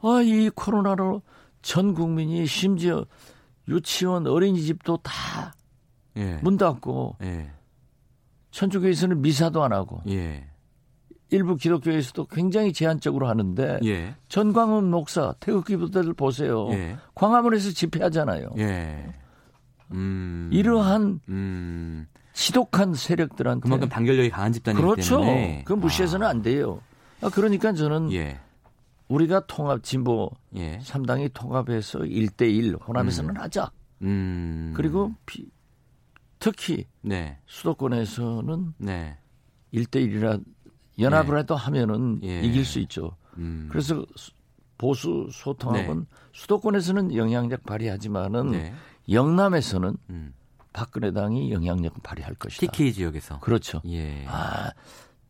아 0.00 0.20
이 0.22 0.50
코로나로 0.52 1.22
전 1.62 1.94
국민이 1.94 2.44
심지어 2.46 3.06
유치원 3.68 4.26
어린이집도 4.26 4.96
다 4.98 5.54
예. 6.16 6.38
문 6.42 6.56
닫고 6.56 7.16
예. 7.22 7.50
천주교에서는 8.50 9.22
미사도 9.22 9.62
안 9.62 9.72
하고 9.72 10.02
예. 10.08 10.46
일부 11.30 11.56
기독교에서도 11.56 12.26
굉장히 12.26 12.72
제한적으로 12.72 13.28
하는데 13.28 13.80
예. 13.84 14.14
전광훈 14.28 14.90
목사 14.90 15.34
태극기 15.40 15.76
부대들 15.76 16.12
보세요. 16.12 16.68
예. 16.72 16.96
광화문에서 17.14 17.70
집회하잖아요. 17.70 18.50
예. 18.58 19.12
음. 19.92 20.50
이러한 20.52 21.20
음. 21.28 22.06
지독한 22.34 22.94
세력들한테 22.94 23.62
그만큼 23.62 23.88
단결력이 23.88 24.30
강한 24.30 24.52
집단이기 24.52 24.82
그렇죠. 24.82 25.18
때문에 25.20 25.62
그 25.66 25.72
무시해서는 25.72 26.26
아. 26.26 26.30
안 26.30 26.42
돼요. 26.42 26.80
아, 27.22 27.28
그러니까 27.30 27.72
저는 27.72 28.10
우리가 29.08 29.46
통합 29.46 29.82
진보 29.82 30.30
예. 30.56 30.78
3당이 30.78 31.32
통합해서 31.34 32.00
1대1 32.00 32.86
호남에서는 32.86 33.30
음. 33.30 33.40
하자. 33.40 33.70
음. 34.02 34.72
그리고 34.76 35.12
비, 35.26 35.46
특히 36.42 36.86
네. 37.02 37.38
수도권에서는 37.46 38.74
네. 38.78 39.16
1대1이라 39.72 40.42
연합을 40.98 41.34
네. 41.36 41.40
해도 41.40 41.54
하면은 41.54 42.18
예. 42.24 42.40
이길 42.40 42.64
수 42.64 42.80
있죠. 42.80 43.16
음. 43.38 43.68
그래서 43.70 44.04
보수 44.76 45.28
소통합은 45.30 46.00
네. 46.00 46.06
수도권에서는 46.32 47.14
영향력 47.14 47.62
발휘하지만은 47.62 48.50
네. 48.50 48.74
영남에서는 49.08 49.96
음. 50.10 50.34
박근혜 50.72 51.12
당이 51.12 51.52
영향력 51.52 52.02
발휘할 52.02 52.34
것이다. 52.34 52.72
TK 52.72 52.92
지역에서. 52.92 53.38
그렇죠. 53.38 53.80
예. 53.86 54.24
아, 54.26 54.72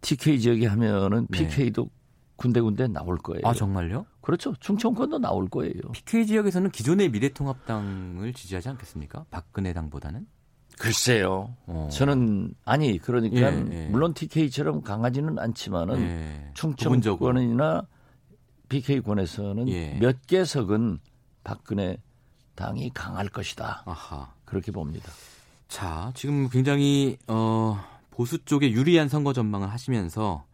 TK 0.00 0.40
지역에 0.40 0.66
하면은 0.66 1.26
PK도 1.26 1.90
군데군데 2.36 2.88
나올 2.88 3.18
거예요. 3.18 3.42
아 3.44 3.52
정말요? 3.52 4.06
그렇죠. 4.22 4.54
충청권도 4.60 5.18
나올 5.18 5.50
거예요. 5.50 5.74
PK 5.92 6.24
지역에서는 6.24 6.70
기존의 6.70 7.10
미래통합당을 7.10 8.32
지지하지 8.32 8.70
않겠습니까? 8.70 9.26
박근혜 9.30 9.74
당보다는? 9.74 10.26
글쎄요. 10.82 11.54
어. 11.66 11.88
저는 11.92 12.54
아니 12.64 12.98
그러니까 12.98 13.52
예, 13.54 13.64
예. 13.70 13.86
물론 13.86 14.14
TK처럼 14.14 14.82
강하지는 14.82 15.38
않지만은 15.38 16.00
예. 16.02 16.50
충청권이나 16.54 17.86
BK권에서는 18.68 19.68
예. 19.68 19.98
몇 20.00 20.26
개석은 20.26 20.98
박근혜 21.44 21.98
당이 22.56 22.90
강할 22.94 23.28
것이다. 23.28 23.84
아하. 23.86 24.32
그렇게 24.44 24.72
봅니다. 24.72 25.08
자, 25.68 26.10
지금 26.16 26.48
굉장히 26.48 27.16
어, 27.28 27.78
보수 28.10 28.44
쪽에 28.44 28.72
유리한 28.72 29.08
선거 29.08 29.32
전망을 29.32 29.70
하시면서 29.70 30.44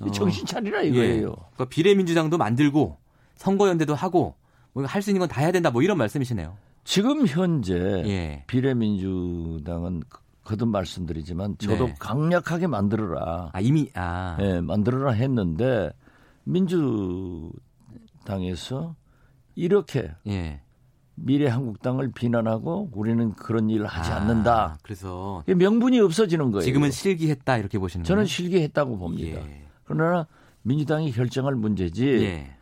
어, 0.00 0.10
정신 0.12 0.46
차리라 0.46 0.82
이거예요. 0.82 1.14
예. 1.28 1.34
그러니까 1.54 1.64
비례민주당도 1.64 2.38
만들고 2.38 2.96
선거연대도 3.36 3.94
하고 3.96 4.36
뭐 4.72 4.86
할 4.86 5.02
수 5.02 5.10
있는 5.10 5.18
건 5.18 5.28
다 5.28 5.40
해야 5.40 5.50
된다 5.50 5.70
뭐 5.72 5.82
이런 5.82 5.98
말씀이시네요. 5.98 6.56
지금 6.84 7.26
현재 7.26 7.74
예. 8.06 8.44
비례민주당은 8.46 10.02
거듭 10.44 10.68
말씀드리지만 10.68 11.56
저도 11.58 11.86
네. 11.86 11.94
강력하게 11.98 12.66
만들어라. 12.66 13.50
아 13.52 13.60
이미 13.60 13.90
아. 13.94 14.36
예, 14.40 14.60
만들어라 14.60 15.12
했는데 15.12 15.92
민주당에서 16.44 17.54
이렇게 19.54 20.10
예. 20.26 20.60
미래 21.14 21.46
한국당을 21.46 22.10
비난하고 22.12 22.90
우리는 22.92 23.32
그런 23.34 23.70
일을 23.70 23.86
하지 23.86 24.10
아, 24.10 24.16
않는다. 24.16 24.78
그래서 24.82 25.44
명분이 25.46 26.00
없어지는 26.00 26.50
거예요. 26.50 26.64
지금은 26.64 26.90
실기했다 26.90 27.58
이렇게 27.58 27.78
보시는 27.78 28.04
저는 28.04 28.24
실기했다고 28.24 28.98
봅니다. 28.98 29.40
예. 29.40 29.68
그러나 29.84 30.26
민주당이 30.62 31.12
결정할 31.12 31.54
문제지. 31.54 32.06
예. 32.24 32.56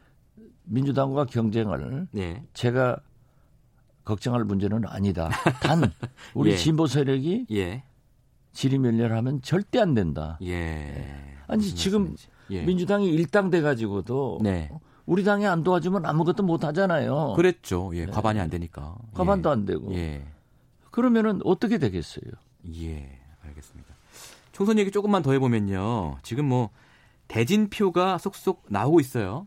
민주당과 0.64 1.24
경쟁을 1.26 2.08
예. 2.16 2.42
제가 2.52 2.98
걱정할 4.10 4.42
문제는 4.44 4.82
아니다. 4.86 5.28
단 5.62 5.92
우리 6.34 6.50
예. 6.50 6.56
진보 6.56 6.86
세력이 6.88 7.46
예. 7.52 7.84
지리멸렬하면 8.52 9.40
절대 9.42 9.78
안 9.78 9.94
된다. 9.94 10.36
예. 10.42 10.50
예. 10.52 11.16
아니 11.46 11.62
지금 11.62 12.16
예. 12.50 12.62
민주당이 12.62 13.08
일당돼 13.08 13.60
가지고도 13.62 14.40
네. 14.42 14.68
우리 15.06 15.22
당이 15.22 15.46
안 15.46 15.62
도와주면 15.62 16.04
아무것도 16.06 16.42
못 16.42 16.64
하잖아요. 16.64 17.34
그랬죠. 17.36 17.90
예, 17.94 18.06
네. 18.06 18.12
과반이 18.12 18.40
안 18.40 18.50
되니까. 18.50 18.96
과반도 19.14 19.48
예. 19.48 19.52
안 19.52 19.64
되고. 19.64 19.94
예. 19.94 20.24
그러면은 20.90 21.40
어떻게 21.44 21.78
되겠어요? 21.78 22.32
예, 22.82 23.18
알겠습니다. 23.44 23.94
총선 24.52 24.78
얘기 24.80 24.90
조금만 24.90 25.22
더 25.22 25.32
해보면요. 25.32 26.18
지금 26.24 26.46
뭐 26.46 26.70
대진표가 27.28 28.18
쏙쏙 28.18 28.64
나오고 28.68 28.98
있어요. 29.00 29.46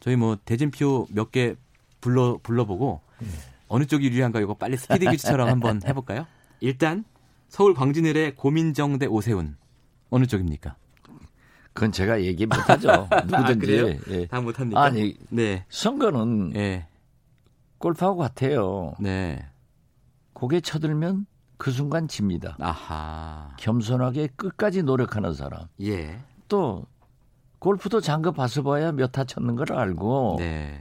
저희 0.00 0.16
뭐 0.16 0.36
대진표 0.44 1.06
몇 1.10 1.30
개 1.30 1.54
불러 2.02 2.38
불러보고 2.42 3.00
예. 3.22 3.26
어느 3.72 3.86
쪽이 3.86 4.06
유리한가 4.08 4.38
이거 4.40 4.52
빨리 4.52 4.76
스피드 4.76 5.10
퀴즈처럼 5.10 5.48
한번 5.48 5.80
해볼까요? 5.86 6.26
일단 6.60 7.04
서울 7.48 7.72
광진을의 7.72 8.36
고민정 8.36 8.98
대 8.98 9.06
오세훈 9.06 9.56
어느 10.10 10.26
쪽입니까? 10.26 10.76
그건 11.72 11.90
제가 11.90 12.22
얘기 12.22 12.44
못하죠. 12.44 13.08
누구든지. 13.24 13.80
아, 13.80 14.12
예. 14.12 14.26
다 14.26 14.42
못합니까? 14.42 14.82
아니, 14.82 15.16
네. 15.30 15.64
선거는 15.70 16.54
예. 16.54 16.86
골프하고 17.78 18.18
같아요. 18.18 18.92
네. 19.00 19.42
고개 20.34 20.60
쳐들면 20.60 21.24
그 21.56 21.70
순간 21.70 22.08
집니다. 22.08 22.56
아하. 22.60 23.54
겸손하게 23.58 24.28
끝까지 24.36 24.82
노력하는 24.82 25.32
사람. 25.32 25.62
예. 25.80 26.20
또 26.48 26.84
골프도 27.58 28.00
장갑 28.02 28.36
벗어봐야 28.36 28.92
몇 28.92 29.12
타 29.12 29.24
쳤는 29.24 29.56
걸 29.56 29.72
알고. 29.72 30.36
네. 30.40 30.78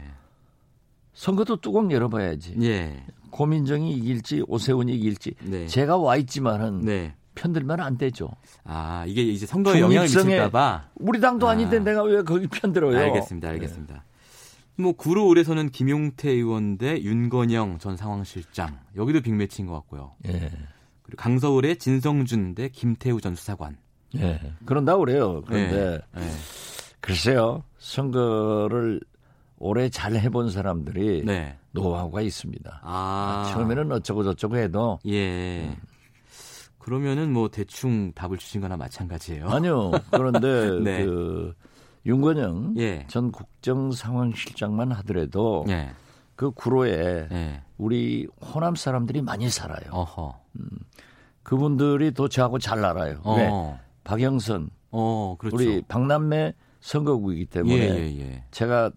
선거도 1.14 1.58
뚜껑 1.58 1.92
열어봐야지. 1.92 2.56
예. 2.62 3.04
고민정이 3.32 3.94
이길지 3.94 4.44
오세훈이 4.48 4.94
이길지 4.96 5.36
네. 5.44 5.68
제가 5.68 5.98
와 5.98 6.18
있지만은 6.18 6.82
네. 6.82 7.16
편들면 7.36 7.80
안 7.80 7.98
되죠. 7.98 8.30
아 8.64 9.06
이게 9.08 9.22
이제 9.22 9.46
선거에 9.46 9.80
영향을 9.80 10.04
미칠까봐 10.04 10.90
우리 10.96 11.20
당도 11.22 11.48
아. 11.48 11.56
닌데 11.56 11.80
내가 11.80 12.04
왜 12.04 12.22
거기 12.24 12.48
편들어요? 12.48 12.98
알겠습니다, 12.98 13.50
알겠습니다. 13.50 13.94
네. 13.94 14.02
뭐 14.82 14.94
구로 14.94 15.28
올해서는 15.28 15.70
김용태 15.70 16.30
의원 16.30 16.78
대 16.78 17.02
윤건영 17.02 17.80
전 17.80 17.96
상황실장 17.96 18.80
여기도 18.96 19.22
빅매치인 19.22 19.68
것 19.68 19.74
같고요. 19.76 20.14
예. 20.28 20.52
그리고 21.04 21.18
강서울의 21.18 21.78
진성준 21.78 22.56
대 22.56 22.70
김태우 22.70 23.22
전 23.22 23.36
수사관. 23.36 23.78
예. 24.18 24.40
그런다고 24.66 25.06
그래요. 25.06 25.42
그런데 25.46 26.02
예. 26.18 26.22
예. 26.22 26.30
글쎄요. 27.00 27.64
선거를 27.78 29.02
오래 29.62 29.90
잘 29.90 30.16
해본 30.16 30.50
사람들이 30.50 31.24
네. 31.24 31.58
노하우가 31.72 32.22
있습니다. 32.22 32.82
아. 32.84 33.52
처음에는 33.54 33.92
어쩌고 33.92 34.24
저쩌고 34.24 34.58
해도 34.58 35.00
예. 35.06 35.66
음. 35.66 35.76
그러면은 36.80 37.32
뭐 37.32 37.50
대충 37.50 38.12
답을 38.14 38.38
주신 38.38 38.62
거나 38.62 38.76
마찬가지예요. 38.76 39.48
아니요. 39.48 39.92
그런데 40.10 40.80
네. 40.82 41.06
그 41.06 41.54
윤건영 42.08 42.74
예. 42.80 43.06
전 43.08 43.32
국정상황실장만 43.32 44.92
하더라도 44.94 45.64
예. 45.70 45.92
그 46.36 46.50
구로에 46.50 47.28
예. 47.32 47.62
우리 47.78 48.28
호남 48.42 48.74
사람들이 48.74 49.22
많이 49.22 49.48
살아요. 49.50 49.92
어허. 49.92 50.40
음, 50.56 50.70
그분들이 51.44 52.12
도 52.14 52.28
저하고 52.28 52.58
잘 52.58 52.84
알아요. 52.84 53.22
어. 53.24 53.36
왜? 53.36 53.80
박영선, 54.04 54.72
어, 54.90 55.36
그렇죠. 55.38 55.56
우리 55.56 55.84
박남매 55.84 56.54
선거구이기 56.80 57.46
때문에 57.46 57.76
예, 57.76 57.96
예, 57.96 58.20
예. 58.20 58.44
제가 58.50 58.92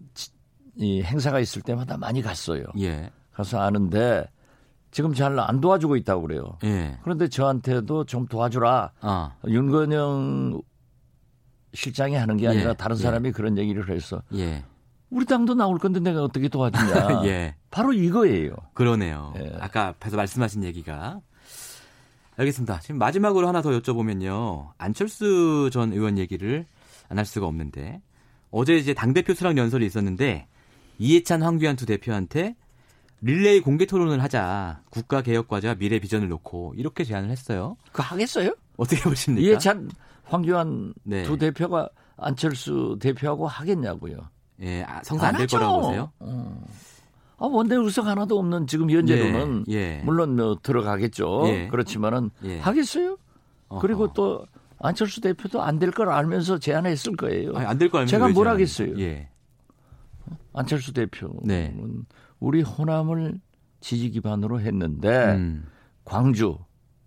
이 0.77 1.01
행사가 1.01 1.39
있을 1.39 1.61
때마다 1.61 1.97
많이 1.97 2.21
갔어요. 2.21 2.63
예. 2.79 3.09
가서 3.33 3.59
아는데 3.59 4.25
지금 4.91 5.13
잘 5.13 5.37
안 5.39 5.59
도와주고 5.61 5.95
있다고 5.97 6.21
그래요. 6.23 6.57
예. 6.63 6.97
그런데 7.03 7.27
저한테도 7.27 8.05
좀 8.05 8.27
도와주라. 8.27 8.91
아. 9.01 9.31
윤건영 9.47 10.61
실장이 11.73 12.15
하는 12.15 12.37
게 12.37 12.47
아니라 12.47 12.69
예. 12.71 12.73
다른 12.75 12.95
사람이 12.95 13.27
예. 13.27 13.31
그런 13.31 13.57
얘기를 13.57 13.89
해서 13.89 14.21
예. 14.33 14.63
우리 15.09 15.25
당도 15.25 15.53
나올 15.55 15.77
건데 15.77 15.99
내가 15.99 16.23
어떻게 16.23 16.47
도와주냐. 16.47 17.23
예. 17.27 17.55
바로 17.71 17.91
이거예요. 17.93 18.55
그러네요. 18.73 19.33
예. 19.37 19.53
아까 19.59 19.87
앞에서 19.87 20.15
말씀하신 20.17 20.63
얘기가. 20.63 21.19
알겠습니다. 22.37 22.79
지금 22.79 22.97
마지막으로 22.97 23.47
하나 23.47 23.61
더 23.61 23.69
여쭤보면요. 23.69 24.71
안철수 24.77 25.69
전 25.71 25.93
의원 25.93 26.17
얘기를 26.17 26.65
안 27.07 27.17
할 27.17 27.25
수가 27.25 27.45
없는데 27.47 28.01
어제 28.51 28.75
이제 28.75 28.93
당대표 28.93 29.33
수락 29.33 29.57
연설이 29.57 29.85
있었는데 29.85 30.47
이해찬 30.97 31.41
황교안 31.43 31.75
두 31.75 31.85
대표한테 31.85 32.55
릴레이 33.21 33.59
공개 33.61 33.85
토론을 33.85 34.21
하자. 34.21 34.81
국가 34.89 35.21
개혁 35.21 35.47
과제와 35.47 35.75
미래 35.75 35.99
비전을 35.99 36.27
놓고 36.29 36.73
이렇게 36.77 37.03
제안을 37.03 37.29
했어요. 37.29 37.77
그 37.91 38.01
하겠어요? 38.01 38.51
어떻게 38.77 39.01
보십니까? 39.01 39.45
이해찬 39.45 39.89
황교안 40.25 40.93
네. 41.03 41.23
두 41.23 41.37
대표가 41.37 41.89
안철수 42.17 42.97
대표하고 43.01 43.47
하겠냐고요. 43.47 44.17
예, 44.61 44.83
아, 44.83 45.01
성사 45.03 45.27
안 45.27 45.37
될 45.37 45.47
거라고 45.47 45.81
보세요? 45.81 46.11
어. 46.19 46.63
아, 47.37 47.45
원내 47.45 47.75
의석 47.75 48.05
하나도 48.07 48.37
없는 48.39 48.67
지금 48.67 48.89
현재로는 48.89 49.65
예, 49.69 49.73
예. 49.73 50.01
물론 50.05 50.35
뭐 50.37 50.57
들어가겠죠. 50.61 51.43
예. 51.47 51.67
그렇지만은 51.67 52.29
예. 52.45 52.59
하겠어요? 52.59 53.17
어허. 53.67 53.81
그리고 53.81 54.13
또 54.13 54.45
안철수 54.79 55.19
대표도 55.21 55.61
안 55.61 55.79
될 55.79 55.91
걸 55.91 56.09
알면서 56.09 56.59
제안했을 56.59 57.15
거예요. 57.17 57.53
안 57.57 57.77
될 57.77 57.89
거 57.89 57.97
알면 57.97 58.07
제가 58.07 58.29
뭘 58.29 58.47
하겠어요? 58.47 58.97
예. 58.99 59.29
안철수 60.55 60.93
대표는 60.93 61.35
네. 61.43 61.75
우리 62.39 62.61
호남을 62.61 63.39
지지 63.81 64.09
기반으로 64.11 64.59
했는데 64.61 65.33
음. 65.35 65.67
광주 66.05 66.57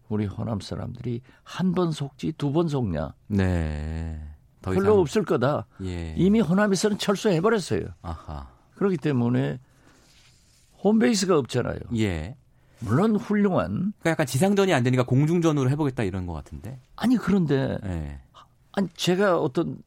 우리 0.09 0.27
호남 0.27 0.61
사람들이 0.61 1.21
한 1.43 1.73
번 1.73 1.93
속지 1.93 2.33
두 2.39 2.53
번 2.53 2.69
속냐? 2.69 3.15
네. 3.29 4.21
별로 4.63 4.81
이상... 4.83 4.99
없을 4.99 5.25
거다. 5.25 5.67
예. 5.83 6.15
이미 6.17 6.41
호남에서는 6.41 6.99
철수해 6.99 7.41
버렸어요. 7.41 7.89
아하. 8.03 8.49
그렇기 8.75 8.97
때문에 8.97 9.61
홈베이스가 10.83 11.37
없잖아요. 11.39 11.79
예. 11.97 12.37
물론 12.81 13.17
훌륭한. 13.17 13.69
그러니까 13.99 14.11
약간 14.11 14.27
지상전이 14.27 14.73
안 14.73 14.83
되니까 14.85 15.05
공중전으로 15.05 15.69
해보겠다 15.71 16.05
이런 16.05 16.27
것 16.27 16.33
같은데. 16.33 16.81
아니 16.97 17.17
그런데 17.17 17.77
예. 17.85 18.21
아니 18.73 18.89
제가 18.95 19.39
어떤 19.41 19.83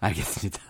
알겠습니다. 0.00 0.60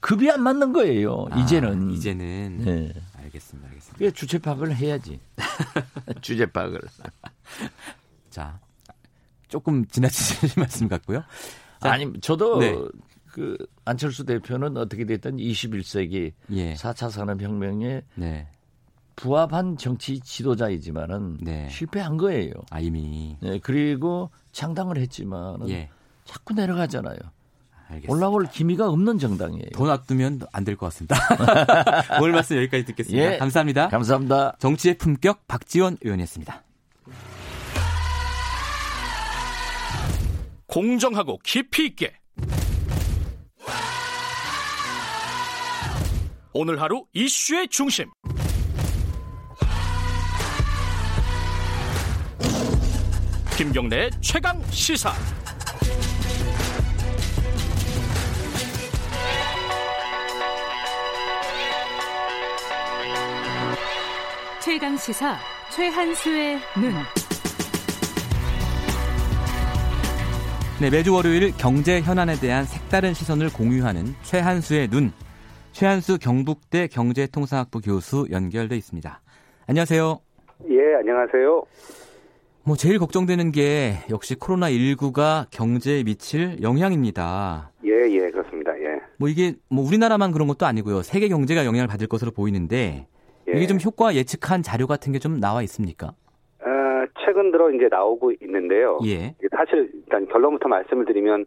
급이 0.00 0.30
안 0.30 0.42
맞는 0.42 0.72
거예요. 0.72 1.26
아, 1.30 1.38
이제는. 1.40 1.90
이제는. 1.90 2.58
네. 2.64 2.92
알겠습니다. 3.18 3.68
알겠습니다. 3.68 4.10
주체 4.14 4.38
파악을 4.38 4.74
해야지. 4.74 5.20
주제 6.20 6.46
파악을. 6.46 6.80
자, 8.30 8.58
조금 9.48 9.84
지나치신 9.86 10.50
말씀 10.60 10.88
같고요. 10.88 11.22
자, 11.80 11.92
아니, 11.92 12.20
저도 12.20 12.58
네. 12.58 12.76
그 13.26 13.56
안철수 13.84 14.24
대표는 14.24 14.76
어떻게 14.76 15.04
됐든 15.04 15.36
21세기 15.36 16.32
예. 16.50 16.74
4차 16.74 17.10
산업혁명에 17.10 18.02
네. 18.14 18.48
부합한 19.16 19.76
정치 19.76 20.18
지도자이지만은 20.18 21.38
네. 21.42 21.68
실패한 21.68 22.16
거예요. 22.16 22.52
아, 22.70 22.80
이미. 22.80 23.36
네, 23.40 23.58
그리고 23.62 24.30
창당을 24.52 24.96
했지만은 24.96 25.68
예. 25.68 25.90
자꾸 26.24 26.54
내려가잖아요. 26.54 27.18
알겠습니다. 27.90 28.12
올라올 28.12 28.46
기미가 28.50 28.88
없는 28.88 29.18
정당이에요. 29.18 29.70
돈 29.74 29.88
놔두면 29.88 30.40
안 30.52 30.64
될 30.64 30.76
것 30.76 30.86
같습니다. 30.86 31.16
오늘 32.20 32.32
말씀 32.32 32.56
여기까지 32.56 32.84
듣겠습니다. 32.86 33.32
예, 33.34 33.38
감사합니다. 33.38 33.88
감사합니다. 33.88 34.56
정치의 34.58 34.94
품격 34.98 35.46
박지원 35.48 35.96
의원이었습니다. 36.02 36.62
공정하고 40.66 41.38
깊이 41.44 41.86
있게 41.86 42.12
오늘 46.52 46.80
하루 46.80 47.04
이슈의 47.12 47.68
중심 47.68 48.06
김경래 53.56 54.10
최강 54.20 54.62
시사 54.70 55.12
최강 64.70 64.96
시사 64.96 65.36
최한수의 65.74 66.54
눈. 66.80 66.92
네, 70.80 70.90
매주 70.90 71.12
월요일 71.12 71.50
경제 71.56 72.00
현안에 72.00 72.34
대한 72.40 72.64
색다른 72.64 73.12
시선을 73.12 73.52
공유하는 73.52 74.14
최한수의 74.22 74.86
눈. 74.86 75.10
최한수 75.72 76.20
경북대 76.20 76.86
경제통상학부 76.86 77.80
교수 77.80 78.28
연결돼 78.30 78.76
있습니다. 78.76 79.20
안녕하세요. 79.66 80.20
예, 80.70 80.94
안녕하세요. 81.00 81.64
뭐 82.62 82.76
제일 82.76 83.00
걱정되는 83.00 83.50
게 83.50 83.94
역시 84.08 84.36
코로나 84.36 84.70
19가 84.70 85.46
경제에 85.50 86.04
미칠 86.04 86.62
영향입니다. 86.62 87.72
예, 87.86 87.90
예, 88.08 88.30
그렇습니다. 88.30 88.70
예. 88.78 89.00
뭐 89.18 89.28
이게 89.28 89.56
뭐 89.68 89.84
우리나라만 89.84 90.30
그런 90.30 90.46
것도 90.46 90.64
아니고요. 90.64 91.02
세계 91.02 91.26
경제가 91.26 91.64
영향을 91.64 91.88
받을 91.88 92.06
것으로 92.06 92.30
보이는데 92.30 93.08
예. 93.52 93.56
이게 93.56 93.66
좀 93.66 93.78
효과 93.84 94.14
예측한 94.14 94.62
자료 94.62 94.86
같은 94.86 95.12
게 95.12 95.18
좀 95.18 95.38
나와 95.40 95.62
있습니까? 95.62 96.08
어, 96.60 96.66
최근 97.24 97.50
들어 97.50 97.70
이제 97.70 97.88
나오고 97.90 98.32
있는데요. 98.42 98.98
예. 99.04 99.34
사실 99.56 99.90
일단 99.94 100.26
결론부터 100.28 100.68
말씀을 100.68 101.04
드리면 101.04 101.44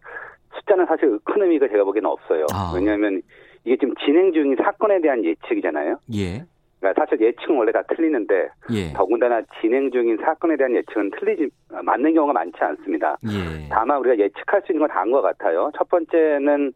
숫자는 0.56 0.86
사실 0.86 1.18
큰 1.24 1.42
의미가 1.42 1.68
제가 1.70 1.84
보기에는 1.84 2.08
없어요. 2.10 2.46
아. 2.54 2.72
왜냐하면 2.76 3.22
이게 3.66 3.78
지금 3.78 3.96
진행 4.06 4.32
중인 4.34 4.56
사건에 4.58 5.02
대한 5.02 5.24
예측이잖아요. 5.26 5.98
예. 6.14 6.46
그러니까 6.80 7.06
사실 7.06 7.22
예측은 7.26 7.56
원래 7.56 7.72
다 7.72 7.82
틀리는데 7.84 8.50
예. 8.74 8.94
더군다나 8.94 9.42
진행 9.62 9.90
중인 9.90 10.18
사건에 10.18 10.56
대한 10.58 10.76
예측은 10.76 11.12
틀리지 11.18 11.50
맞는 11.84 12.14
경우가 12.14 12.34
많지 12.34 12.58
않습니다. 12.60 13.18
예. 13.26 13.70
다만 13.72 14.00
우리가 14.00 14.18
예측할 14.18 14.62
수 14.66 14.72
있는 14.74 14.86
건다한것 14.88 15.24
같아요. 15.24 15.72
첫 15.78 15.88
번째는 15.90 16.74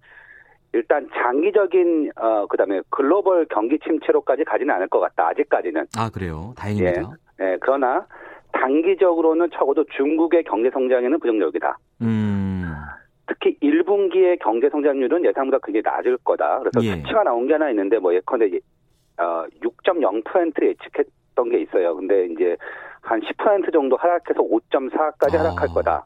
일단 0.74 1.08
장기적인 1.14 2.12
어 2.16 2.46
그다음에 2.48 2.82
글로벌 2.90 3.46
경기 3.50 3.80
침체로까지 3.80 4.44
가지는 4.44 4.76
않을 4.76 4.88
것 4.88 5.00
같다. 5.00 5.30
아직까지는. 5.30 5.86
아 5.98 6.10
그래요. 6.14 6.54
다행입니다. 6.58 7.02
예. 7.42 7.46
예 7.46 7.58
그러나 7.62 8.06
단기적으로는 8.52 9.50
적어도 9.52 9.84
중국의 9.96 10.44
경제 10.44 10.70
성장에는 10.70 11.20
부정적이다. 11.20 11.78
음. 12.02 12.74
특히 13.28 13.58
1분기의 13.62 14.40
경제 14.40 14.70
성장률은 14.70 15.26
예상보다 15.26 15.60
굉장히 15.64 15.84
낮을 15.84 16.18
거다. 16.24 16.60
그래서 16.60 16.84
예. 16.84 16.96
수치가 16.96 17.24
나온 17.24 17.48
게 17.48 17.54
하나 17.54 17.70
있는데 17.70 18.00
뭐 18.00 18.14
예컨대 18.14 18.50
어 19.18 19.46
6.0%를 19.62 20.70
예측했던 20.70 21.50
게 21.50 21.62
있어요. 21.62 21.96
근데 21.96 22.26
이제 22.28 22.56
한 23.02 23.22
10% 23.22 23.72
정도 23.72 23.96
하락해서 23.96 24.42
5.4까지 24.42 25.36
아. 25.36 25.40
하락할 25.40 25.68
거다. 25.70 26.06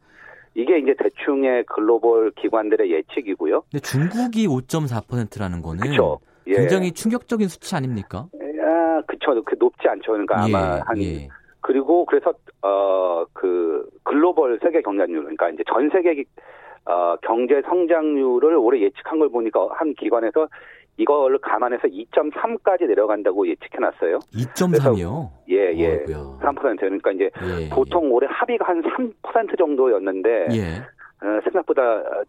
이게 0.53 0.79
이제 0.79 0.93
대충의 0.97 1.65
글로벌 1.65 2.31
기관들의 2.31 2.91
예측이고요. 2.91 3.63
근데 3.71 3.79
중국이 3.79 4.47
5.4%라는 4.47 5.61
거는 5.61 5.89
그쵸. 5.91 6.19
예. 6.47 6.53
굉장히 6.55 6.91
충격적인 6.91 7.47
수치 7.47 7.75
아닙니까? 7.75 8.27
아, 8.63 9.01
그쵸. 9.07 9.41
그 9.43 9.55
높지 9.59 9.87
않죠. 9.87 10.11
그러니까 10.11 10.47
예. 10.49 10.53
아마 10.53 10.81
한 10.85 11.01
예. 11.01 11.27
그리고 11.61 12.05
그래서 12.05 12.33
어 12.61 13.01
그 13.33 13.87
글로벌 14.03 14.59
세계 14.61 14.81
경쟁률 14.81 15.21
그러니까 15.21 15.49
이제 15.49 15.63
전 15.67 15.89
세계 15.89 16.23
어 16.85 17.15
경제 17.21 17.61
성장률을 17.61 18.55
올해 18.55 18.81
예측한 18.81 19.19
걸 19.19 19.29
보니까 19.29 19.67
한 19.71 19.93
기관에서 19.93 20.47
이걸 20.97 21.37
감안해서 21.39 21.87
2.3까지 21.87 22.85
내려간다고 22.87 23.47
예측해놨어요. 23.47 24.19
2.3이요? 24.33 25.29
예, 25.49 25.73
예. 25.75 25.87
어이구야. 25.99 26.17
3% 26.41 26.77
그러니까 26.77 27.11
이제 27.11 27.29
예, 27.43 27.69
보통 27.69 28.11
올해 28.11 28.27
합의가 28.29 28.67
한 28.67 28.81
3% 28.83 29.57
정도였는데 29.57 30.47
예. 30.51 30.81
어, 31.23 31.39
생각보다 31.43 31.81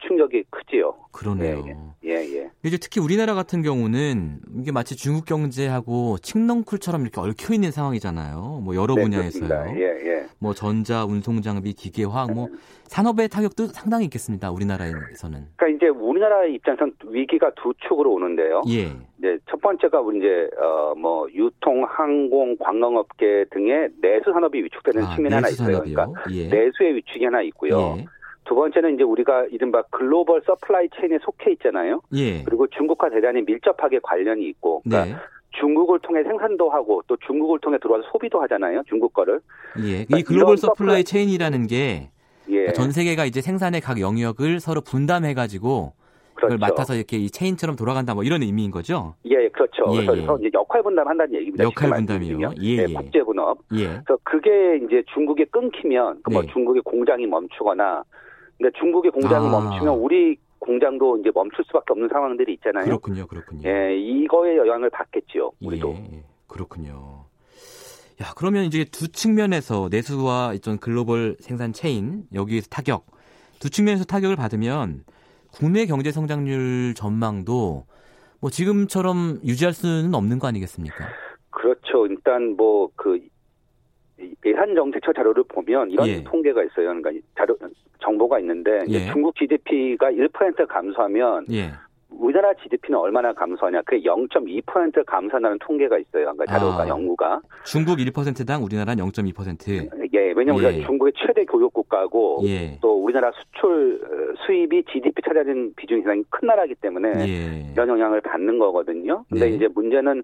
충격이 0.06 0.44
크지요. 0.50 0.94
그러네요. 1.12 1.64
예, 2.04 2.10
예. 2.10 2.36
예. 2.36 2.50
이제 2.62 2.76
특히 2.76 3.00
우리나라 3.00 3.32
같은 3.34 3.62
경우는 3.62 4.40
이게 4.60 4.70
마치 4.70 4.96
중국 4.96 5.24
경제하고 5.24 6.18
칡넝쿨처럼 6.18 7.00
이렇게 7.02 7.18
얽혀 7.20 7.54
있는 7.54 7.70
상황이잖아요. 7.70 8.60
뭐 8.62 8.74
여러 8.74 8.94
네, 8.94 9.02
분야에서요. 9.02 9.74
예, 9.76 9.82
예. 9.82 10.26
뭐 10.38 10.52
전자, 10.52 11.06
운송 11.06 11.40
장비, 11.40 11.72
기계, 11.72 12.04
화학, 12.04 12.32
뭐 12.34 12.48
산업의 12.84 13.28
타격도 13.28 13.68
상당히 13.68 14.04
있겠습니다. 14.06 14.50
우리나라에서는. 14.50 15.46
그러니까 15.56 15.68
이제 15.68 15.88
우리나라 15.88 16.44
입장에서는 16.44 16.92
위기가 17.06 17.50
두 17.54 17.72
축으로 17.88 18.12
오는데요. 18.12 18.60
예. 18.68 18.92
이제 19.18 19.38
첫 19.48 19.58
번째가 19.62 20.00
우리 20.00 20.18
이제 20.18 20.50
어 20.60 20.92
뭐 20.94 21.26
유통, 21.32 21.84
항공, 21.88 22.56
관광업계 22.58 23.46
등의 23.50 23.88
내수 24.02 24.30
산업이 24.32 24.62
위축되는 24.64 25.02
아, 25.02 25.14
측면이 25.14 25.34
하나 25.34 25.48
있어요. 25.48 25.78
그러니까 25.80 26.08
예. 26.30 26.48
내수의 26.48 26.96
위축이 26.96 27.24
하나 27.24 27.40
있고요. 27.42 27.96
예. 28.42 28.48
두 28.48 28.54
번째는 28.54 28.94
이제 28.94 29.02
우리가 29.02 29.46
이른바 29.50 29.82
global 29.90 30.42
supply 30.42 30.88
chain에 30.96 31.18
속해 31.22 31.52
있잖아요. 31.52 32.00
예. 32.14 32.42
그리고 32.44 32.66
중국과 32.66 33.10
대단히 33.10 33.42
밀접하게 33.42 34.00
관련이 34.02 34.46
있고. 34.48 34.82
그러니까 34.84 35.16
네. 35.16 35.22
중국을 35.60 35.98
통해 36.00 36.22
생산도 36.22 36.70
하고 36.70 37.02
또 37.06 37.16
중국을 37.26 37.60
통해 37.60 37.78
들어와서 37.78 38.08
소비도 38.10 38.40
하잖아요. 38.42 38.82
중국 38.88 39.12
거를. 39.12 39.40
예. 39.78 40.04
그러니까 40.04 40.18
이 40.18 40.22
global 40.22 40.56
supply 40.56 41.04
chain이라는 41.04 41.66
게 41.66 41.80
전 41.80 42.08
예. 42.50 42.90
세계가 42.90 43.26
이제 43.26 43.40
생산의 43.40 43.80
각 43.80 44.00
영역을 44.00 44.60
서로 44.60 44.80
분담해 44.80 45.34
가지고 45.34 45.92
그걸 46.34 46.56
그렇죠. 46.56 46.60
맡아서 46.60 46.94
이렇게 46.94 47.18
이 47.18 47.30
체인처럼 47.30 47.76
돌아간다 47.76 48.14
뭐 48.14 48.24
이런 48.24 48.42
의미인 48.42 48.70
거죠? 48.70 49.14
예, 49.26 49.48
그렇죠. 49.50 49.84
예, 49.94 50.06
그래서 50.06 50.38
예. 50.42 50.50
역할 50.52 50.82
분담한다는 50.82 51.34
얘기입니다. 51.34 51.64
역할 51.64 51.90
분담이요. 51.90 52.52
예, 52.62 52.68
예. 52.78 52.86
국제 52.86 53.22
분업. 53.22 53.58
예. 53.74 53.84
그래서 53.84 54.18
그게 54.24 54.80
이제 54.84 55.04
중국에 55.12 55.44
끊기면 55.44 56.22
그뭐 56.22 56.42
네. 56.42 56.48
중국의 56.52 56.82
공장이 56.82 57.26
멈추거나 57.26 58.02
그러니까 58.62 58.78
중국의 58.78 59.10
공장이 59.10 59.46
아. 59.48 59.50
멈추면 59.50 59.94
우리 59.98 60.36
공장도 60.60 61.18
이제 61.18 61.30
멈출 61.34 61.64
수밖에 61.64 61.86
없는 61.90 62.08
상황들이 62.08 62.54
있잖아요. 62.54 62.84
그렇군요, 62.84 63.26
그렇군요. 63.26 63.68
예, 63.68 63.96
이거에 63.98 64.56
영향을 64.56 64.88
받겠지요, 64.90 65.50
우리도. 65.60 65.88
예, 65.90 66.24
그렇군요. 66.46 67.24
야, 68.22 68.32
그러면 68.36 68.64
이제 68.64 68.84
두 68.84 69.08
측면에서 69.08 69.88
내수와 69.90 70.54
이런 70.54 70.78
글로벌 70.78 71.36
생산 71.40 71.72
체인 71.72 72.22
여기에서 72.32 72.68
타격, 72.70 73.06
두 73.58 73.68
측면에서 73.68 74.04
타격을 74.04 74.36
받으면 74.36 75.02
국내 75.52 75.86
경제 75.86 76.12
성장률 76.12 76.94
전망도 76.94 77.86
뭐 78.40 78.50
지금처럼 78.50 79.40
유지할 79.44 79.72
수는 79.72 80.14
없는 80.14 80.38
거 80.38 80.46
아니겠습니까? 80.46 81.08
그렇죠. 81.50 82.06
일단 82.06 82.56
뭐 82.56 82.88
그 82.94 83.18
예산 84.44 84.74
정책처 84.74 85.12
자료를 85.12 85.44
보면 85.48 85.90
이런 85.90 86.08
예. 86.08 86.24
통계가 86.24 86.62
있어요. 86.64 86.94
그러니까 86.94 87.10
자료 87.36 87.56
정보가 88.00 88.40
있는데 88.40 88.80
예. 88.88 89.10
중국 89.12 89.34
GDP가 89.36 90.10
1% 90.10 90.66
감소하면 90.68 91.46
예. 91.52 91.72
우리나라 92.10 92.52
GDP는 92.54 92.98
얼마나 92.98 93.32
감소하냐? 93.32 93.82
그게 93.82 94.02
0.2% 94.02 95.04
감소한다는 95.06 95.58
통계가 95.60 95.98
있어요. 95.98 96.32
그러니까 96.32 96.46
자료가 96.46 96.82
아, 96.82 96.88
연구가. 96.88 97.40
중국 97.64 97.98
1%당 97.98 98.62
우리나라는 98.62 99.04
0.2%. 99.04 100.12
예, 100.14 100.32
왜냐면 100.36 100.62
예. 100.62 100.68
우리가 100.68 100.86
중국의 100.86 101.12
최대 101.16 101.44
교육 101.44 101.72
국가고 101.72 102.40
예. 102.44 102.78
또 102.80 103.02
우리나라 103.02 103.32
수출 103.32 104.00
어, 104.04 104.34
수입이 104.46 104.84
GDP 104.92 105.22
차지하는 105.26 105.72
비중이 105.76 106.02
상당히 106.02 106.22
큰 106.30 106.48
나라이기 106.48 106.74
때문에 106.76 107.08
예. 107.26 107.72
이런 107.72 107.88
영향을 107.88 108.20
받는 108.20 108.58
거거든요. 108.58 109.24
근데 109.28 109.48
네. 109.50 109.56
이제 109.56 109.68
문제는 109.74 110.22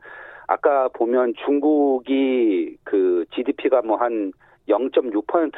아까 0.49 0.89
보면 0.89 1.35
중국이 1.45 2.77
그 2.85 3.25
GDP가 3.35 3.83
뭐 3.83 3.97
한 3.99 4.33
0.6% 4.69 5.53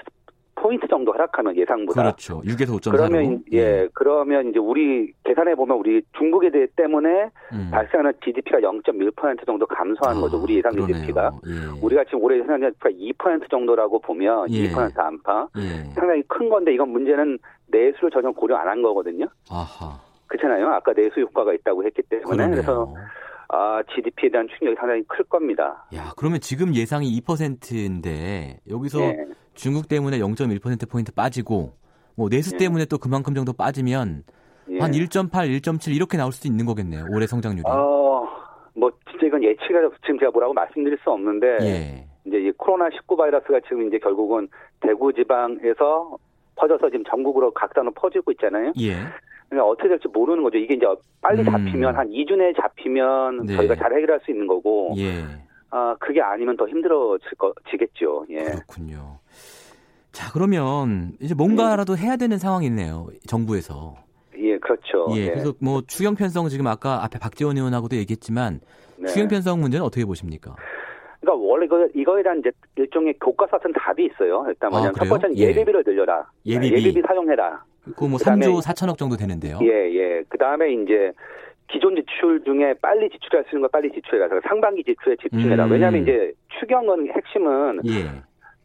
포인트 0.56 0.86
정도 0.88 1.12
하락하는 1.12 1.56
예상보다 1.56 2.02
그렇죠. 2.02 2.42
6에서 2.42 2.78
5.4로. 2.78 2.90
그러면 2.92 3.42
예, 3.52 3.58
예, 3.58 3.88
그러면 3.94 4.50
이제 4.50 4.58
우리 4.58 5.10
계산해 5.24 5.54
보면 5.54 5.78
우리 5.78 6.02
중국에 6.18 6.50
대해 6.50 6.66
때문에 6.76 7.30
음. 7.52 7.68
발생하는 7.72 8.12
GDP가 8.22 8.58
0.1% 8.58 9.46
정도 9.46 9.64
감소하는 9.66 10.18
아, 10.18 10.20
거죠. 10.22 10.36
우리 10.42 10.56
예상 10.58 10.72
그러네요. 10.72 10.94
GDP가 10.96 11.30
예. 11.46 11.80
우리가 11.82 12.04
지금 12.04 12.22
올해 12.22 12.38
예상 12.40 12.60
GDP가 12.60 12.90
2% 12.90 13.50
정도라고 13.50 14.00
보면 14.00 14.50
예. 14.50 14.68
2% 14.70 14.98
안팎 14.98 15.48
예. 15.56 15.84
상당히 15.94 16.22
큰 16.28 16.48
건데 16.50 16.74
이건 16.74 16.90
문제는 16.90 17.38
내수를 17.68 18.10
전혀 18.10 18.30
고려 18.30 18.56
안 18.56 18.68
한 18.68 18.82
거거든요. 18.82 19.26
아하. 19.50 19.98
그렇잖아요. 20.26 20.68
아까 20.68 20.92
내수 20.92 21.20
효과가 21.20 21.54
있다고 21.54 21.84
했기 21.84 22.02
때문에 22.02 22.24
그러네요. 22.36 22.50
그래서 22.50 22.94
아, 23.52 23.82
GDP에 23.94 24.30
대한 24.30 24.46
충격이 24.48 24.76
상당히 24.78 25.02
클 25.08 25.24
겁니다. 25.24 25.84
야, 25.94 26.12
그러면 26.16 26.40
지금 26.40 26.74
예상이 26.74 27.20
2%인데 27.20 28.60
여기서 28.68 28.98
네. 28.98 29.26
중국 29.54 29.88
때문에 29.88 30.18
0.1%포인트 30.18 31.12
빠지고 31.12 31.72
뭐 32.16 32.28
내수 32.28 32.52
네. 32.52 32.58
때문에 32.58 32.84
또 32.84 32.98
그만큼 32.98 33.34
정도 33.34 33.52
빠지면 33.52 34.22
네. 34.68 34.78
한 34.78 34.92
1.8, 34.92 35.30
1.7 35.30 35.94
이렇게 35.94 36.16
나올 36.16 36.30
수도 36.30 36.46
있는 36.46 36.64
거겠네요. 36.64 37.06
올해 37.10 37.26
성장률이. 37.26 37.64
어, 37.66 38.28
뭐 38.74 38.92
진짜 39.10 39.26
이건 39.26 39.42
예측이 39.42 39.74
지금 40.04 40.18
제가 40.20 40.30
뭐라고 40.30 40.54
말씀드릴 40.54 40.98
수 41.02 41.10
없는데 41.10 41.46
예. 41.62 42.06
이제 42.24 42.38
이 42.38 42.52
코로나 42.52 42.88
19 42.94 43.16
바이러스가 43.16 43.60
지금 43.60 43.88
이제 43.88 43.98
결국은 43.98 44.48
대구 44.80 45.12
지방에서 45.12 46.16
퍼져서 46.54 46.90
지금 46.90 47.04
전국으로 47.04 47.52
각 47.52 47.74
단으로 47.74 47.92
퍼지고 47.94 48.30
있잖아요. 48.32 48.72
예. 48.80 48.94
어떻게 49.58 49.88
될지 49.88 50.06
모르는 50.08 50.42
거죠. 50.42 50.58
이게 50.58 50.74
이제 50.74 50.86
빨리 51.20 51.40
음. 51.40 51.44
잡히면 51.46 51.94
음. 51.94 51.98
한 51.98 52.08
2주 52.08 52.36
내에 52.36 52.52
잡히면 52.52 53.46
네. 53.46 53.56
저희가 53.56 53.74
잘 53.76 53.92
해결할 53.94 54.20
수 54.24 54.30
있는 54.30 54.46
거고. 54.46 54.94
예. 54.98 55.24
아, 55.70 55.96
그게 55.98 56.20
아니면 56.20 56.56
더 56.56 56.68
힘들어질 56.68 57.30
거, 57.38 57.52
지겠죠. 57.70 58.26
예. 58.30 58.44
그렇군요. 58.44 59.18
자, 60.12 60.30
그러면 60.32 61.12
이제 61.20 61.34
뭔가라도 61.34 61.94
예. 61.96 62.02
해야 62.02 62.16
되는 62.16 62.38
상황이네요. 62.38 63.08
정부에서. 63.26 63.96
예, 64.38 64.58
그렇죠. 64.58 65.06
예, 65.14 65.22
예. 65.22 65.30
그래서 65.30 65.52
뭐 65.60 65.82
추경 65.86 66.14
편성 66.14 66.48
지금 66.48 66.66
아까 66.66 67.04
앞에 67.04 67.18
박지원 67.18 67.56
의원하고도 67.56 67.96
얘기했지만 67.96 68.60
네. 68.96 69.06
추경 69.08 69.28
편성 69.28 69.60
문제는 69.60 69.84
어떻게 69.84 70.04
보십니까? 70.04 70.56
그러니까 71.20 71.46
원래 71.46 71.66
이거, 71.66 71.88
이거에 71.94 72.22
대한 72.22 72.38
이제 72.38 72.50
일종의 72.76 73.14
교과서 73.20 73.58
같은 73.58 73.72
답이 73.72 74.06
있어요. 74.06 74.44
일단 74.48 74.70
뭐냐면 74.70 74.94
아, 74.96 75.04
첫 75.04 75.08
번째는 75.08 75.36
예. 75.38 75.48
예비비를 75.48 75.82
늘려라. 75.86 76.26
예비비. 76.46 76.76
예비비 76.76 77.02
사용해라. 77.06 77.62
그뭐 77.96 78.16
3조 78.16 78.62
4천억 78.62 78.96
정도 78.98 79.16
되는데요. 79.16 79.58
예, 79.62 79.92
예. 79.94 80.22
그 80.28 80.38
다음에 80.38 80.72
이제 80.72 81.12
기존 81.68 81.94
지출 81.96 82.42
중에 82.44 82.74
빨리 82.80 83.08
지출할 83.10 83.44
수 83.44 83.50
있는 83.50 83.62
걸 83.62 83.70
빨리 83.70 83.92
지출해라. 83.92 84.28
그래서 84.28 84.46
상반기 84.48 84.82
지출에 84.82 85.16
집중해라. 85.16 85.66
음. 85.66 85.72
왜냐하면 85.72 86.02
이제 86.02 86.32
추경은 86.58 87.08
핵심은 87.12 87.80
예. 87.86 88.22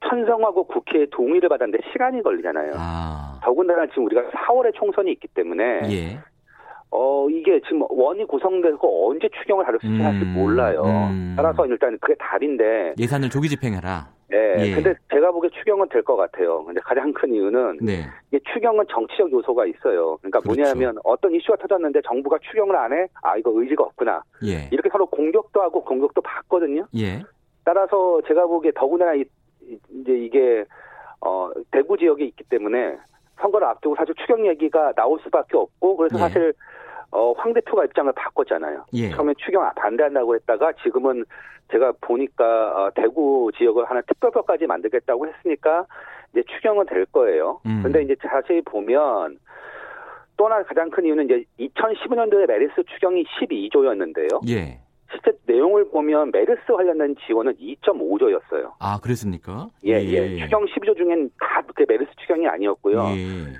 천성하고 0.08 0.66
국회의 0.66 1.08
동의를 1.12 1.49
받았는데 1.49 1.84
시간이 1.91 2.22
걸리잖아요. 2.24 2.74
아. 2.76 3.39
더군다나 3.43 3.86
지금 3.88 4.06
우리가 4.06 4.24
4월에 4.30 4.74
총선이 4.76 5.12
있기 5.14 5.28
때문에 5.30 5.64
예. 5.91 6.20
어 6.97 7.27
이게 7.29 7.59
지금 7.61 7.81
원이 7.89 8.23
구성되고 8.25 9.09
언제 9.11 9.27
추경을 9.41 9.65
다룰 9.65 9.77
수 9.81 9.85
있을지 9.87 10.01
음. 10.01 10.03
사실 10.03 10.25
몰라요. 10.25 10.81
음. 10.85 11.33
따라서 11.35 11.65
일단 11.65 11.97
그게 11.99 12.15
답인데 12.15 12.93
예산을 12.97 13.29
조기 13.29 13.49
집행해라. 13.49 14.07
네, 14.29 14.55
예. 14.57 14.73
근데 14.73 14.95
제가 15.13 15.31
보기에 15.31 15.49
추경은 15.51 15.87
될 15.89 16.01
것 16.03 16.15
같아요. 16.15 16.63
근데 16.63 16.79
가장 16.81 17.13
큰 17.13 17.33
이유는 17.33 17.77
네. 17.81 18.05
이게 18.31 18.39
추경은 18.53 18.85
정치적 18.89 19.31
요소가 19.31 19.65
있어요. 19.65 20.17
그러니까 20.17 20.39
그렇죠. 20.39 20.61
뭐냐면 20.61 20.97
어떤 21.03 21.33
이슈가 21.35 21.57
터졌는데 21.57 22.01
정부가 22.07 22.37
추경을 22.49 22.75
안 22.75 22.93
해? 22.93 23.07
아 23.21 23.35
이거 23.37 23.51
의지가 23.53 23.83
없구나. 23.83 24.23
예. 24.45 24.67
이렇게 24.71 24.89
서로 24.89 25.05
공격도 25.05 25.61
하고 25.61 25.83
공격도 25.83 26.21
받거든요. 26.21 26.87
예. 26.97 27.21
따라서 27.65 28.21
제가 28.27 28.45
보기에 28.47 28.71
더구나 28.75 29.13
이, 29.15 29.25
이제 29.91 30.13
이게 30.17 30.63
어 31.21 31.49
대구 31.71 31.97
지역에 31.97 32.23
있기 32.25 32.45
때문에 32.45 32.97
선거를 33.41 33.67
앞두고 33.67 33.95
사실 33.95 34.15
추경 34.15 34.47
얘기가 34.47 34.93
나올 34.93 35.19
수밖에 35.23 35.57
없고 35.57 35.97
그래서 35.97 36.15
예. 36.17 36.19
사실 36.19 36.53
어, 37.16 37.32
황 37.38 37.53
대표가 37.53 37.86
입장을 37.86 38.11
바꿨잖아요. 38.13 38.86
예. 38.93 39.09
처음에 39.11 39.34
추경 39.38 39.63
반대한다고 39.76 40.36
했다가 40.36 40.74
지금은 40.84 41.24
제가 41.72 41.93
보니까 42.01 42.43
어, 42.43 42.91
대구 42.93 43.49
지역을 43.57 43.86
하나 43.86 44.01
특별법까지 44.01 44.68
만들겠다고 44.68 45.26
했으니까 45.28 45.86
이제 46.34 46.43
추경은 46.43 46.88
될 46.88 47.05
거예요. 47.05 47.61
음. 47.66 47.82
근데 47.84 48.03
이제 48.03 48.16
자세히 48.22 48.61
보면 48.61 49.39
또 50.36 50.45
하나 50.45 50.61
가장 50.63 50.89
큰 50.89 51.05
이유는 51.05 51.26
이제 51.26 51.45
2015년도에 51.59 52.47
메르스 52.47 52.84
추경이 52.93 53.24
12조였는데요. 53.24 54.49
예. 54.49 54.82
실제 55.09 55.32
내용을 55.45 55.89
보면 55.91 56.32
메르스 56.34 56.66
관련된 56.68 57.16
지원은 57.26 57.53
2.5조였어요. 57.55 58.74
아, 58.80 58.99
그랬습니까? 59.01 59.70
예, 59.86 59.93
예. 59.93 60.34
예. 60.34 60.38
추경 60.39 60.66
12조 60.66 60.97
중엔 60.97 61.30
다 61.39 61.61
메르스 61.88 62.11
추경이 62.20 62.45
아니었고요. 62.45 62.99
예. 63.16 63.53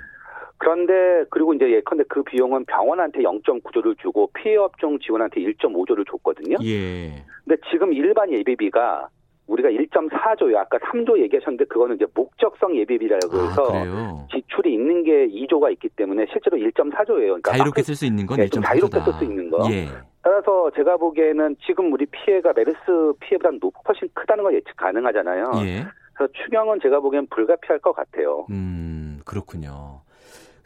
그런데 0.58 1.24
그리고 1.30 1.54
이제 1.54 1.70
예컨대 1.70 2.04
그 2.08 2.22
비용은 2.22 2.64
병원한테 2.64 3.20
0.9조를 3.20 3.98
주고 3.98 4.30
피해 4.34 4.56
업종 4.56 4.98
지원한테 4.98 5.40
1.5조를 5.40 6.08
줬거든요. 6.10 6.56
예. 6.64 7.22
근데 7.44 7.60
지금 7.70 7.92
일반 7.92 8.32
예비비가 8.32 9.08
우리가 9.46 9.68
1.4조요. 9.68 10.56
아까 10.56 10.78
3조 10.78 11.20
얘기하셨는데 11.20 11.66
그거는 11.66 11.96
이제 11.96 12.06
목적성 12.14 12.76
예비비라고 12.76 13.36
해서 13.36 13.70
아, 13.72 14.26
지출이 14.32 14.72
있는 14.72 15.04
게 15.04 15.28
2조가 15.28 15.70
있기 15.72 15.88
때문에 15.90 16.26
실제로 16.32 16.56
1.4조예요. 16.56 17.06
그러니까 17.06 17.52
자유롭게 17.52 17.82
쓸 17.82 17.94
수 17.94 18.06
있는 18.06 18.26
건 18.26 18.38
네, 18.38 18.46
1.4조다. 18.46 18.64
자유롭게 18.64 19.00
쓸 19.00 19.12
수 19.12 19.24
있는 19.24 19.50
거. 19.50 19.58
예. 19.70 19.86
따라서 20.22 20.70
제가 20.74 20.96
보기에는 20.96 21.56
지금 21.64 21.92
우리 21.92 22.06
피해가 22.06 22.52
메르스 22.56 22.78
피해보다 23.20 23.50
훨씬 23.86 24.08
크다는 24.14 24.42
걸 24.42 24.54
예측 24.54 24.76
가능하잖아요. 24.76 25.44
예. 25.64 25.84
그래서 26.14 26.32
추경은 26.32 26.80
제가 26.82 26.98
보기엔 26.98 27.28
불가피할 27.28 27.78
것 27.78 27.92
같아요. 27.92 28.46
음, 28.50 29.20
그렇군요. 29.24 30.00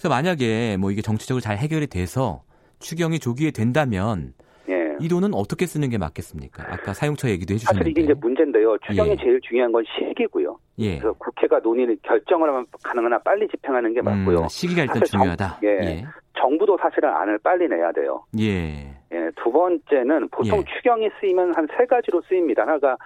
그래서 0.00 0.08
만약에 0.08 0.78
뭐 0.78 0.90
이게 0.90 1.02
정치적으로 1.02 1.42
잘 1.42 1.58
해결이 1.58 1.86
돼서 1.88 2.42
추경이 2.78 3.18
조기에 3.18 3.50
된다면 3.50 4.32
예. 4.70 4.96
이 4.98 5.08
돈은 5.10 5.34
어떻게 5.34 5.66
쓰는 5.66 5.90
게 5.90 5.98
맞겠습니까? 5.98 6.64
아까 6.72 6.94
사용처 6.94 7.28
얘기도 7.28 7.52
해주셨는데. 7.52 7.84
사실 7.84 7.90
이게 7.90 8.00
이제 8.04 8.14
문제인데요. 8.18 8.78
추경이 8.78 9.10
예. 9.10 9.16
제일 9.16 9.38
중요한 9.42 9.70
건 9.70 9.84
시기고요. 9.84 10.58
예. 10.78 10.98
그래서 10.98 11.12
국회가 11.18 11.58
논의를 11.58 11.98
결정을 12.02 12.48
하면 12.48 12.64
가능하나 12.82 13.18
빨리 13.18 13.46
집행하는 13.48 13.92
게 13.92 14.00
맞고요. 14.00 14.38
음, 14.38 14.48
시기가 14.48 14.82
일단 14.84 15.02
중요하다. 15.04 15.58
정, 15.60 15.68
예. 15.68 15.76
예. 15.84 16.04
정부도 16.38 16.78
사실은 16.80 17.10
안을 17.10 17.36
빨리 17.42 17.68
내야 17.68 17.92
돼요. 17.92 18.24
예. 18.38 18.96
예. 19.12 19.30
두 19.36 19.52
번째는 19.52 20.28
보통 20.30 20.60
예. 20.60 20.64
추경이 20.76 21.10
쓰이면 21.20 21.52
한 21.54 21.66
세 21.76 21.84
가지로 21.84 22.22
쓰입니다. 22.26 22.62
하나가 22.62 22.96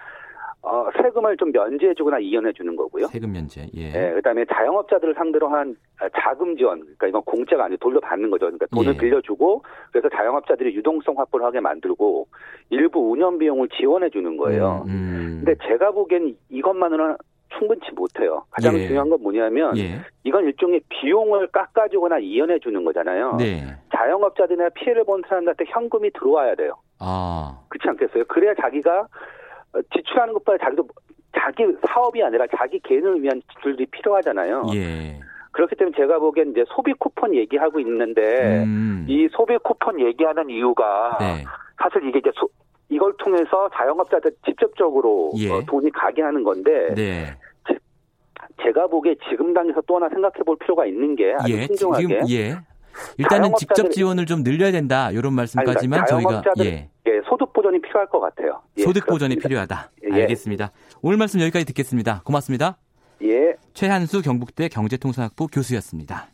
어, 0.66 0.88
세금을 0.96 1.36
좀 1.36 1.52
면제해주거나 1.52 2.18
이연해주는 2.20 2.74
거고요. 2.74 3.06
세금 3.08 3.32
면제. 3.32 3.66
예. 3.76 3.92
예. 3.94 4.14
그다음에 4.14 4.46
자영업자들을 4.46 5.14
상대로 5.14 5.48
한 5.48 5.76
자금 6.18 6.56
지원. 6.56 6.80
그러니까 6.80 7.06
이건 7.06 7.22
공짜가 7.22 7.64
아니고 7.66 7.78
돌려 7.78 8.00
받는 8.00 8.30
거죠. 8.30 8.46
그러니까 8.46 8.66
돈을 8.74 8.94
예. 8.94 8.98
빌려주고 8.98 9.62
그래서 9.92 10.08
자영업자들이 10.08 10.74
유동성 10.74 11.18
확보를 11.18 11.44
하게 11.44 11.60
만들고 11.60 12.26
일부 12.70 13.10
운영 13.10 13.36
비용을 13.38 13.68
지원해주는 13.68 14.36
거예요. 14.38 14.84
음, 14.86 14.90
음. 14.90 15.42
근데 15.44 15.54
제가 15.68 15.90
보기엔 15.90 16.34
이것만으로는 16.48 17.16
충분치 17.58 17.92
못해요. 17.92 18.44
가장 18.50 18.74
예. 18.78 18.86
중요한 18.86 19.10
건 19.10 19.22
뭐냐면 19.22 19.76
예. 19.76 20.00
이건 20.24 20.44
일종의 20.46 20.80
비용을 20.88 21.48
깎아주거나 21.48 22.20
이연해 22.20 22.58
주는 22.60 22.82
거잖아요. 22.84 23.36
네. 23.36 23.64
자영업자들이나 23.94 24.70
피해를 24.70 25.04
본 25.04 25.22
사람들한테 25.28 25.64
현금이 25.68 26.10
들어와야 26.12 26.54
돼요. 26.54 26.72
아. 26.98 27.60
그렇지 27.68 27.88
않겠어요? 27.90 28.24
그래야 28.24 28.54
자기가 28.54 29.00
어, 29.00 29.06
지출하는 29.94 30.34
것보다 30.34 30.64
자기도 30.64 30.86
자기 31.36 31.64
사업이 31.86 32.22
아니라 32.22 32.46
자기 32.56 32.78
개인을 32.80 33.22
위한 33.22 33.40
지출이 33.52 33.86
필요하잖아요. 33.86 34.66
예. 34.74 35.20
그렇기 35.52 35.76
때문에 35.76 35.96
제가 35.96 36.18
보기엔 36.18 36.50
이제 36.50 36.64
소비 36.68 36.92
쿠폰 36.94 37.34
얘기하고 37.34 37.78
있는데 37.80 38.64
음. 38.64 39.06
이 39.08 39.28
소비 39.30 39.56
쿠폰 39.58 40.00
얘기하는 40.00 40.50
이유가 40.50 41.16
네. 41.20 41.44
사실 41.80 42.08
이게 42.08 42.18
이제 42.18 42.30
소, 42.34 42.48
이걸 42.88 43.12
통해서 43.18 43.68
자영업자들 43.74 44.32
직접적으로 44.44 45.32
예. 45.36 45.50
어, 45.50 45.62
돈이 45.66 45.90
가게 45.90 46.22
하는 46.22 46.42
건데 46.42 46.94
네. 46.94 47.36
제, 48.62 48.72
가 48.72 48.86
보기에 48.86 49.14
지금 49.28 49.54
단계에서 49.54 49.80
또 49.86 49.96
하나 49.96 50.08
생각해 50.08 50.42
볼 50.44 50.56
필요가 50.58 50.86
있는 50.86 51.14
게 51.14 51.34
아주 51.38 51.52
예. 51.52 51.66
신중하게 51.66 52.06
지금, 52.06 52.28
예. 52.30 52.56
일단은 53.18 53.52
직접 53.58 53.90
지원을 53.90 54.26
좀 54.26 54.42
늘려야 54.42 54.72
된다 54.72 55.10
이런 55.10 55.32
말씀까지만 55.34 56.00
아니, 56.00 56.06
그러니까 56.06 56.42
저희가 56.42 56.64
예. 56.64 56.88
예. 57.06 57.10
소득 57.28 57.52
보전이 57.52 57.80
필요할 57.80 58.08
것 58.08 58.20
같아요. 58.20 58.62
예, 58.78 58.82
소득 58.82 59.06
보전이 59.06 59.36
필요하다. 59.36 59.90
예. 60.10 60.22
알겠습니다. 60.22 60.72
오늘 61.02 61.16
말씀 61.16 61.40
여기까지 61.40 61.64
듣겠습니다. 61.66 62.22
고맙습니다. 62.24 62.78
예. 63.22 63.54
최한수 63.72 64.22
경북대 64.22 64.68
경제통상학부 64.68 65.48
교수였습니다. 65.48 66.28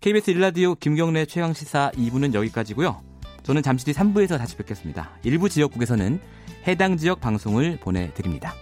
KBS 0.00 0.30
일라디오 0.30 0.74
김경래 0.74 1.24
최강 1.26 1.52
시사 1.52 1.90
2부는 1.94 2.34
여기까지고요. 2.34 3.00
저는 3.42 3.62
잠시 3.62 3.86
뒤 3.86 3.92
3부에서 3.92 4.38
다시 4.38 4.56
뵙겠습니다. 4.56 5.10
일부 5.24 5.48
지역국에서는 5.48 6.20
해당 6.66 6.96
지역 6.96 7.20
방송을 7.20 7.78
보내드립니다. 7.80 8.52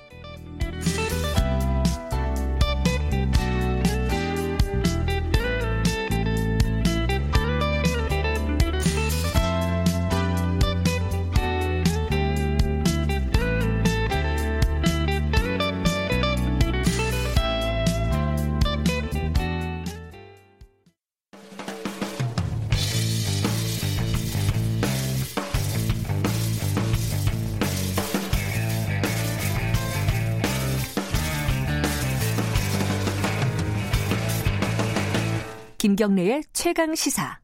김경래의 35.97 36.45
최강 36.53 36.95
시사. 36.95 37.39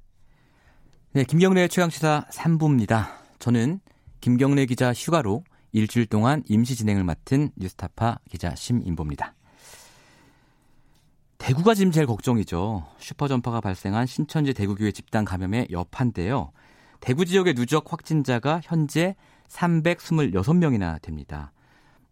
네, 1.12 1.24
김경래의 1.24 1.70
최강 1.70 1.88
시사 1.88 2.26
3부입니다. 2.30 3.06
저는 3.38 3.80
김경래 4.20 4.66
기자 4.66 4.92
휴가로 4.92 5.42
일주일 5.72 6.04
동안 6.04 6.42
임시 6.46 6.76
진행을 6.76 7.02
맡은 7.02 7.50
뉴스타파 7.56 8.18
기자 8.28 8.54
심인보입니다. 8.54 9.34
대구가 11.38 11.72
지금 11.72 11.92
제일 11.92 12.06
걱정이죠. 12.06 12.86
슈퍼전파가 12.98 13.62
발생한 13.62 14.04
신천지 14.04 14.52
대구교회 14.52 14.92
집단 14.92 15.24
감염의 15.24 15.68
여파인데요. 15.70 16.52
대구 17.00 17.24
지역의 17.24 17.54
누적 17.54 17.90
확진자가 17.90 18.60
현재 18.62 19.16
326명이나 19.48 21.00
됩니다. 21.00 21.52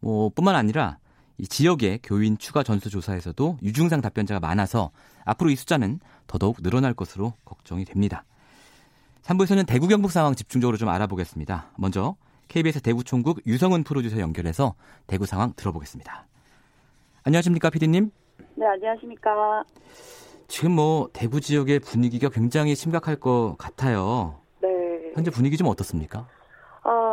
뭐 0.01 0.31
뿐만 0.31 0.57
아니라 0.57 1.01
이 1.41 1.49
지역의 1.49 2.01
교인 2.03 2.37
추가 2.37 2.63
전수 2.63 2.91
조사에서도 2.91 3.59
유증상 3.63 4.03
답변자가 4.03 4.41
많아서 4.41 4.91
앞으로 5.25 5.49
이 5.49 5.57
숫자는 5.57 5.99
더더욱 6.27 6.63
늘어날 6.63 6.93
것으로 6.93 7.33
걱정이 7.47 7.87
됩니다. 7.87 8.25
3부에서는 9.23 9.67
대구 9.67 9.89
경북 9.89 10.11
상황 10.13 10.35
집중적으로 10.35 10.77
좀 10.77 10.91
알아보겠습니다. 10.91 11.71
먼저 11.79 12.17
KBS 12.49 12.83
대구 12.83 13.05
총국 13.05 13.41
유성은 13.47 13.85
프로듀서 13.85 14.21
연결해서 14.21 14.75
대구 15.07 15.25
상황 15.25 15.55
들어보겠습니다. 15.57 16.27
안녕하십니까, 17.25 17.71
피디님? 17.71 18.11
네, 18.57 18.67
안녕하십니까. 18.67 19.65
지금 20.47 20.73
뭐 20.73 21.09
대구 21.15 21.41
지역의 21.41 21.79
분위기가 21.79 22.29
굉장히 22.29 22.75
심각할 22.75 23.17
것 23.17 23.57
같아요. 23.57 24.41
네. 24.61 24.69
현재 25.15 25.31
분위기 25.31 25.57
좀 25.57 25.69
어떻습니까? 25.69 26.29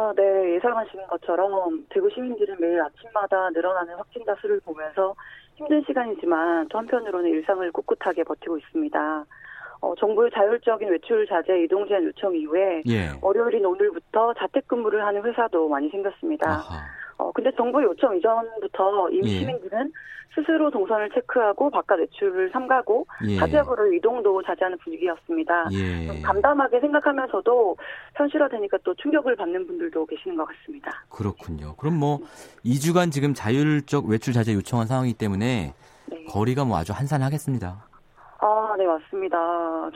아, 0.08 0.14
네. 0.16 0.56
예상하시는 0.56 1.08
것처럼 1.08 1.86
대구 1.90 2.10
시민들은 2.10 2.56
매일 2.60 2.82
아침마다 2.82 3.50
늘어나는 3.50 3.96
확진자 3.96 4.34
수를 4.36 4.60
보면서 4.62 5.14
힘든 5.56 5.84
시간이지만 5.86 6.70
또 6.70 6.78
한편으로는 6.78 7.30
일상을 7.30 7.70
꿋꿋하게 7.72 8.24
버티고 8.24 8.58
있습니다. 8.58 9.26
어, 9.82 9.96
정부의 9.96 10.32
자율적인 10.34 10.90
외출 10.90 11.28
자제 11.28 11.64
이동 11.64 11.88
제한 11.88 12.04
요청 12.06 12.36
이후에 12.36 12.84
예. 12.88 13.10
월요일인 13.22 13.66
오늘부터 13.66 14.34
자택근무를 14.36 15.06
하는 15.06 15.24
회사도 15.24 15.68
많이 15.68 15.90
생겼습니다. 15.90 16.50
아하. 16.50 16.86
어, 17.18 17.32
근데 17.32 17.52
정부 17.56 17.82
요청 17.84 18.16
이전부터 18.18 19.10
이미 19.10 19.34
예. 19.34 19.40
시민들은 19.40 19.92
스스로 20.36 20.70
동선을 20.70 21.10
체크하고 21.16 21.72
바깥 21.72 22.00
외출을 22.00 22.52
삼가고 22.52 23.08
예. 23.28 23.38
자제적으로 23.38 23.92
이동도 23.92 24.44
자제하는 24.44 24.78
분위기였습니다. 24.80 25.68
예. 25.72 26.22
담담하게 26.22 26.80
생각하면서도 26.80 27.76
현실화되니까 28.16 28.78
또 28.84 28.94
충격을 28.96 29.36
받는 29.36 29.66
분들도 29.66 30.06
계시는 30.06 30.38
것 30.38 30.46
같습니다. 30.46 30.92
그렇군요. 31.10 31.76
그럼 31.78 31.98
뭐 31.98 32.20
2주간 32.64 33.12
지금 33.12 33.34
자율적 33.34 34.06
외출 34.06 34.34
자제 34.34 34.54
요청한 34.54 34.86
상황이기 34.86 35.18
때문에 35.18 35.74
네. 36.06 36.24
거리가 36.26 36.66
뭐 36.66 36.78
아주 36.78 36.94
한산하겠습니다. 36.94 37.88
아, 38.40 38.76
네, 38.78 38.86
맞습니다. 38.86 39.38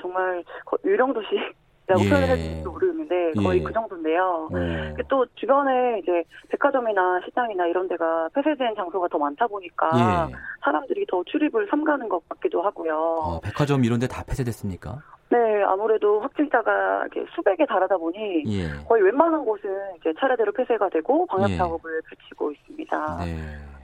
정말 0.02 0.44
유령 0.84 1.14
도시 1.14 1.28
라고 1.92 2.04
예. 2.06 2.10
표현을 2.10 2.30
할지도 2.30 2.72
모르는데 2.72 3.34
거의 3.42 3.60
예. 3.60 3.64
그 3.64 3.74
정도인데요. 3.74 4.50
예. 4.54 4.96
또 5.10 5.26
주변에 5.36 6.00
이제 6.00 6.24
백화점이나 6.50 7.20
식당이나 7.26 7.68
이런 7.68 7.88
데가 7.88 8.30
폐쇄된 8.34 8.76
장소가 8.76 9.08
더 9.10 9.18
많다 9.18 9.48
보니까 9.48 9.90
예. 10.30 10.36
사람들이 10.64 11.06
더 11.08 11.24
출입을 11.26 11.68
삼가는 11.70 12.08
것 12.10 12.28
같기도 12.30 12.62
하고요. 12.62 12.94
어, 12.96 13.40
백화점 13.42 13.84
이런 13.84 14.00
데 14.00 14.08
다 14.08 14.24
폐쇄됐습니까? 14.24 15.02
네, 15.32 15.64
아무래도 15.64 16.20
확진자가 16.20 17.06
이렇게 17.06 17.26
수백에 17.34 17.66
달하다 17.66 17.96
보니 17.98 18.44
예. 18.48 18.68
거의 18.86 19.02
웬만한 19.04 19.46
곳은 19.46 19.70
이제 19.98 20.14
차례대로 20.20 20.52
폐쇄가 20.52 20.90
되고 20.90 21.26
방역 21.26 21.50
예. 21.52 21.58
작업을 21.58 22.02
펼치고 22.02 22.52
있습니다. 22.52 23.18
네. 23.24 23.36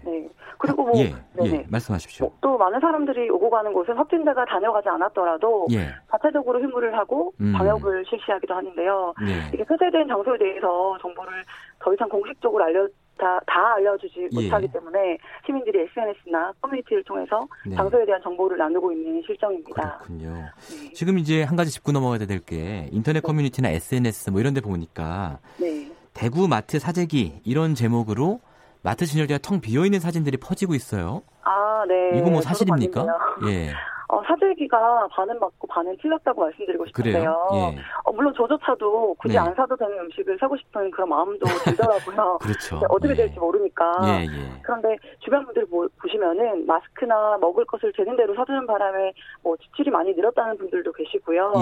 네. 0.03 0.29
그리고 0.57 0.83
뭐 0.83 0.93
예, 0.97 1.13
예, 1.45 1.65
말씀하십시오. 1.69 2.25
뭐, 2.25 2.37
또 2.41 2.57
많은 2.57 2.79
사람들이 2.81 3.29
오고 3.29 3.49
가는 3.49 3.71
곳은 3.71 3.95
확진자가 3.95 4.43
다녀가지 4.45 4.89
않았더라도 4.89 5.67
예. 5.71 5.87
자체적으로 6.11 6.59
휴무를 6.61 6.97
하고 6.97 7.33
음. 7.39 7.53
방역을 7.53 8.03
실시하기도 8.09 8.53
하는데요. 8.53 9.13
예. 9.21 9.53
이게 9.53 9.63
폐쇄된 9.63 10.07
장소에 10.07 10.37
대해서 10.37 10.97
정보를 11.01 11.31
더 11.79 11.93
이상 11.93 12.09
공식적으로 12.09 12.63
알려 12.65 12.87
다, 13.17 13.39
다 13.45 13.73
알려주지 13.75 14.29
예. 14.31 14.43
못하기 14.43 14.67
때문에 14.71 15.17
시민들이 15.45 15.81
SNS나 15.81 16.53
커뮤니티를 16.61 17.03
통해서 17.03 17.47
네. 17.65 17.75
장소에 17.75 18.05
대한 18.05 18.21
정보를 18.23 18.57
나누고 18.57 18.91
있는 18.91 19.21
실정입니다. 19.25 19.97
그렇군요. 19.99 20.49
네. 20.69 20.93
지금 20.93 21.17
이제 21.19 21.43
한 21.43 21.55
가지 21.55 21.71
짚고 21.71 21.91
넘어가야 21.91 22.19
될 22.19 22.37
게 22.47 22.87
인터넷 22.91 23.19
네. 23.19 23.27
커뮤니티나 23.27 23.69
SNS 23.69 24.29
뭐 24.29 24.39
이런 24.39 24.53
데 24.53 24.61
보니까 24.61 25.39
네. 25.57 25.91
대구 26.13 26.47
마트 26.47 26.79
사재기 26.79 27.41
이런 27.43 27.75
제목으로 27.75 28.39
마트 28.83 29.05
진열대가 29.05 29.39
텅 29.41 29.59
비어 29.59 29.85
있는 29.85 29.99
사진들이 29.99 30.37
퍼지고 30.37 30.75
있어요. 30.75 31.23
아, 31.43 31.83
네. 31.87 32.17
이거 32.19 32.29
뭐 32.29 32.41
사실입니까? 32.41 33.05
예. 33.47 33.71
어, 34.09 34.21
사재기가 34.23 35.07
반은 35.11 35.37
맞고 35.39 35.67
반은 35.67 35.97
틀렸다고 36.01 36.41
말씀드리고 36.41 36.85
싶은데요. 36.87 37.49
예. 37.53 37.81
어, 38.05 38.11
물론 38.13 38.33
저조차도 38.35 39.15
굳이 39.19 39.33
네. 39.33 39.39
안 39.39 39.53
사도 39.53 39.75
되는 39.75 39.99
음식을 39.99 40.37
사고 40.39 40.55
싶은 40.55 40.89
그런 40.91 41.09
마음도 41.09 41.45
들더라고요. 41.65 42.37
그렇죠. 42.39 42.81
어떻게 42.89 43.11
예. 43.11 43.15
될지 43.15 43.37
모르니까. 43.37 43.91
예, 44.05 44.23
예. 44.23 44.59
그런데 44.61 44.95
주변 45.19 45.43
분들 45.45 45.65
보시면은 46.01 46.65
마스크나 46.65 47.37
먹을 47.41 47.65
것을 47.65 47.91
되는 47.93 48.15
대로 48.15 48.33
사두는 48.35 48.65
바람에 48.65 49.11
뭐 49.43 49.57
지출이 49.57 49.89
많이 49.89 50.13
늘었다는 50.13 50.57
분들도 50.57 50.93
계시고요. 50.93 51.53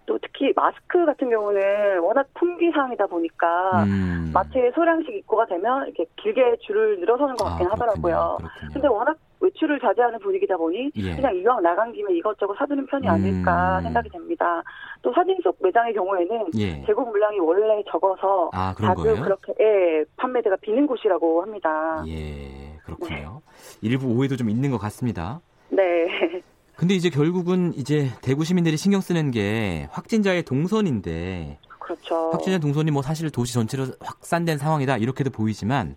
예. 0.00 0.06
또 0.06 0.18
특히 0.18 0.52
마스크 0.56 1.04
같은 1.06 1.30
경우는 1.30 2.00
워낙 2.00 2.26
품귀상이다 2.34 3.06
보니까 3.06 3.84
음. 3.84 4.30
마트에 4.32 4.70
소량씩 4.74 5.14
입고가 5.14 5.46
되면 5.46 5.86
이렇게 5.86 6.06
길게 6.16 6.56
줄을 6.60 6.98
늘어서는 7.00 7.36
것 7.36 7.44
같긴 7.44 7.66
아, 7.66 7.70
하더라고요. 7.72 8.38
그렇군요. 8.38 8.72
근데 8.72 8.88
워낙 8.88 9.16
외출을 9.40 9.80
자제하는 9.80 10.18
분위기다 10.18 10.56
보니 10.56 10.90
예. 10.96 11.16
그냥 11.16 11.34
이왕 11.34 11.62
나간 11.62 11.92
김에 11.92 12.14
이것저것 12.14 12.54
사두는 12.58 12.86
편이 12.86 13.08
아닐까 13.08 13.78
음. 13.78 13.84
생각이 13.84 14.08
됩니다. 14.10 14.62
또 15.02 15.12
사진 15.14 15.38
속 15.42 15.56
매장의 15.62 15.94
경우에는 15.94 16.46
예. 16.58 16.84
재고 16.84 17.04
물량이 17.06 17.38
원래 17.40 17.82
적어서 17.90 18.50
아, 18.52 18.74
자주 18.78 19.02
거예요? 19.02 19.22
그렇게 19.22 19.54
예, 19.60 20.04
판매대가 20.16 20.56
비는 20.56 20.86
곳이라고 20.86 21.42
합니다. 21.42 22.04
예, 22.06 22.76
그렇군요. 22.84 23.40
네. 23.44 23.88
일부 23.88 24.08
오해도 24.08 24.36
좀 24.36 24.50
있는 24.50 24.70
것 24.70 24.78
같습니다. 24.78 25.40
네. 25.70 26.42
근데 26.80 26.94
이제 26.94 27.10
결국은 27.10 27.74
이제 27.74 28.08
대구 28.22 28.42
시민들이 28.42 28.78
신경 28.78 29.02
쓰는 29.02 29.30
게 29.30 29.86
확진자의 29.90 30.44
동선인데 30.44 31.58
그렇죠. 31.78 32.30
확진자 32.30 32.58
동선이 32.58 32.90
뭐 32.90 33.02
사실 33.02 33.28
도시 33.28 33.52
전체로 33.52 33.84
확산된 34.00 34.56
상황이다 34.56 34.96
이렇게도 34.96 35.28
보이지만 35.28 35.96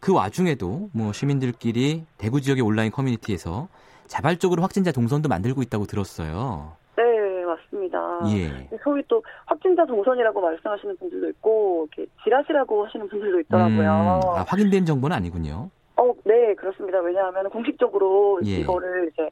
그 0.00 0.14
와중에도 0.14 0.88
뭐 0.94 1.12
시민들끼리 1.12 2.06
대구 2.16 2.40
지역의 2.40 2.62
온라인 2.64 2.90
커뮤니티에서 2.90 3.68
자발적으로 4.06 4.62
확진자 4.62 4.90
동선도 4.90 5.28
만들고 5.28 5.60
있다고 5.60 5.84
들었어요. 5.84 6.78
네, 6.96 7.44
맞습니다. 7.44 7.98
예. 8.34 8.78
소위 8.82 9.02
또 9.08 9.22
확진자 9.44 9.84
동선이라고 9.84 10.40
말씀하시는 10.40 10.96
분들도 10.96 11.28
있고 11.28 11.88
이렇게 11.92 12.10
지라시라고 12.24 12.86
하시는 12.86 13.06
분들도 13.06 13.38
있더라고요. 13.40 14.20
음, 14.24 14.30
아, 14.30 14.44
확인된 14.48 14.86
정보는 14.86 15.14
아니군요. 15.14 15.68
어, 15.96 16.10
네, 16.24 16.54
그렇습니다. 16.54 17.00
왜냐하면 17.00 17.50
공식적으로 17.50 18.40
예. 18.46 18.60
이거를 18.60 19.10
이제 19.12 19.28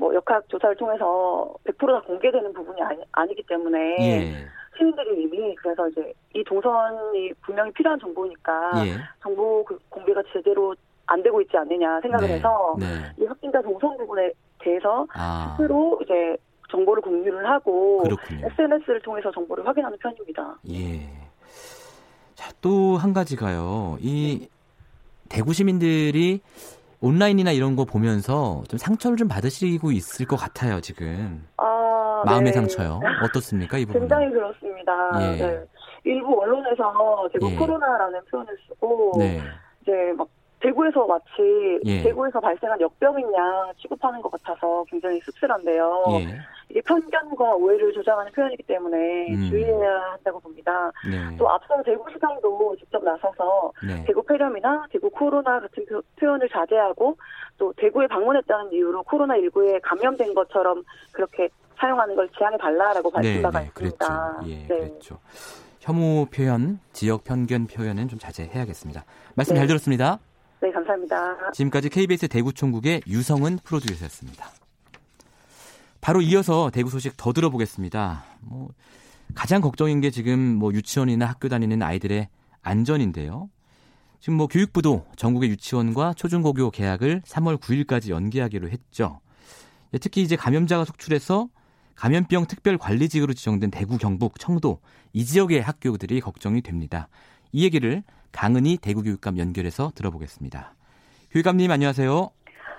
뭐 0.00 0.14
역학 0.14 0.48
조사를 0.48 0.74
통해서 0.76 1.52
100%다 1.64 2.00
공개되는 2.06 2.54
부분이 2.54 2.80
아니, 2.82 3.02
아니기 3.12 3.42
때문에 3.46 3.96
예. 4.00 4.32
시민들이 4.78 5.22
이미 5.24 5.54
그래서 5.56 5.86
이제 5.88 6.12
이 6.34 6.42
동선이 6.42 7.34
분명히 7.42 7.70
필요한 7.72 8.00
정보니까 8.00 8.72
예. 8.86 8.94
정보 9.22 9.62
그 9.62 9.78
공개가 9.90 10.22
제대로 10.32 10.74
안 11.06 11.22
되고 11.22 11.38
있지 11.42 11.54
않느냐 11.54 12.00
생각을 12.00 12.28
네. 12.28 12.34
해서 12.36 12.76
네. 12.78 12.86
이 13.18 13.26
확진자 13.26 13.60
동선 13.60 13.94
부분에 13.98 14.32
대해서 14.58 15.06
아. 15.12 15.54
스스로 15.58 15.98
이제 16.02 16.34
정보를 16.70 17.02
공유를 17.02 17.46
하고 17.50 17.98
그렇군요. 18.02 18.46
SNS를 18.46 19.02
통해서 19.02 19.30
정보를 19.32 19.66
확인하는 19.66 19.98
편입니다. 19.98 20.56
예. 20.70 21.00
자, 22.34 22.50
또 22.62 22.96
한 22.96 23.12
가지가요. 23.12 23.98
이 24.00 24.48
대구 25.28 25.52
시민들이 25.52 26.40
온라인이나 27.00 27.52
이런 27.52 27.76
거 27.76 27.84
보면서 27.84 28.62
좀 28.68 28.78
상처를 28.78 29.16
좀 29.16 29.28
받으시고 29.28 29.90
있을 29.92 30.26
것 30.26 30.36
같아요, 30.36 30.80
지금. 30.80 31.46
아, 31.56 32.22
마음의 32.26 32.46
네. 32.46 32.52
상처요. 32.52 33.00
어떻습니까, 33.24 33.78
이 33.78 33.86
부분? 33.86 34.02
굉장히 34.02 34.30
그렇습니다. 34.30 34.92
예. 35.22 35.36
네. 35.36 35.64
일부 36.04 36.40
언론에서 36.40 37.28
대구 37.32 37.50
예. 37.50 37.56
코로나라는 37.56 38.20
표현을 38.30 38.56
쓰고 38.68 39.12
네. 39.18 39.40
이제 39.82 39.92
막 40.16 40.28
대구에서 40.60 41.06
마치 41.06 41.80
예. 41.84 42.02
대구에서 42.02 42.38
발생한 42.40 42.80
역병인 42.80 43.32
양 43.34 43.72
취급하는 43.80 44.20
것 44.20 44.30
같아서 44.30 44.84
굉장히 44.88 45.20
씁쓸한데요. 45.20 46.04
예. 46.20 46.38
이게 46.68 46.80
편견과 46.82 47.54
오해를 47.54 47.92
조장하는 47.92 48.30
표현이기 48.32 48.62
때문에 48.62 49.34
음. 49.34 49.48
주의해야 49.50 50.12
한다고 50.12 50.38
봅니다. 50.38 50.92
네. 51.10 51.36
또 51.36 51.48
앞서 51.50 51.82
대구시장도 51.82 52.76
직접 52.76 53.02
나서서 53.02 53.72
네. 53.84 54.04
대구 54.06 54.22
폐렴이나 54.22 54.86
대구 54.90 55.10
코로나 55.10 55.60
같은 55.60 55.84
표현을 56.16 56.48
자제하고 56.48 57.16
또 57.58 57.72
대구에 57.76 58.06
방문했다는 58.06 58.72
이유로 58.72 59.02
코로나19에 59.02 59.80
감염된 59.82 60.34
것처럼 60.34 60.84
그렇게 61.10 61.48
사용하는 61.76 62.14
걸 62.14 62.28
제한해 62.38 62.56
달라라고 62.58 63.10
밝힌 63.10 63.36
네, 63.36 63.42
바가 63.42 63.60
네, 63.60 63.66
있습니다. 63.66 64.36
그랬죠. 64.38 64.50
예, 64.50 64.54
네. 64.68 64.78
그랬죠. 64.78 65.18
혐오 65.80 66.26
표현, 66.26 66.78
지역 66.92 67.24
편견 67.24 67.66
표현은 67.66 68.08
좀 68.08 68.18
자제해야겠습니다. 68.18 69.04
말씀 69.34 69.54
네. 69.54 69.60
잘 69.60 69.66
들었습니다. 69.66 70.18
네, 70.62 70.70
감사합니다. 70.70 71.52
지금까지 71.52 71.88
KBS 71.88 72.28
대구총국의 72.28 73.02
유성은 73.06 73.60
프로듀서였습니다. 73.64 74.50
바로 76.00 76.20
이어서 76.20 76.70
대구 76.70 76.90
소식 76.90 77.16
더 77.16 77.32
들어보겠습니다. 77.32 78.24
뭐 78.42 78.68
가장 79.34 79.60
걱정인 79.60 80.00
게 80.00 80.10
지금 80.10 80.38
뭐 80.38 80.72
유치원이나 80.72 81.26
학교 81.26 81.48
다니는 81.48 81.82
아이들의 81.82 82.28
안전인데요. 82.62 83.48
지금 84.18 84.34
뭐 84.34 84.46
교육부도 84.48 85.06
전국의 85.16 85.48
유치원과 85.50 86.14
초중고교 86.14 86.70
개학을 86.72 87.22
3월 87.22 87.58
9일까지 87.58 88.10
연기하기로 88.10 88.68
했죠. 88.68 89.20
예, 89.94 89.98
특히 89.98 90.20
이제 90.22 90.36
감염자가 90.36 90.84
속출해서 90.84 91.48
감염병 91.94 92.46
특별 92.46 92.76
관리지구로 92.76 93.32
지정된 93.32 93.70
대구, 93.70 93.98
경북, 93.98 94.38
청도 94.38 94.80
이 95.12 95.24
지역의 95.24 95.62
학교들이 95.62 96.20
걱정이 96.20 96.60
됩니다. 96.62 97.08
이 97.52 97.64
얘기를 97.64 98.02
강은희 98.32 98.78
대구교육감 98.78 99.38
연결해서 99.38 99.90
들어보겠습니다. 99.94 100.74
교육감님 101.30 101.70
안녕하세요. 101.70 102.30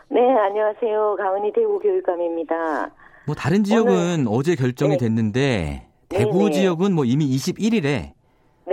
네, 0.10 0.20
안녕하세요. 0.20 1.16
강은희 1.18 1.54
대구교육감입니다. 1.54 2.92
뭐 3.26 3.36
다른 3.36 3.64
지역은 3.64 3.92
오늘... 3.92 4.26
어제 4.30 4.56
결정이 4.56 4.94
네. 4.94 4.98
됐는데 4.98 5.88
대구 6.10 6.40
네네. 6.40 6.52
지역은 6.52 6.94
뭐 6.94 7.06
이미 7.06 7.26
21일에 7.36 8.14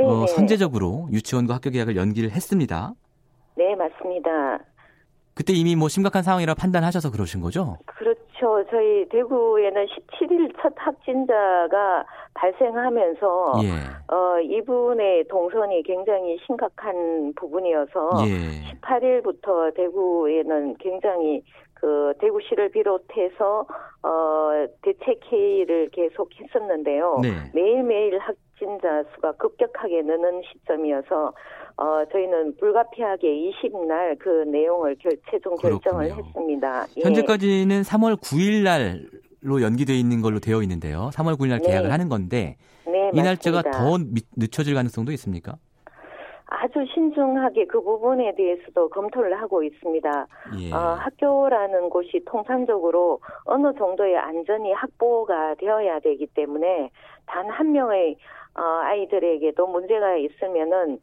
어, 0.01 0.27
선제적으로 0.27 1.09
유치원과 1.13 1.55
학교 1.55 1.71
개학을 1.71 1.97
연기를 1.97 2.31
했습니다. 2.31 2.95
네, 3.57 3.75
맞습니다. 3.75 4.59
그때 5.35 5.53
이미 5.53 5.77
뭐 5.77 5.89
심각한 5.89 6.23
상황이라 6.23 6.55
판단하셔서 6.55 7.11
그러신 7.11 7.41
거죠? 7.41 7.79
그렇 7.87 8.15
죠. 8.39 8.65
저희 8.71 9.09
대구에는 9.09 9.87
17일 9.87 10.53
첫 10.61 10.73
확진자가 10.77 12.05
발생하면서 12.35 13.53
예. 13.65 14.15
어 14.15 14.41
이분의 14.41 15.25
동선이 15.29 15.83
굉장히 15.83 16.39
심각한 16.47 17.33
부분이어서 17.35 18.11
예. 18.27 18.81
18일부터 18.81 19.75
대구에는 19.75 20.77
굉장히 20.79 21.43
그 21.75 22.13
대구시를 22.21 22.71
비롯해서 22.71 23.67
어 24.03 24.67
대책 24.83 25.21
회의를 25.31 25.91
계속 25.91 26.31
했었는데요. 26.41 27.19
네. 27.23 27.29
매일매일 27.55 28.19
확진자 28.63 29.05
수가 29.15 29.33
급격하게 29.33 30.03
느는 30.03 30.43
시점이어서 30.53 31.33
어 31.77 32.05
저희는 32.11 32.57
불가피하게 32.57 33.29
20날 33.29 34.19
그 34.19 34.29
내용을 34.51 34.97
결, 35.01 35.13
최종 35.31 35.55
결정을 35.57 36.07
그렇군요. 36.09 36.27
했습니다. 36.27 36.87
예. 36.97 37.03
현재까지는 37.03 37.83
3월 37.83 38.17
9일 38.21 38.65
날로 38.65 39.63
연기되어 39.63 39.95
있는 39.95 40.21
걸로 40.21 40.41
되어 40.41 40.63
있는데요. 40.63 41.11
3월 41.15 41.39
9일 41.39 41.49
날 41.51 41.61
네. 41.61 41.69
계약을 41.69 41.93
하는 41.93 42.09
건데 42.09 42.57
네, 42.87 43.11
이 43.15 43.23
날짜가 43.23 43.63
더 43.71 43.97
늦춰질 44.37 44.75
가능성도 44.75 45.13
있습니까? 45.13 45.57
아주 46.51 46.85
신중하게 46.95 47.67
그 47.67 47.81
부분에 47.81 48.35
대해서도 48.35 48.89
검토를 48.89 49.39
하고 49.41 49.63
있습니다. 49.63 50.27
예. 50.61 50.73
어, 50.73 50.79
학교라는 50.99 51.91
곳이 51.91 52.23
통상적으로 52.27 53.21
어느 53.45 53.73
정도의 53.79 54.17
안전이 54.17 54.73
확보가 54.73 55.55
되어야 55.57 56.01
되기 56.01 56.27
때문에 56.35 56.91
단 57.27 57.47
한 57.51 57.73
명의 57.73 58.17
어, 58.59 58.81
아이들에게도 58.83 59.67
문제가 59.67 60.17
있으면은 60.17 60.99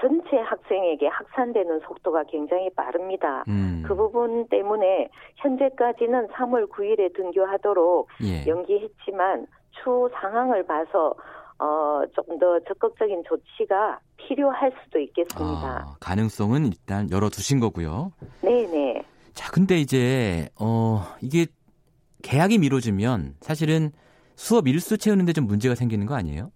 전체 0.00 0.38
학생에게 0.38 1.08
확산되는 1.08 1.80
속도가 1.80 2.24
굉장히 2.30 2.70
빠릅니다. 2.70 3.44
음. 3.48 3.82
그 3.86 3.94
부분 3.94 4.48
때문에 4.48 5.08
현재까지는 5.36 6.28
3월 6.28 6.70
9일에 6.70 7.14
등교하도록 7.14 8.08
예. 8.24 8.46
연기했지만 8.46 9.46
추후 9.72 10.08
상황을 10.14 10.64
봐서 10.64 11.14
어, 11.58 12.02
조금 12.14 12.38
더 12.38 12.58
적극적인 12.60 13.24
조치가 13.28 14.00
필요할 14.16 14.72
수도 14.82 14.98
있겠습니다. 14.98 15.84
아, 15.86 15.94
가능성은 16.00 16.66
일단 16.66 17.10
열어두신 17.10 17.60
거고요. 17.60 18.12
네네. 18.40 19.02
자, 19.34 19.50
근데 19.52 19.76
이제, 19.76 20.48
어, 20.58 21.02
이게 21.20 21.46
계약이 22.22 22.58
미뤄지면 22.58 23.34
사실은 23.40 23.90
수업 24.36 24.68
일수 24.68 24.96
채우는데 24.96 25.34
좀 25.34 25.46
문제가 25.46 25.74
생기는 25.74 26.06
거 26.06 26.14
아니에요? 26.14 26.50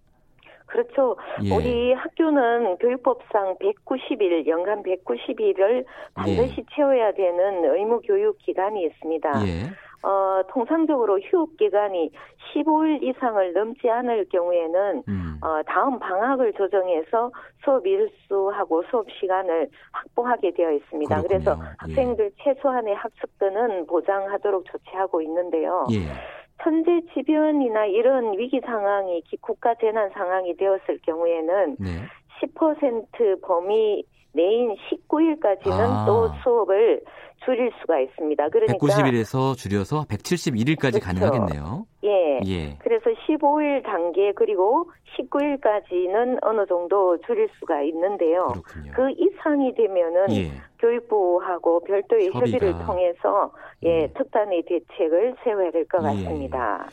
그렇죠. 0.75 1.15
예. 1.43 1.55
우리 1.55 1.93
학교는 1.93 2.77
교육법상 2.77 3.57
190일, 3.59 4.45
연간 4.47 4.83
190일을 4.83 5.85
반드시 6.13 6.55
예. 6.57 6.65
채워야 6.75 7.13
되는 7.13 7.63
의무 7.63 8.01
교육 8.01 8.37
기간이 8.39 8.83
있습니다. 8.83 9.29
예. 9.47 10.07
어, 10.07 10.43
통상적으로 10.49 11.19
휴업 11.19 11.57
기간이 11.57 12.11
15일 12.53 13.01
이상을 13.01 13.53
넘지 13.53 13.89
않을 13.89 14.25
경우에는 14.29 15.03
음. 15.07 15.39
어, 15.41 15.63
다음 15.65 15.97
방학을 15.97 16.53
조정해서 16.53 17.31
수업 17.63 17.87
일수하고 17.87 18.83
수업 18.91 19.07
시간을 19.19 19.67
확보하게 19.93 20.51
되어 20.51 20.73
있습니다. 20.73 21.21
그렇군요. 21.21 21.27
그래서 21.27 21.57
예. 21.59 21.75
학생들 21.77 22.31
최소한의 22.43 22.95
학습권은 22.95 23.87
보장하도록 23.87 24.65
조치하고 24.65 25.21
있는데요. 25.21 25.87
예. 26.59 26.63
천재지변이나 26.63 27.85
이런 27.85 28.37
위기 28.37 28.59
상황이 28.61 29.21
국가 29.41 29.75
재난 29.75 30.09
상황이 30.11 30.55
되었을 30.55 30.99
경우에는 31.03 31.77
네. 31.79 31.89
10% 32.41 33.41
범위 33.41 34.03
내인 34.33 34.75
19일까지는 34.75 35.71
아. 35.71 36.05
또 36.05 36.29
수업을 36.43 37.01
줄일 37.45 37.71
수가 37.79 37.99
있습니다. 37.99 38.49
그러니까 38.49 38.73
190일에서 38.77 39.55
줄여서 39.55 40.05
171일까지 40.09 40.99
그렇죠. 40.99 40.99
가능하겠네요. 40.99 41.85
예. 42.03 42.39
예. 42.45 42.77
그래서 42.79 43.09
15일 43.27 43.83
단계 43.83 44.33
그리고 44.33 44.89
19일까지는 45.17 46.39
어느 46.41 46.65
정도 46.65 47.17
줄일 47.21 47.47
수가 47.59 47.81
있는데요. 47.83 48.47
그렇군요. 48.47 48.91
그 48.95 49.09
이상이 49.11 49.73
되면은 49.75 50.31
예. 50.31 50.51
교육부하고 50.79 51.83
별도의 51.85 52.31
협의가. 52.31 52.39
협의를 52.39 52.85
통해서 52.85 53.51
예, 53.83 54.03
예, 54.03 54.07
특단의 54.17 54.63
대책을 54.67 55.35
세워야 55.43 55.71
될 55.71 55.85
것 55.87 56.01
같습니다. 56.01 56.87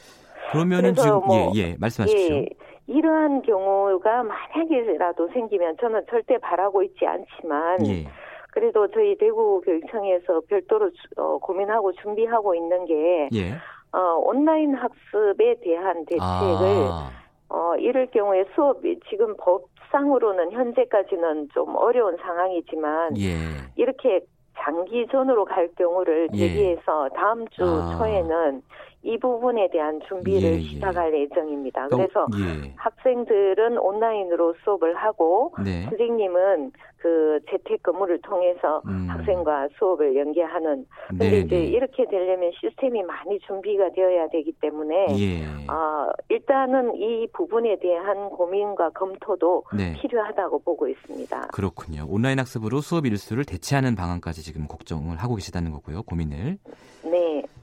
그러면은 0.52 0.94
지금 0.94 1.20
뭐, 1.26 1.50
예, 1.56 1.60
예, 1.60 1.76
말씀하십시오. 1.78 2.36
예, 2.36 2.46
이러한 2.86 3.42
경우가 3.42 4.24
만약에라도 4.24 5.28
생기면 5.32 5.76
저는 5.80 6.02
절대 6.10 6.36
바라고 6.38 6.82
있지 6.82 7.06
않지만 7.06 7.86
예. 7.86 8.06
그래도 8.52 8.86
저희 8.88 9.16
대구 9.16 9.62
교육청에서 9.62 10.42
별도로 10.46 10.90
어, 11.16 11.38
고민하고 11.38 11.92
준비하고 11.92 12.54
있는 12.54 12.84
게 12.84 13.28
예. 13.32 13.54
어, 13.92 13.98
온라인 14.22 14.74
학습에 14.74 15.56
대한 15.62 16.04
대책을 16.04 16.20
아. 16.20 17.10
어, 17.48 17.74
이럴 17.76 18.06
경우에 18.06 18.44
수업이 18.54 19.00
지금 19.08 19.34
법상으로는 19.38 20.52
현재까지는 20.52 21.48
좀 21.54 21.74
어려운 21.76 22.16
상황이지만 22.18 23.16
예. 23.18 23.34
이렇게 23.76 24.20
장기전으로 24.58 25.46
갈 25.46 25.68
경우를 25.78 26.28
예. 26.34 26.48
대비해서 26.48 27.08
다음 27.16 27.48
주 27.48 27.64
아. 27.64 27.96
초에는 27.96 28.62
이 29.04 29.18
부분에 29.18 29.68
대한 29.70 30.00
준비를 30.08 30.42
예, 30.42 30.54
예. 30.54 30.60
시작할 30.60 31.12
예정입니다. 31.12 31.88
그래서 31.88 32.26
예. 32.38 32.72
학생들은 32.76 33.78
온라인으로 33.78 34.54
수업을 34.64 34.94
하고 34.94 35.52
네. 35.64 35.82
선생님은 35.82 36.72
그 36.98 37.40
재택 37.50 37.82
근무를 37.82 38.20
통해서 38.22 38.80
음. 38.86 39.08
학생과 39.10 39.68
수업을 39.76 40.14
연계하는. 40.14 40.86
근데 41.08 41.30
네, 41.30 41.38
이제 41.40 41.56
네. 41.56 41.64
이렇게 41.66 42.06
되려면 42.06 42.52
시스템이 42.60 43.02
많이 43.02 43.40
준비가 43.40 43.90
되어야 43.90 44.28
되기 44.28 44.52
때문에 44.60 45.06
예. 45.18 45.42
어, 45.68 46.12
일단은 46.28 46.94
이 46.94 47.26
부분에 47.32 47.80
대한 47.80 48.30
고민과 48.30 48.90
검토도 48.90 49.64
네. 49.76 49.94
필요하다고 50.00 50.60
보고 50.60 50.86
있습니다. 50.86 51.48
그렇군요. 51.48 52.06
온라인 52.08 52.38
학습으로 52.38 52.80
수업 52.80 53.04
일수를 53.06 53.44
대체하는 53.44 53.96
방안까지 53.96 54.42
지금 54.42 54.68
걱정을 54.68 55.16
하고 55.16 55.34
계시다는 55.34 55.72
거고요. 55.72 56.04
고민을. 56.04 56.58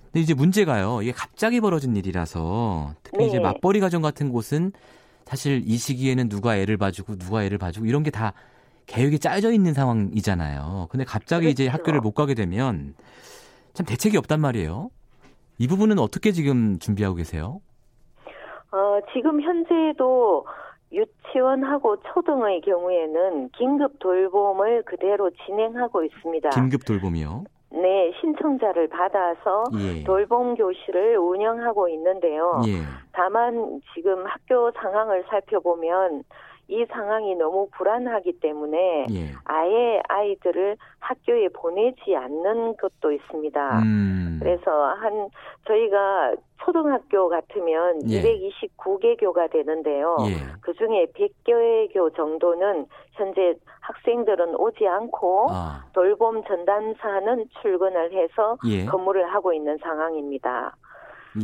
네. 0.10 0.14
근데 0.14 0.20
이제 0.22 0.34
문제가요. 0.34 1.02
이게 1.02 1.12
갑자기 1.12 1.62
벌어진 1.62 1.96
일이라서 1.96 2.94
특히 3.04 3.20
네. 3.20 3.26
이제 3.28 3.40
맞벌이 3.40 3.80
가정 3.80 4.02
같은 4.02 4.32
곳은 4.32 4.72
사실 5.26 5.62
이 5.66 5.78
시기에는 5.78 6.30
누가 6.30 6.58
애를 6.58 6.78
봐주고 6.78 7.18
누가 7.18 7.44
애를 7.44 7.58
봐주고 7.58 7.86
이런 7.86 8.04
게 8.04 8.10
다 8.10 8.34
계획이 8.90 9.20
짜져 9.20 9.52
있는 9.52 9.74
상황이잖아요. 9.74 10.88
근데 10.90 11.06
갑자기 11.06 11.46
그렇죠. 11.46 11.52
이제 11.64 11.68
학교를 11.68 12.02
못 12.02 12.14
가게 12.14 12.34
되면 12.34 12.96
참 13.74 13.86
대책이 13.86 14.18
없단 14.18 14.42
말이에요. 14.42 14.90
이 15.60 15.68
부분은 15.68 16.00
어떻게 16.00 16.32
지금 16.32 16.80
준비하고 16.80 17.16
계세요? 17.16 17.62
어, 18.72 19.00
지금 19.14 19.42
현재도 19.42 20.46
유치원하고 20.92 21.98
초등의 22.14 22.62
경우에는 22.62 23.50
긴급 23.50 24.00
돌봄을 24.00 24.84
그대로 24.86 25.30
진행하고 25.46 26.04
있습니다. 26.04 26.50
긴급 26.50 26.84
돌봄이요? 26.86 27.44
네, 27.72 28.12
신청자를 28.20 28.88
받아서 28.88 29.64
예. 29.80 30.04
돌봄 30.04 30.56
교실을 30.56 31.18
운영하고 31.18 31.88
있는데요. 31.90 32.62
예. 32.68 32.82
다만 33.12 33.82
지금 33.94 34.26
학교 34.26 34.72
상황을 34.72 35.24
살펴보면 35.30 36.24
이 36.70 36.86
상황이 36.92 37.36
너무 37.36 37.68
불안하기 37.72 38.40
때문에 38.40 39.08
예. 39.10 39.32
아예 39.44 40.02
아이들을 40.08 40.78
학교에 41.00 41.50
보내지 41.50 42.16
않는 42.16 42.78
것도 42.78 43.12
있습니다. 43.12 43.80
음. 43.80 44.38
그래서 44.40 44.86
한 44.90 45.30
저희가 45.66 46.36
초등학교 46.64 47.28
같으면 47.28 48.08
예. 48.10 48.22
229개 48.22 49.20
교가 49.20 49.48
되는데요. 49.48 50.16
예. 50.28 50.36
그 50.62 50.74
중에 50.74 51.08
100개 51.16 51.92
교 51.92 52.12
정도는 52.12 52.86
현재 53.14 53.56
학생들은 53.82 54.56
오지 54.56 54.88
않고 54.88 55.48
아. 55.50 55.86
돌봄 55.94 56.44
전담사는 56.44 57.46
출근을 57.62 58.14
해서 58.14 58.58
예. 58.68 58.86
근무를 58.86 59.34
하고 59.34 59.54
있는 59.54 59.80
상황입니다. 59.80 60.76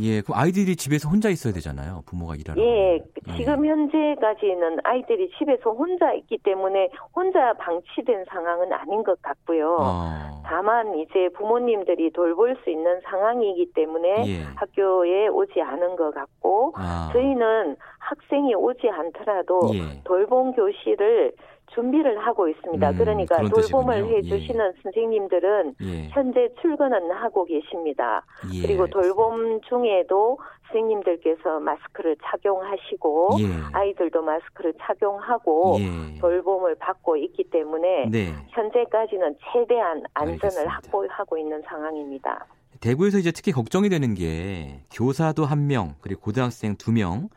예, 0.00 0.20
그 0.20 0.32
아이들이 0.34 0.76
집에서 0.76 1.08
혼자 1.08 1.28
있어야 1.28 1.52
되잖아요. 1.52 2.02
부모가 2.06 2.34
일하러. 2.34 2.60
예, 2.60 2.94
예, 2.94 3.36
지금 3.36 3.64
현재까지는 3.64 4.78
아이들이 4.82 5.30
집에서 5.38 5.70
혼자 5.70 6.12
있기 6.14 6.38
때문에 6.38 6.88
혼자 7.14 7.52
방치된 7.54 8.24
상황은 8.28 8.72
아닌 8.72 9.04
것 9.04 9.20
같고요. 9.22 9.76
어. 9.80 10.42
다만 10.44 10.98
이제 10.98 11.28
부모님들이 11.36 12.10
돌볼 12.12 12.56
수 12.64 12.70
있는 12.70 13.00
상황이기 13.04 13.72
때문에 13.74 14.08
예. 14.26 14.42
학교에 14.56 15.28
오지 15.28 15.60
않은 15.60 15.96
것 15.96 16.12
같고 16.14 16.72
아. 16.76 17.10
저희는 17.12 17.76
학생이 17.98 18.54
오지 18.54 18.88
않더라도 18.88 19.70
예. 19.74 20.02
돌봄 20.04 20.52
교실을 20.52 21.32
준비를 21.76 22.18
하고 22.26 22.48
있습니다. 22.48 22.90
음, 22.90 22.96
그러니까 22.96 23.36
돌봄을 23.36 24.10
예. 24.10 24.16
해주시는 24.16 24.72
예. 24.76 24.82
선생님들은 24.82 25.74
예. 25.82 26.08
현재 26.08 26.48
출근은 26.60 27.10
하고 27.12 27.44
계십니다. 27.44 28.24
예, 28.52 28.62
그리고 28.62 28.86
돌봄 28.86 29.60
중에도 29.60 30.38
선생님들께서 30.72 31.60
마스크를 31.60 32.16
착용하시고 32.24 33.36
예. 33.40 33.44
아이들도 33.72 34.22
마스크를 34.22 34.72
착용하고 34.80 35.76
예. 35.80 36.18
돌봄을 36.18 36.76
받고 36.76 37.16
있기 37.18 37.44
때문에 37.50 38.08
네. 38.10 38.32
현재까지는 38.48 39.36
최대한 39.52 40.02
안전을 40.14 40.38
알겠습니다. 40.42 40.70
확보하고 40.72 41.38
있는 41.38 41.62
상황입니다. 41.66 42.46
대구에서 42.80 43.18
이제 43.18 43.30
특히 43.32 43.52
걱정이 43.52 43.88
되는 43.88 44.14
게 44.14 44.80
교사도 44.92 45.44
한 45.44 45.66
명, 45.66 45.94
그리고 46.00 46.22
고등학생 46.22 46.76
두 46.76 46.92
명, 46.92 47.28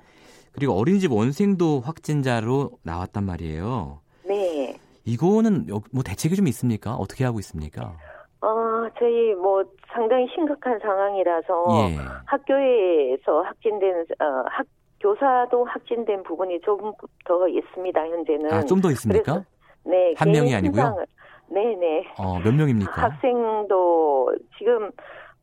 그리고 0.52 0.74
어린이집 0.74 1.12
원생도 1.12 1.82
확진자로 1.82 2.72
나왔단 2.84 3.24
말이에요. 3.24 4.02
네. 5.10 5.14
이거는 5.14 5.68
뭐 5.92 6.04
대책이 6.04 6.36
좀 6.36 6.48
있습니까? 6.48 6.94
어떻게 6.96 7.26
하고 7.26 7.40
있습니까? 7.40 7.96
어, 8.42 8.48
저희 8.98 9.34
뭐 9.36 9.64
상당히 9.94 10.28
심각한 10.34 10.80
상황이라서 10.80 11.66
예. 11.92 11.98
학교에서 12.26 13.42
확진된 13.42 14.06
어, 14.20 14.26
학 14.50 14.66
교사도 15.02 15.66
확진된 15.66 16.24
부분이 16.24 16.60
좀더 16.62 17.48
있습니다. 17.48 18.00
현재는. 18.02 18.52
아, 18.52 18.64
좀 18.66 18.82
더 18.82 18.92
있습니까? 18.92 19.44
네. 19.86 20.14
한 20.18 20.32
명이 20.32 20.54
아니고요. 20.56 21.04
네, 21.52 21.76
네. 21.80 22.06
어, 22.18 22.40
몇 22.40 22.54
명입니까? 22.54 23.02
학생도 23.02 24.36
지금 24.58 24.92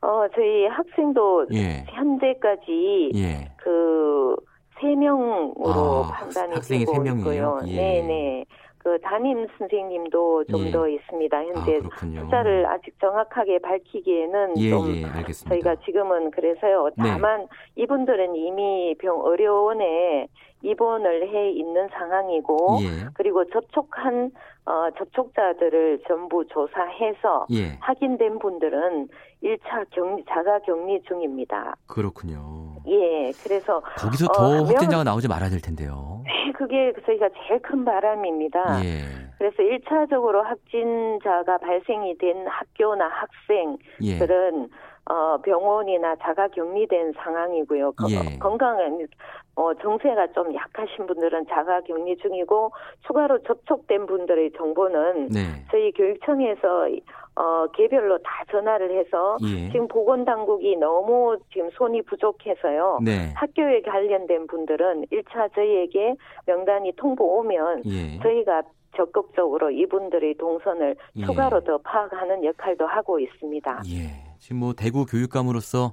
어 0.01 0.25
저희 0.35 0.67
학생도 0.67 1.47
예. 1.53 1.83
현재까지 1.87 3.11
예. 3.15 3.51
그세 3.57 4.95
명으로 4.95 6.03
아, 6.05 6.11
판단이 6.19 6.53
학생이 6.53 6.85
되고 6.85 7.03
있고요. 7.05 7.59
예. 7.65 7.75
네, 7.75 8.01
네. 8.03 8.45
그 8.87 8.97
담임 9.01 9.45
선생님도 9.57 10.45
좀더 10.45 10.89
예. 10.89 10.95
있습니다. 10.95 11.37
현재 11.43 11.81
아, 11.83 12.21
숫자를 12.21 12.65
아직 12.67 12.97
정확하게 13.01 13.59
밝히기에는 13.59 14.57
예, 14.59 14.69
좀 14.69 14.95
예, 14.95 15.33
저희가 15.49 15.75
지금은 15.83 16.31
그래서요. 16.31 16.85
네. 16.95 17.09
다만 17.09 17.41
네. 17.41 17.47
이분들은 17.83 18.37
이미 18.37 18.95
병 18.97 19.19
의료원에 19.25 20.29
입원을 20.61 21.27
해 21.27 21.51
있는 21.51 21.89
상황이고 21.89 22.77
예. 22.81 23.09
그리고 23.13 23.43
접촉한 23.49 24.31
어, 24.65 24.89
접촉자들을 24.97 26.03
전부 26.07 26.45
조사해서 26.47 27.47
예. 27.51 27.77
확인된 27.81 28.39
분들은 28.39 29.09
1차 29.43 29.89
격리 29.89 30.23
자가 30.29 30.59
격리 30.59 31.01
중입니다. 31.03 31.75
그렇군요. 31.87 32.66
예, 32.87 33.31
그래서 33.43 33.81
거기서 33.97 34.25
어, 34.27 34.33
더 34.33 34.43
어, 34.43 34.63
확진자가 34.63 35.03
나오지 35.03 35.27
말아야 35.27 35.49
될 35.49 35.61
텐데요. 35.61 36.23
네, 36.25 36.51
그게 36.53 36.93
저희가 37.05 37.29
제일 37.47 37.61
큰 37.61 37.83
바람입니다. 37.85 38.83
예. 38.83 39.27
그래서 39.37 39.57
1차적으로 39.57 40.43
확진자가 40.43 41.57
발생이 41.59 42.17
된 42.17 42.47
학교나 42.47 43.07
학생들은 43.07 44.63
예. 44.63 44.86
어, 45.09 45.37
병원이나 45.41 46.15
자가 46.17 46.47
격리된 46.49 47.13
상황이고요. 47.13 47.93
예. 48.09 48.37
건강한 48.39 49.07
어, 49.55 49.73
정세가 49.73 50.27
좀 50.33 50.53
약하신 50.53 51.07
분들은 51.07 51.47
자가 51.47 51.81
격리 51.81 52.15
중이고 52.17 52.71
추가로 53.07 53.39
접촉된 53.43 54.05
분들의 54.05 54.51
정보는 54.57 55.29
네. 55.29 55.39
저희 55.71 55.91
교육청에서 55.93 56.89
어, 57.35 57.67
개별로 57.73 58.17
다 58.19 58.43
전화를 58.51 58.97
해서 58.99 59.37
예. 59.43 59.71
지금 59.71 59.87
보건당국이 59.87 60.75
너무 60.75 61.37
지금 61.53 61.69
손이 61.71 62.01
부족해서요. 62.03 62.99
네. 63.03 63.31
학교에 63.35 63.81
관련된 63.81 64.47
분들은 64.47 65.05
1차 65.11 65.53
저희에게 65.55 66.15
명단이 66.45 66.93
통보 66.97 67.39
오면 67.39 67.83
예. 67.85 68.19
저희가 68.19 68.63
적극적으로 68.95 69.69
이분들의 69.71 70.35
동선을 70.35 70.95
예. 71.15 71.25
추가로 71.25 71.61
더 71.63 71.77
파악하는 71.77 72.43
역할도 72.43 72.85
하고 72.85 73.19
있습니다. 73.19 73.81
예. 73.87 74.26
지금 74.47 74.61
뭐 74.61 74.71
대구 74.71 75.05
교육감으로서 75.05 75.91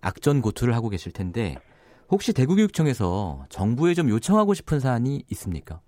악전 0.00 0.42
고투를 0.42 0.74
하고 0.74 0.88
계실 0.88 1.12
텐데 1.12 1.54
혹시 2.10 2.34
대구교육청에서 2.34 3.44
정부에 3.48 3.94
좀 3.94 4.08
요청하고 4.08 4.54
싶은 4.54 4.80
사안이 4.80 5.22
있습니까? 5.30 5.78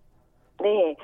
네. 0.63 0.95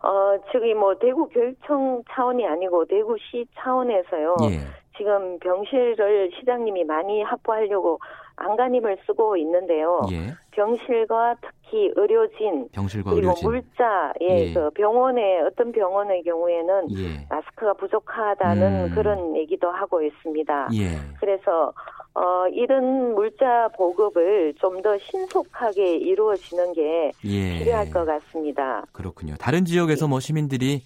어, 0.00 0.38
저기 0.52 0.72
뭐 0.74 0.94
대구 0.94 1.28
교육청 1.28 2.04
차원이 2.12 2.46
아니고 2.46 2.84
대구시 2.84 3.46
차원에서요. 3.58 4.36
예. 4.42 4.60
지금 4.96 5.40
병실을 5.40 6.30
시장님이 6.38 6.84
많이 6.84 7.24
확보하려고 7.24 7.98
안간힘을 8.40 8.98
쓰고 9.06 9.36
있는데요. 9.36 10.02
예. 10.12 10.34
병실과 10.52 11.36
특히 11.40 11.92
의료진 11.94 12.68
병실과 12.72 13.10
그리고 13.12 13.28
의료진. 13.28 13.48
물자 13.50 14.12
예, 14.22 14.48
예. 14.48 14.52
그 14.52 14.70
병원의 14.70 15.42
어떤 15.42 15.70
병원의 15.72 16.22
경우에는 16.24 16.90
예. 16.98 17.26
마스크가 17.28 17.74
부족하다는 17.74 18.88
음. 18.90 18.94
그런 18.94 19.36
얘기도 19.36 19.70
하고 19.70 20.02
있습니다. 20.02 20.68
예. 20.74 20.96
그래서 21.20 21.72
어, 22.14 22.48
이런 22.52 23.14
물자 23.14 23.68
보급을 23.76 24.54
좀 24.58 24.80
더 24.82 24.96
신속하게 24.98 25.96
이루어지는 25.96 26.72
게 26.72 27.12
예. 27.24 27.58
필요할 27.58 27.90
것 27.90 28.06
같습니다. 28.06 28.82
그렇군요. 28.92 29.34
다른 29.38 29.66
지역에서 29.66 30.08
뭐 30.08 30.20
시민들이 30.20 30.80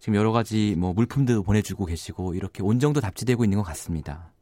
지금 0.00 0.18
여러 0.18 0.32
가지 0.32 0.74
뭐 0.76 0.92
물품도 0.92 1.44
보내주고 1.44 1.84
계시고 1.86 2.34
이렇게 2.34 2.62
온정도 2.64 3.00
답지되고 3.00 3.44
있는 3.44 3.58
것 3.58 3.64
같습니다. 3.64 4.32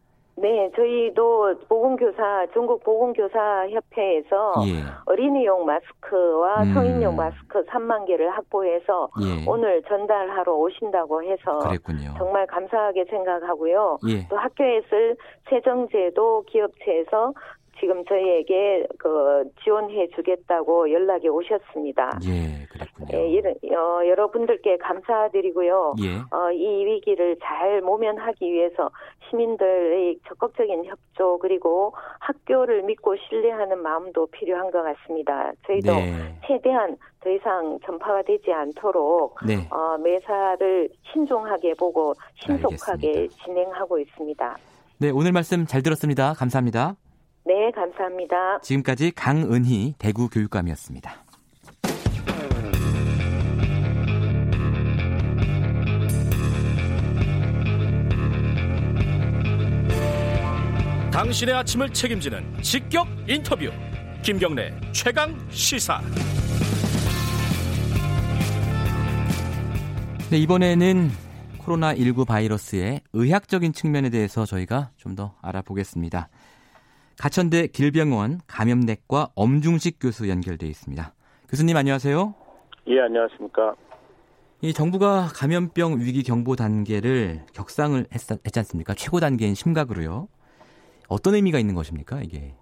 네, 0.74 0.76
저희도 0.76 1.54
보건교사 1.68 2.46
전국 2.52 2.82
보건교사 2.82 3.66
협회에서 3.68 4.54
예. 4.66 4.82
어린이용 5.06 5.64
마스크와 5.64 6.62
음. 6.62 6.74
성인용 6.74 7.16
마스크 7.16 7.64
3만 7.66 8.06
개를 8.06 8.30
확보해서 8.30 9.08
예. 9.22 9.44
오늘 9.48 9.82
전달하러 9.84 10.52
오신다고 10.52 11.22
해서 11.22 11.58
그랬군요. 11.58 12.14
정말 12.18 12.46
감사하게 12.46 13.04
생각하고요. 13.06 13.98
예. 14.08 14.28
또 14.28 14.36
학교에 14.36 14.82
쓸 14.90 15.16
세정제도 15.48 16.44
기업체에서 16.46 17.32
지금 17.80 18.04
저희에게 18.04 18.86
그 18.98 19.44
지원해 19.62 20.08
주겠다고 20.14 20.90
연락이 20.92 21.28
오셨습니다. 21.28 22.18
예, 22.24 22.66
그렇군요. 22.70 23.08
예, 23.12 23.74
어, 23.74 24.06
여러분들께 24.06 24.76
감사드리고요. 24.78 25.94
예. 26.02 26.16
어, 26.34 26.50
이 26.52 26.84
위기를 26.84 27.36
잘 27.42 27.80
모면하기 27.82 28.50
위해서 28.50 28.90
시민들의 29.28 30.18
적극적인 30.28 30.84
협조 30.84 31.38
그리고 31.38 31.92
학교를 32.20 32.82
믿고 32.82 33.16
신뢰하는 33.16 33.82
마음도 33.82 34.26
필요한 34.26 34.70
것 34.70 34.82
같습니다. 34.82 35.52
저희도 35.66 35.92
네. 35.92 36.38
최대한 36.46 36.96
더 37.20 37.30
이상 37.30 37.78
전파가 37.84 38.22
되지 38.22 38.52
않도록 38.52 39.38
네. 39.46 39.66
어, 39.70 39.96
매사를 39.98 40.88
신중하게 41.12 41.74
보고 41.78 42.14
신속하게 42.36 43.08
알겠습니다. 43.08 43.44
진행하고 43.44 43.98
있습니다. 43.98 44.56
네, 44.98 45.10
오늘 45.10 45.32
말씀 45.32 45.66
잘 45.66 45.82
들었습니다. 45.82 46.34
감사합니다. 46.34 46.96
네, 47.46 47.70
감사합니다. 47.72 48.60
지금까지 48.62 49.12
강은희 49.12 49.94
대구 49.98 50.28
교육감이었습니다. 50.28 51.24
당신의 61.12 61.54
아침을 61.54 61.92
책임지는 61.92 62.60
직격 62.62 63.06
인터뷰. 63.28 63.70
김경래 64.22 64.72
최강 64.92 65.36
시사. 65.50 66.00
네, 70.30 70.38
이번에는 70.38 71.10
코로나19 71.58 72.26
바이러스의 72.26 73.00
의학적인 73.12 73.72
측면에 73.72 74.10
대해서 74.10 74.44
저희가 74.44 74.90
좀 74.96 75.14
더 75.14 75.36
알아보겠습니다. 75.42 76.28
가천대 77.18 77.68
길병원 77.68 78.40
감염내과 78.46 79.28
엄중식 79.34 79.98
교수 80.00 80.28
연결돼 80.28 80.66
있습니다. 80.66 81.14
교수님 81.48 81.76
안녕하세요. 81.76 82.34
예, 82.88 83.00
안녕하십니까. 83.00 83.74
이 84.60 84.72
정부가 84.72 85.28
감염병 85.34 86.00
위기 86.00 86.22
경보 86.22 86.56
단계를 86.56 87.42
격상을 87.52 87.98
했, 88.12 88.30
했지 88.30 88.58
않습니까? 88.58 88.94
최고 88.94 89.20
단계인 89.20 89.54
심각으로요. 89.54 90.28
어떤 91.08 91.34
의미가 91.34 91.58
있는 91.58 91.74
것입니까, 91.74 92.22
이게? 92.22 92.54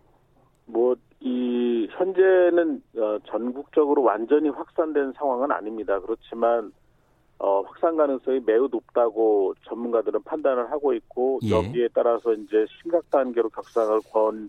뭐, 0.66 0.96
이, 1.20 1.88
현재는 1.90 2.82
어, 2.96 3.18
전국적으로 3.30 4.02
완전히 4.02 4.48
확산된 4.48 5.12
상황은 5.16 5.52
아닙니다. 5.52 6.00
그렇지만, 6.00 6.72
어, 7.44 7.60
확산 7.66 7.96
가능성이 7.96 8.40
매우 8.46 8.68
높다고 8.70 9.52
전문가들은 9.64 10.22
판단을 10.22 10.70
하고 10.70 10.94
있고 10.94 11.40
예. 11.42 11.50
여기에 11.50 11.88
따라서 11.92 12.32
이제 12.34 12.64
심각 12.80 13.10
단계로 13.10 13.48
격상을 13.48 14.00
권 14.12 14.48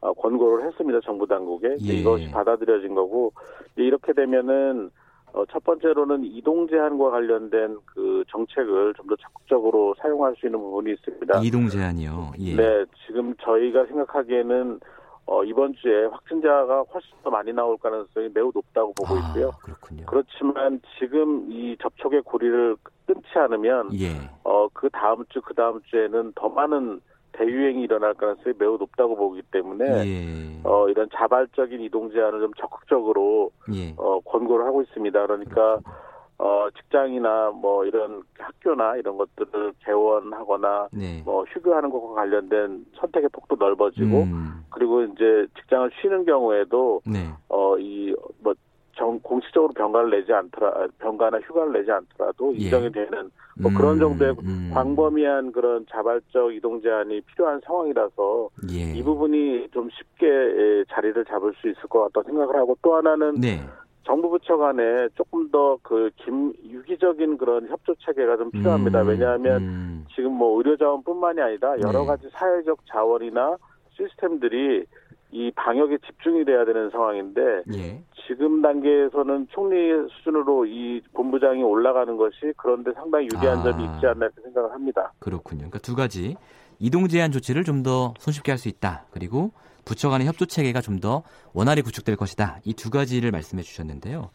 어, 0.00 0.12
권고를 0.12 0.66
했습니다 0.66 0.98
정부 1.04 1.24
당국에 1.24 1.76
예. 1.80 1.92
이것이 1.92 2.32
받아들여진 2.32 2.96
거고 2.96 3.32
이렇게 3.76 4.12
되면은 4.12 4.90
어, 5.34 5.44
첫 5.52 5.62
번째로는 5.62 6.24
이동 6.24 6.66
제한과 6.66 7.10
관련된 7.10 7.78
그 7.86 8.24
정책을 8.28 8.94
좀 8.94 9.06
더 9.06 9.14
적극적으로 9.16 9.94
사용할 9.98 10.34
수 10.36 10.46
있는 10.46 10.58
부분이 10.58 10.92
있습니다. 10.92 11.40
이동 11.44 11.68
제한이요. 11.68 12.32
예. 12.40 12.56
네, 12.56 12.84
지금 13.06 13.34
저희가 13.36 13.86
생각하기에는 13.86 14.80
어, 15.26 15.44
이번 15.44 15.74
주에 15.74 16.06
확진자가 16.06 16.82
훨씬 16.92 17.10
더 17.22 17.30
많이 17.30 17.52
나올 17.52 17.76
가능성이 17.78 18.28
매우 18.34 18.50
높다고 18.54 18.92
보고 18.92 19.14
아, 19.14 19.18
있고요. 19.18 19.50
그렇군요. 19.62 20.04
그렇지만 20.06 20.80
지금 20.98 21.50
이 21.50 21.76
접촉의 21.80 22.22
고리를 22.22 22.76
끊지 23.06 23.28
않으면 23.34 23.90
예. 24.00 24.08
어, 24.44 24.68
그 24.72 24.90
다음 24.90 25.24
주, 25.28 25.40
그 25.40 25.54
다음 25.54 25.80
주에는 25.84 26.32
더 26.34 26.48
많은 26.48 27.00
대유행이 27.32 27.82
일어날 27.82 28.14
가능성이 28.14 28.54
매우 28.58 28.76
높다고 28.76 29.16
보기 29.16 29.42
때문에 29.50 29.84
예. 30.06 30.60
어, 30.64 30.88
이런 30.88 31.08
자발적인 31.14 31.80
이동 31.80 32.10
제한을 32.10 32.40
좀 32.40 32.52
적극적으로 32.54 33.50
예. 33.72 33.94
어, 33.96 34.20
권고를 34.20 34.66
하고 34.66 34.82
있습니다. 34.82 35.26
그러니까 35.26 35.54
그렇군요. 35.54 36.11
어, 36.38 36.68
직장이나 36.76 37.50
뭐 37.50 37.84
이런 37.84 38.22
학교나 38.38 38.96
이런 38.96 39.16
것들을 39.16 39.74
개원하거나 39.84 40.88
네. 40.92 41.22
뭐 41.24 41.44
휴교하는 41.44 41.90
것과 41.90 42.14
관련된 42.14 42.84
선택의 42.98 43.28
폭도 43.32 43.56
넓어지고 43.56 44.22
음. 44.22 44.64
그리고 44.70 45.02
이제 45.02 45.46
직장을 45.58 45.90
쉬는 46.00 46.24
경우에도 46.24 47.00
네. 47.06 47.30
어, 47.48 47.78
이뭐 47.78 48.54
정, 48.96 49.18
공식적으로 49.20 49.72
병가를 49.72 50.10
내지 50.10 50.32
않더라, 50.32 50.86
병가나 50.98 51.38
휴가를 51.40 51.72
내지 51.72 51.90
않더라도 51.90 52.54
예. 52.56 52.64
인정이 52.64 52.92
되는 52.92 53.30
뭐 53.60 53.70
음, 53.70 53.74
그런 53.74 53.98
정도의 53.98 54.34
음. 54.42 54.70
광범위한 54.74 55.52
그런 55.52 55.86
자발적 55.90 56.54
이동 56.54 56.80
제한이 56.80 57.20
필요한 57.22 57.60
상황이라서 57.64 58.48
예. 58.70 58.92
이 58.94 59.02
부분이 59.02 59.68
좀 59.72 59.88
쉽게 59.90 60.84
자리를 60.90 61.24
잡을 61.24 61.54
수 61.60 61.68
있을 61.68 61.82
것 61.88 62.12
같다 62.12 62.26
생각을 62.26 62.54
하고 62.56 62.76
또 62.82 62.94
하나는 62.96 63.40
네. 63.40 63.60
정부 64.04 64.30
부처 64.30 64.56
간에 64.56 65.08
조금 65.14 65.50
더 65.50 65.78
그 65.82 66.10
김 66.16 66.52
유기적인 66.68 67.38
그런 67.38 67.68
협조 67.68 67.94
체계가 68.00 68.36
좀 68.36 68.50
필요합니다. 68.50 69.02
음, 69.02 69.08
왜냐하면 69.08 69.62
음. 69.62 70.06
지금 70.14 70.32
뭐 70.32 70.56
의료 70.58 70.76
자원뿐만이 70.76 71.40
아니라 71.40 71.76
여러 71.80 72.00
네. 72.00 72.06
가지 72.06 72.28
사회적 72.32 72.78
자원이나 72.86 73.56
시스템들이 73.96 74.84
이 75.30 75.50
방역에 75.54 75.96
집중이 76.06 76.44
돼야 76.44 76.64
되는 76.64 76.90
상황인데 76.90 77.62
예. 77.74 78.02
지금 78.26 78.60
단계에서는 78.60 79.46
총리 79.50 79.76
수준으로 80.10 80.66
이 80.66 81.00
본부장이 81.14 81.62
올라가는 81.62 82.14
것이 82.16 82.52
그런데 82.56 82.92
상당히 82.92 83.28
유리한 83.32 83.58
아, 83.58 83.62
점이 83.62 83.82
있지 83.84 84.06
않나 84.06 84.26
이렇게 84.26 84.42
생각을 84.42 84.72
합니다. 84.72 85.12
그렇군요. 85.20 85.60
그러니까 85.60 85.78
두 85.78 85.94
가지 85.96 86.36
이동 86.78 87.08
제한 87.08 87.30
조치를 87.32 87.64
좀 87.64 87.82
더 87.82 88.12
손쉽게 88.18 88.52
할 88.52 88.58
수 88.58 88.68
있다. 88.68 89.06
그리고 89.10 89.52
부처 89.84 90.08
간의 90.10 90.26
협조 90.26 90.46
체계가 90.46 90.80
좀 90.80 91.00
더 91.00 91.22
원활히 91.52 91.82
구축될 91.82 92.16
것이다. 92.16 92.60
이 92.64 92.74
두 92.74 92.90
가지를 92.90 93.30
말씀해 93.32 93.62
주셨는데요. 93.62 94.30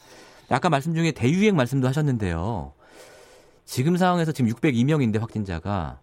아까 0.50 0.70
말씀 0.70 0.94
중에 0.94 1.12
대유행 1.12 1.56
말씀도 1.56 1.88
하셨는데요. 1.88 2.74
지금 3.66 3.96
상황에서 3.98 4.32
지금 4.32 4.50
602명인데 4.52 5.20
확진자가 5.20 6.00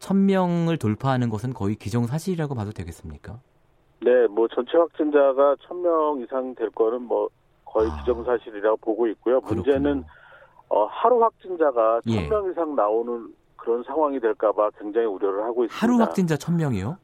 1000명을 0.00 0.78
돌파하는 0.78 1.30
것은 1.30 1.54
거의 1.54 1.76
기정사실이라고 1.76 2.54
봐도 2.54 2.72
되겠습니까? 2.72 3.40
네, 4.02 4.26
뭐 4.28 4.46
전체 4.54 4.76
확진자가 4.76 5.56
1000명 5.68 6.22
이상 6.24 6.54
될 6.54 6.70
거는 6.70 7.02
뭐 7.02 7.28
거의 7.64 7.90
아, 7.90 7.96
기정사실이라고 8.00 8.76
보고 8.78 9.06
있고요. 9.08 9.40
문제는 9.40 10.04
어, 10.68 10.84
하루 10.86 11.22
확진자가 11.22 12.00
1000명 12.06 12.46
예. 12.46 12.50
이상 12.50 12.74
나오는 12.76 13.32
그런 13.56 13.82
상황이 13.84 14.20
될까봐 14.20 14.70
굉장히 14.78 15.06
우려를 15.06 15.44
하고 15.44 15.64
있습니다. 15.64 15.76
하루 15.76 16.00
확진자 16.00 16.34
1000명이요? 16.36 16.96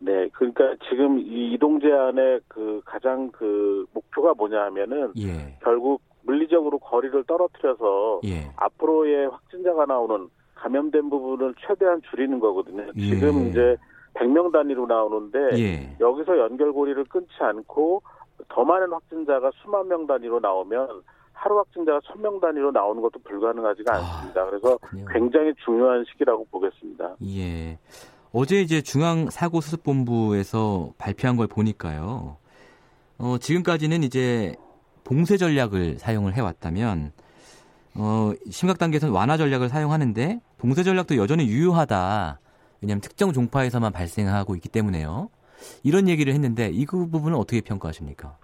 네, 0.00 0.28
그러니까 0.32 0.74
지금 0.88 1.18
이 1.18 1.52
이동 1.52 1.80
제한의 1.80 2.40
그 2.48 2.80
가장 2.84 3.30
그 3.32 3.86
목표가 3.92 4.32
뭐냐 4.34 4.62
하면은 4.66 5.12
예. 5.18 5.56
결국 5.62 6.00
물리적으로 6.22 6.78
거리를 6.78 7.24
떨어뜨려서 7.24 8.20
예. 8.24 8.50
앞으로의 8.56 9.28
확진자가 9.28 9.86
나오는 9.86 10.28
감염된 10.54 11.10
부분을 11.10 11.54
최대한 11.66 12.00
줄이는 12.10 12.38
거거든요. 12.40 12.86
예. 12.96 13.00
지금 13.00 13.48
이제 13.48 13.76
100명 14.14 14.52
단위로 14.52 14.86
나오는데 14.86 15.38
예. 15.58 15.96
여기서 16.00 16.38
연결고리를 16.38 17.04
끊지 17.04 17.34
않고 17.40 18.02
더 18.48 18.64
많은 18.64 18.92
확진자가 18.92 19.50
수만 19.62 19.88
명 19.88 20.06
단위로 20.06 20.40
나오면 20.40 21.02
하루 21.32 21.58
확진자가 21.58 22.00
천 22.04 22.20
명 22.20 22.40
단위로 22.40 22.72
나오는 22.72 23.00
것도 23.00 23.20
불가능하지가 23.24 23.94
아, 23.94 23.98
않습니다. 23.98 24.44
그래서. 24.46 24.78
굉장히 25.12 25.52
중요한 25.64 26.04
시기라고 26.10 26.46
보겠습니다. 26.50 27.14
예. 27.24 27.78
어제 28.32 28.60
이제 28.60 28.82
중앙사고수습본부에서 28.82 30.92
발표한 30.98 31.36
걸 31.36 31.46
보니까요. 31.46 32.36
어, 33.18 33.38
지금까지는 33.38 34.02
이제 34.02 34.54
봉쇄 35.04 35.36
전략을 35.36 35.98
사용을 35.98 36.34
해왔다면, 36.34 37.12
어, 37.96 38.32
심각 38.50 38.78
단계에서는 38.78 39.14
완화 39.14 39.36
전략을 39.36 39.68
사용하는데, 39.68 40.40
봉쇄 40.58 40.82
전략도 40.82 41.16
여전히 41.16 41.48
유효하다. 41.48 42.40
왜냐하면 42.80 43.00
특정 43.00 43.32
종파에서만 43.32 43.92
발생하고 43.92 44.54
있기 44.56 44.68
때문에요. 44.68 45.30
이런 45.82 46.08
얘기를 46.08 46.32
했는데, 46.32 46.68
이그 46.68 47.08
부분은 47.08 47.36
어떻게 47.36 47.60
평가하십니까? 47.60 48.36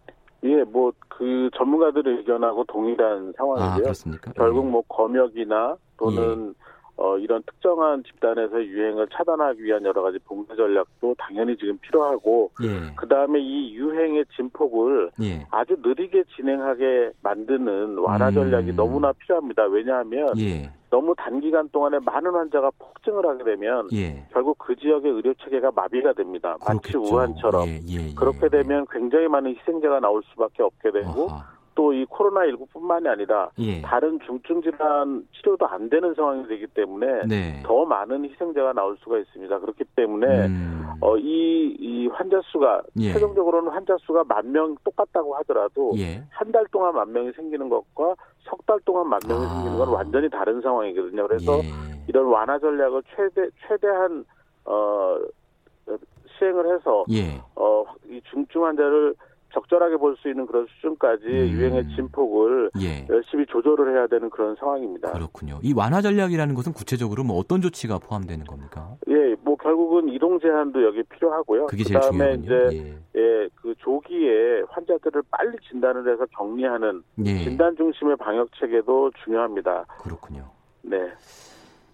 예, 0.44 0.62
뭐, 0.64 0.92
그 1.08 1.48
전문가들의 1.56 2.18
의견하고 2.18 2.64
동일한 2.64 3.32
상황이고요. 3.36 3.70
아, 3.70 3.76
그렇습니까? 3.76 4.32
결국 4.32 4.66
예. 4.66 4.70
뭐 4.70 4.82
검역이나 4.88 5.76
또는 5.96 6.54
예. 6.58 6.64
어, 6.96 7.18
이런 7.18 7.42
특정한 7.42 8.04
집단에서 8.04 8.64
유행을 8.64 9.08
차단하기 9.12 9.62
위한 9.64 9.84
여러 9.84 10.02
가지 10.02 10.18
봉쇄 10.20 10.54
전략도 10.54 11.16
당연히 11.18 11.56
지금 11.56 11.76
필요하고, 11.78 12.50
예. 12.62 12.94
그 12.94 13.08
다음에 13.08 13.40
이 13.40 13.74
유행의 13.74 14.24
진폭을 14.36 15.10
예. 15.22 15.46
아주 15.50 15.76
느리게 15.82 16.22
진행하게 16.36 17.10
만드는 17.22 17.98
완화 17.98 18.30
전략이 18.30 18.70
음. 18.70 18.76
너무나 18.76 19.12
필요합니다. 19.12 19.64
왜냐하면 19.64 20.38
예. 20.38 20.70
너무 20.88 21.12
단기간 21.16 21.68
동안에 21.70 21.98
많은 22.04 22.30
환자가 22.30 22.70
폭증을 22.78 23.26
하게 23.26 23.42
되면 23.42 23.88
예. 23.92 24.24
결국 24.32 24.56
그 24.58 24.76
지역의 24.76 25.10
의료 25.10 25.34
체계가 25.34 25.72
마비가 25.74 26.12
됩니다. 26.12 26.56
그렇겠죠. 26.64 27.00
마치 27.00 27.12
우한처럼 27.12 27.66
예, 27.66 27.80
예, 27.88 28.14
그렇게 28.14 28.48
되면 28.48 28.86
굉장히 28.88 29.26
많은 29.26 29.56
희생자가 29.56 29.98
나올 29.98 30.22
수밖에 30.30 30.62
없게 30.62 30.92
되고 30.92 31.28
아하. 31.28 31.54
또 31.74 31.92
이 31.92 32.04
코로나19뿐만이 32.06 33.06
아니라 33.08 33.50
예. 33.58 33.80
다른 33.82 34.18
중증 34.26 34.62
질환 34.62 35.26
치료도 35.32 35.66
안 35.66 35.88
되는 35.88 36.14
상황이 36.14 36.46
되기 36.48 36.66
때문에 36.68 37.26
네. 37.26 37.62
더 37.64 37.84
많은 37.84 38.24
희생자가 38.24 38.72
나올 38.72 38.96
수가 39.00 39.18
있습니다. 39.18 39.58
그렇기 39.58 39.84
때문에 39.96 40.46
음. 40.46 40.84
어, 41.00 41.16
이, 41.16 41.76
이 41.78 42.06
환자 42.08 42.40
수가 42.44 42.82
예. 42.98 43.12
최종적으로는 43.12 43.70
환자 43.70 43.96
수가 44.00 44.24
만 44.24 44.50
명 44.52 44.76
똑같다고 44.84 45.34
하더라도 45.36 45.92
예. 45.96 46.22
한달 46.30 46.66
동안 46.70 46.94
만 46.94 47.12
명이 47.12 47.32
생기는 47.32 47.68
것과 47.68 48.14
석 48.44 48.58
달 48.66 48.78
동안 48.84 49.08
만 49.08 49.18
명이 49.26 49.44
아. 49.44 49.48
생기는 49.48 49.78
건 49.78 49.88
완전히 49.88 50.28
다른 50.30 50.60
상황이거든요. 50.60 51.26
그래서 51.26 51.58
예. 51.58 52.04
이런 52.08 52.26
완화 52.26 52.58
전략을 52.58 53.02
최대 53.16 53.48
최대한 53.66 54.24
어 54.64 55.18
시행을 56.38 56.74
해서 56.74 57.04
예. 57.10 57.40
어이 57.54 58.20
중증 58.30 58.64
환자를 58.64 59.14
적절하게 59.54 59.96
볼 59.96 60.14
수 60.16 60.28
있는 60.28 60.46
그런 60.46 60.66
수준까지 60.76 61.26
음. 61.26 61.48
유행의 61.48 61.88
진폭을 61.96 62.70
예. 62.80 63.06
열심히 63.08 63.44
조절을 63.46 63.94
해야 63.94 64.06
되는 64.06 64.30
그런 64.30 64.54
상황입니다. 64.56 65.12
그렇군요. 65.12 65.58
이 65.62 65.72
완화 65.74 66.00
전략이라는 66.00 66.54
것은 66.54 66.72
구체적으로 66.72 67.24
뭐 67.24 67.36
어떤 67.38 67.60
조치가 67.60 67.98
포함되는 67.98 68.46
겁니까? 68.46 68.96
예, 69.08 69.34
뭐 69.42 69.56
결국은 69.56 70.08
이동 70.08 70.38
제한도 70.40 70.84
여기 70.84 71.02
필요하고요. 71.04 71.66
그게 71.66 71.84
제일 71.84 72.00
중요하군요. 72.00 72.42
이제 72.44 72.98
예. 73.16 73.20
예. 73.20 73.48
그 73.56 73.74
조기에 73.78 74.62
환자들을 74.68 75.22
빨리 75.30 75.56
진단을 75.68 76.12
해서 76.12 76.26
격리하는 76.36 77.02
예. 77.26 77.38
진단 77.44 77.76
중심의 77.76 78.16
방역 78.16 78.48
체계도 78.58 79.10
중요합니다. 79.24 79.84
그렇군요. 80.02 80.50
네. 80.82 80.96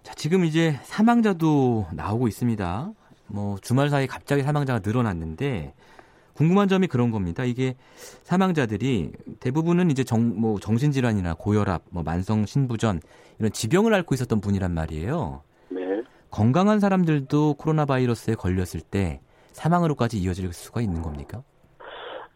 자, 0.02 0.14
지금 0.14 0.44
이제 0.44 0.72
사망자도 0.82 1.86
나오고 1.94 2.28
있습니다. 2.28 2.92
뭐 3.28 3.56
주말 3.62 3.88
사이 3.88 4.04
에 4.04 4.06
갑자기 4.06 4.42
사망자가 4.42 4.80
늘어났는데 4.84 5.72
궁금한 6.40 6.68
점이 6.68 6.86
그런 6.86 7.10
겁니다. 7.10 7.44
이게 7.44 7.74
사망자들이 8.22 9.12
대부분은 9.40 9.90
이제 9.90 10.04
정, 10.04 10.40
뭐 10.40 10.58
정신질환이나 10.58 11.34
고혈압, 11.34 11.82
뭐 11.90 12.02
만성 12.02 12.46
신부전 12.46 13.00
이런 13.38 13.52
지병을 13.52 13.92
앓고 13.92 14.14
있었던 14.14 14.40
분이란 14.40 14.72
말이에요. 14.72 15.42
네. 15.68 16.02
건강한 16.30 16.80
사람들도 16.80 17.56
코로나 17.58 17.84
바이러스에 17.84 18.36
걸렸을 18.36 18.80
때 18.80 19.20
사망으로까지 19.52 20.16
이어질 20.16 20.50
수가 20.54 20.80
있는 20.80 21.02
겁니까? 21.02 21.42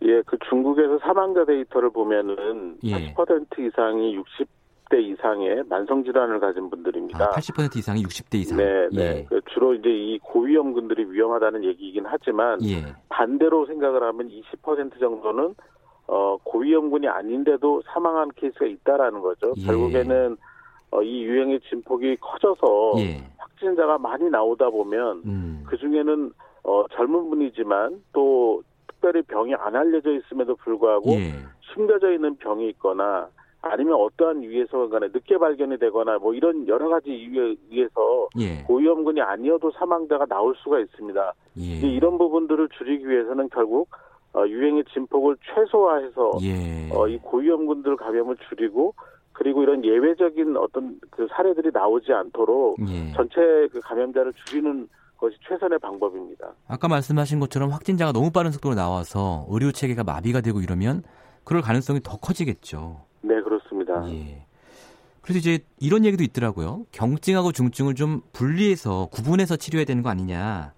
예, 0.02 0.20
그 0.26 0.36
중국에서 0.50 0.98
사망자 0.98 1.46
데이터를 1.46 1.88
보면은 1.88 2.76
예. 2.82 3.14
40% 3.14 3.58
이상이 3.58 4.16
60 4.16 4.46
60대 4.94 5.02
이상의 5.02 5.64
만성 5.68 6.04
질환을 6.04 6.38
가진 6.38 6.70
분들입니다. 6.70 7.24
아, 7.24 7.30
80% 7.30 7.76
이상이 7.76 8.02
60대 8.02 8.36
이상. 8.36 8.58
네, 8.58 8.88
네. 8.92 9.02
예. 9.02 9.26
그 9.28 9.40
주로 9.52 9.74
이제 9.74 9.88
이 9.88 10.18
고위험군들이 10.20 11.10
위험하다는 11.10 11.64
얘기이긴 11.64 12.04
하지만 12.06 12.58
예. 12.64 12.94
반대로 13.08 13.66
생각을 13.66 14.02
하면 14.02 14.30
20% 14.30 15.00
정도는 15.00 15.54
어 16.06 16.36
고위험군이 16.44 17.08
아닌데도 17.08 17.82
사망한 17.86 18.30
케이스가 18.36 18.66
있다라는 18.66 19.20
거죠. 19.20 19.54
예. 19.56 19.66
결국에는 19.66 20.36
어, 20.90 21.02
이 21.02 21.24
유행의 21.24 21.60
진폭이 21.68 22.16
커져서 22.20 22.94
예. 22.98 23.24
확진자가 23.38 23.98
많이 23.98 24.30
나오다 24.30 24.70
보면 24.70 25.22
음. 25.24 25.64
그 25.66 25.76
중에는 25.76 26.32
어 26.64 26.84
젊은 26.92 27.30
분이지만 27.30 28.02
또 28.12 28.62
특별히 28.86 29.22
병이 29.22 29.54
안 29.54 29.74
알려져 29.74 30.12
있음에도 30.12 30.54
불구하고 30.56 31.10
예. 31.12 31.32
숨겨져 31.74 32.12
있는 32.12 32.36
병이 32.36 32.68
있거나 32.70 33.28
아니면 33.72 33.94
어떠한 33.94 34.42
이유에서 34.42 34.88
간에 34.88 35.08
늦게 35.12 35.38
발견이 35.38 35.78
되거나 35.78 36.18
뭐 36.18 36.34
이런 36.34 36.66
여러 36.68 36.88
가지 36.88 37.10
이유에 37.10 37.56
의해서 37.70 38.28
예. 38.38 38.62
고위험군이 38.64 39.20
아니어도 39.20 39.70
사망자가 39.72 40.26
나올 40.26 40.54
수가 40.62 40.80
있습니다. 40.80 41.32
예. 41.58 41.62
이런 41.88 42.18
부분들을 42.18 42.68
줄이기 42.76 43.08
위해서는 43.08 43.48
결국 43.50 43.88
어, 44.34 44.46
유행의 44.46 44.84
진폭을 44.92 45.36
최소화해서 45.54 46.38
예. 46.42 46.90
어, 46.92 47.08
이 47.08 47.18
고위험군들 47.18 47.96
감염을 47.96 48.36
줄이고 48.48 48.94
그리고 49.32 49.62
이런 49.62 49.84
예외적인 49.84 50.56
어떤 50.56 50.98
그 51.10 51.26
사례들이 51.30 51.70
나오지 51.72 52.12
않도록 52.12 52.76
예. 52.88 53.12
전체 53.12 53.68
그 53.72 53.80
감염자를 53.80 54.32
줄이는 54.44 54.88
것이 55.16 55.36
최선의 55.48 55.78
방법입니다. 55.78 56.52
아까 56.68 56.88
말씀하신 56.88 57.40
것처럼 57.40 57.70
확진자가 57.70 58.12
너무 58.12 58.30
빠른 58.30 58.50
속도로 58.50 58.74
나와서 58.74 59.46
의료 59.48 59.72
체계가 59.72 60.04
마비가 60.04 60.40
되고 60.40 60.60
이러면 60.60 61.02
그럴 61.44 61.62
가능성이 61.62 62.00
더 62.02 62.16
커지겠죠. 62.16 63.04
네, 64.00 64.06
그렇습니다. 64.06 64.30
예. 64.30 64.46
그래서 65.22 65.38
이제 65.38 65.58
이런 65.80 66.04
얘기도 66.04 66.22
있더라고요. 66.22 66.84
경증하고 66.92 67.52
중증을 67.52 67.94
좀 67.94 68.20
분리해서 68.32 69.08
구분해서 69.10 69.56
치료해야 69.56 69.86
되는 69.86 70.02
거 70.02 70.10
아니냐. 70.10 70.74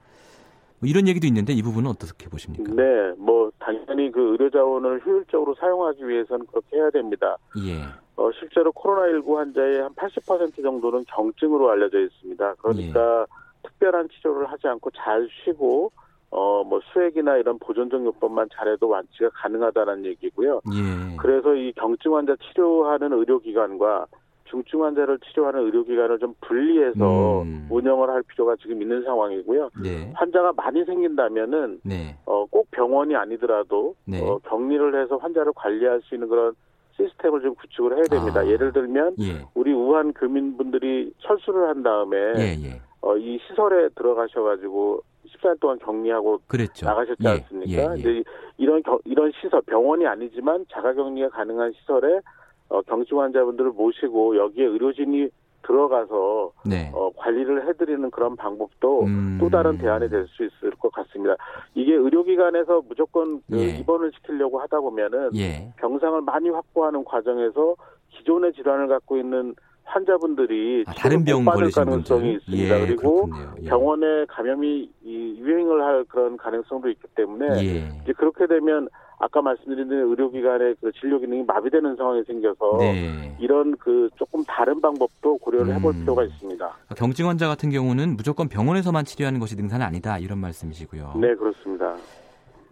뭐 0.79 0.89
이런 0.89 1.09
얘기도 1.09 1.27
있는데 1.27 1.53
이 1.53 1.63
부분은 1.63 1.91
어떻게 1.91 2.29
보십니까? 2.29 2.73
네, 2.75 3.13
뭐 3.19 3.51
당연히 3.59 4.13
그 4.13 4.33
의료 4.33 4.51
자원을 4.51 5.05
효율적으로 5.05 5.55
사용하기 5.59 6.07
위해서는 6.07 6.47
그렇게 6.47 6.77
해야 6.77 6.91
됩니다. 6.91 7.37
예. 7.67 7.83
어, 8.17 8.31
실제로 8.39 8.73
코로나19 8.73 9.35
환자의 9.35 9.83
한 9.83 9.95
80% 9.95 10.63
정도는 10.63 11.05
경증으로 11.09 11.71
알려져 11.71 12.01
있습니다. 12.01 12.55
그러니까 12.55 13.21
예. 13.23 13.69
특별한 13.69 14.09
치료를 14.11 14.51
하지 14.51 14.69
않고 14.69 14.91
잘 14.91 15.29
쉬고 15.45 15.91
어, 16.37 16.63
뭐 16.65 16.81
수액이나 16.93 17.39
이런 17.39 17.59
보존적 17.59 18.05
요법만 18.05 18.51
잘해도 18.53 18.87
완치가 18.87 19.31
가능하다는 19.33 20.05
얘기고요. 20.05 20.61
예. 20.75 21.17
그래서 21.17 21.55
이 21.55 21.73
경증 21.73 22.15
환자 22.15 22.37
치료하는 22.37 23.11
의료기관과 23.15 24.07
중증 24.45 24.85
환자를 24.85 25.19
치료하는 25.21 25.65
의료기관을 25.65 26.19
좀 26.19 26.35
분리해서 26.43 27.41
음. 27.41 27.67
운영을 27.71 28.11
할 28.11 28.23
필요가 28.23 28.55
지금 28.57 28.83
있는 28.83 29.03
상황이고요. 29.05 29.71
네. 29.83 30.13
환자가 30.15 30.53
많이 30.53 30.85
생긴다면은 30.85 31.81
네. 31.83 32.15
어, 32.27 32.45
꼭 32.51 32.71
병원이 32.71 33.17
아니더라도 33.17 33.95
네. 34.05 34.23
어, 34.23 34.39
격리를 34.45 35.03
해서 35.03 35.17
환자를 35.17 35.55
관리할 35.57 36.03
수 36.03 36.15
있는 36.15 36.29
그런 36.29 36.55
시스템을 36.99 37.41
좀 37.41 37.55
구축을 37.55 37.97
해야 37.97 38.03
됩니다. 38.03 38.41
아. 38.41 38.47
예를 38.47 38.75
들면 38.75 39.17
예. 39.21 39.43
우리 39.55 39.73
우한 39.73 40.13
교민분들이 40.13 41.13
철수를 41.21 41.67
한 41.69 41.83
다음에 41.83 42.17
예, 42.37 42.57
예. 42.63 42.81
어, 43.01 43.17
이 43.17 43.39
시설에 43.49 43.89
들어가셔가지고 43.95 45.01
14일 45.37 45.61
동안 45.61 45.79
격리하고 45.79 46.41
그랬죠. 46.47 46.87
나가셨지 46.87 47.23
예, 47.25 47.29
않습니까? 47.29 47.83
예, 47.83 47.89
예. 47.97 48.01
이제 48.01 48.23
이런 48.59 48.83
겨, 48.83 48.99
이런 49.05 49.33
시설 49.41 49.61
병원이 49.63 50.07
아니지만 50.07 50.65
자가 50.71 50.93
격리가 50.95 51.31
가능한 51.31 51.73
시설에 51.73 52.21
어, 52.69 52.83
경증 52.83 53.21
환자분들을 53.21 53.71
모시고 53.73 54.37
여기에 54.37 54.65
의료진이 54.65 55.29
들어가서 55.63 56.53
네. 56.65 56.91
어, 56.95 57.11
관리를 57.17 57.67
해드리는 57.69 58.09
그런 58.11 58.37
방법도 58.37 59.03
음. 59.05 59.39
또 59.41 59.49
다른 59.51 59.77
대안이 59.79 60.09
될 60.09 60.27
수 60.29 60.45
있을 60.45 60.71
것 60.73 60.93
같습니다. 60.93 61.35
이게 61.75 61.93
의료기관에서 61.95 62.83
무조건 62.89 63.41
그 63.51 63.59
예. 63.59 63.77
입원을 63.79 64.13
시키려고 64.15 64.61
하다 64.61 64.81
보면은 64.81 65.31
예. 65.37 65.73
병상을 65.77 66.21
많이 66.23 66.51
확보하는 66.51 67.05
과정에서 67.05 67.75
기존의 68.11 68.53
질환을 68.55 68.87
갖고 68.89 69.17
있는 69.17 69.55
환자분들이 69.87 70.85
아, 70.87 70.93
다른 70.93 71.25
병 71.25 71.45
받을 71.45 71.71
가능성이 71.71 72.21
분들. 72.21 72.37
있습니다. 72.37 72.81
예, 72.81 72.87
그리고 72.87 73.31
예. 73.63 73.69
병원에 73.69 74.27
감염이 74.29 74.91
유행을 75.05 75.83
할 75.83 76.05
그런 76.05 76.37
가능성도 76.37 76.91
있기 76.91 77.07
때문에 77.15 77.47
예. 77.65 78.01
이제 78.03 78.13
그렇게 78.17 78.47
되면 78.47 78.89
아까 79.19 79.41
말씀드린 79.41 79.91
의료기관의 79.91 80.75
그 80.81 80.93
진료 81.01 81.19
기능이 81.19 81.45
마비되는 81.45 81.97
상황이 81.97 82.23
생겨서 82.25 82.77
네. 82.81 83.35
이런 83.41 83.75
그 83.79 84.11
조금 84.17 84.45
다른 84.45 84.79
방법도 84.81 85.39
고려를 85.39 85.75
해볼 85.77 85.95
음. 85.95 86.01
필요가 86.01 86.23
있습니다. 86.25 86.71
경증 86.97 87.27
환자 87.29 87.49
같은 87.49 87.71
경우는 87.71 88.17
무조건 88.17 88.49
병원에서만 88.49 89.07
치료하는 89.07 89.41
것이 89.41 89.57
능사는 89.57 89.85
아니다 89.87 90.19
이런 90.19 90.39
말씀이시고요. 90.39 91.15
네 91.17 91.35
그렇습니다. 91.35 91.95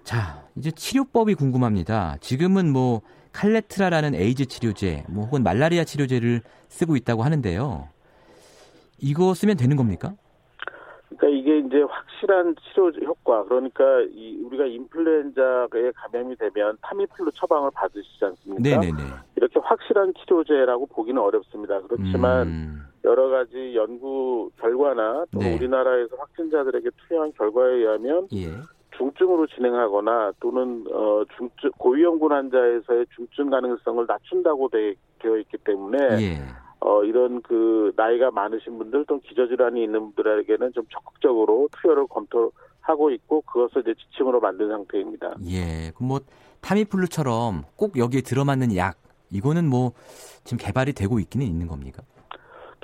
자 0.02 0.42
이제 0.56 0.70
치료법이 0.70 1.34
궁금합니다. 1.34 2.16
지금은 2.20 2.70
뭐 2.74 3.00
칼레트라라는 3.34 4.14
에이즈 4.14 4.46
치료제, 4.46 5.04
뭐 5.08 5.24
혹은 5.24 5.42
말라리아 5.42 5.84
치료제를 5.84 6.40
쓰고 6.68 6.96
있다고 6.96 7.24
하는데요. 7.24 7.88
이거 8.98 9.34
쓰면 9.34 9.56
되는 9.56 9.76
겁니까? 9.76 10.14
그러니까 11.08 11.28
이게 11.28 11.58
이제 11.58 11.82
확실한 11.82 12.54
치료 12.62 12.90
효과 13.06 13.44
그러니까 13.44 13.84
이 14.10 14.40
우리가 14.44 14.66
인플루엔자에 14.66 15.92
감염이 15.94 16.36
되면 16.36 16.78
타미플루 16.80 17.32
처방을 17.32 17.70
받으시지 17.74 18.24
않습니까? 18.24 18.62
네네네. 18.62 19.02
이렇게 19.36 19.60
확실한 19.60 20.14
치료제라고 20.14 20.86
보기는 20.86 21.20
어렵습니다. 21.20 21.80
그렇지만 21.82 22.46
음. 22.46 22.86
여러 23.04 23.28
가지 23.28 23.74
연구 23.74 24.50
결과나 24.60 25.26
또 25.32 25.40
네. 25.40 25.54
우리나라에서 25.54 26.16
확진자들에게 26.16 26.88
투여한 26.96 27.32
결과에 27.36 27.74
의하면 27.74 28.28
예. 28.32 28.48
중증으로 28.96 29.46
진행하거나 29.46 30.32
또는 30.40 30.84
어 30.92 31.24
중증 31.36 31.70
고위험군 31.78 32.32
환자에서의 32.32 33.06
중증 33.14 33.50
가능성을 33.50 34.06
낮춘다고 34.06 34.68
되, 34.68 34.90
어 34.90 35.36
있기 35.38 35.56
때문에 35.64 35.98
예. 36.20 36.38
어 36.80 37.02
이런 37.04 37.40
그 37.42 37.92
나이가 37.96 38.30
많으신 38.30 38.78
분들 38.78 39.06
또 39.06 39.18
기저질환이 39.20 39.82
있는 39.82 40.12
분들에게는 40.12 40.72
좀 40.74 40.84
적극적으로 40.90 41.68
투여를 41.80 42.06
검토하고 42.08 43.10
있고 43.10 43.40
그것을 43.42 43.82
이제 43.82 43.94
지침으로 43.94 44.40
만든 44.40 44.68
상태입니다. 44.68 45.36
예. 45.46 45.92
뭐 45.98 46.20
타미플루처럼 46.60 47.64
꼭 47.76 47.98
여기에 47.98 48.20
들어맞는 48.20 48.76
약 48.76 48.96
이거는 49.30 49.68
뭐 49.68 49.92
지금 50.44 50.58
개발이 50.58 50.92
되고 50.92 51.18
있기는 51.18 51.46
있는 51.46 51.66
겁니까? 51.66 52.02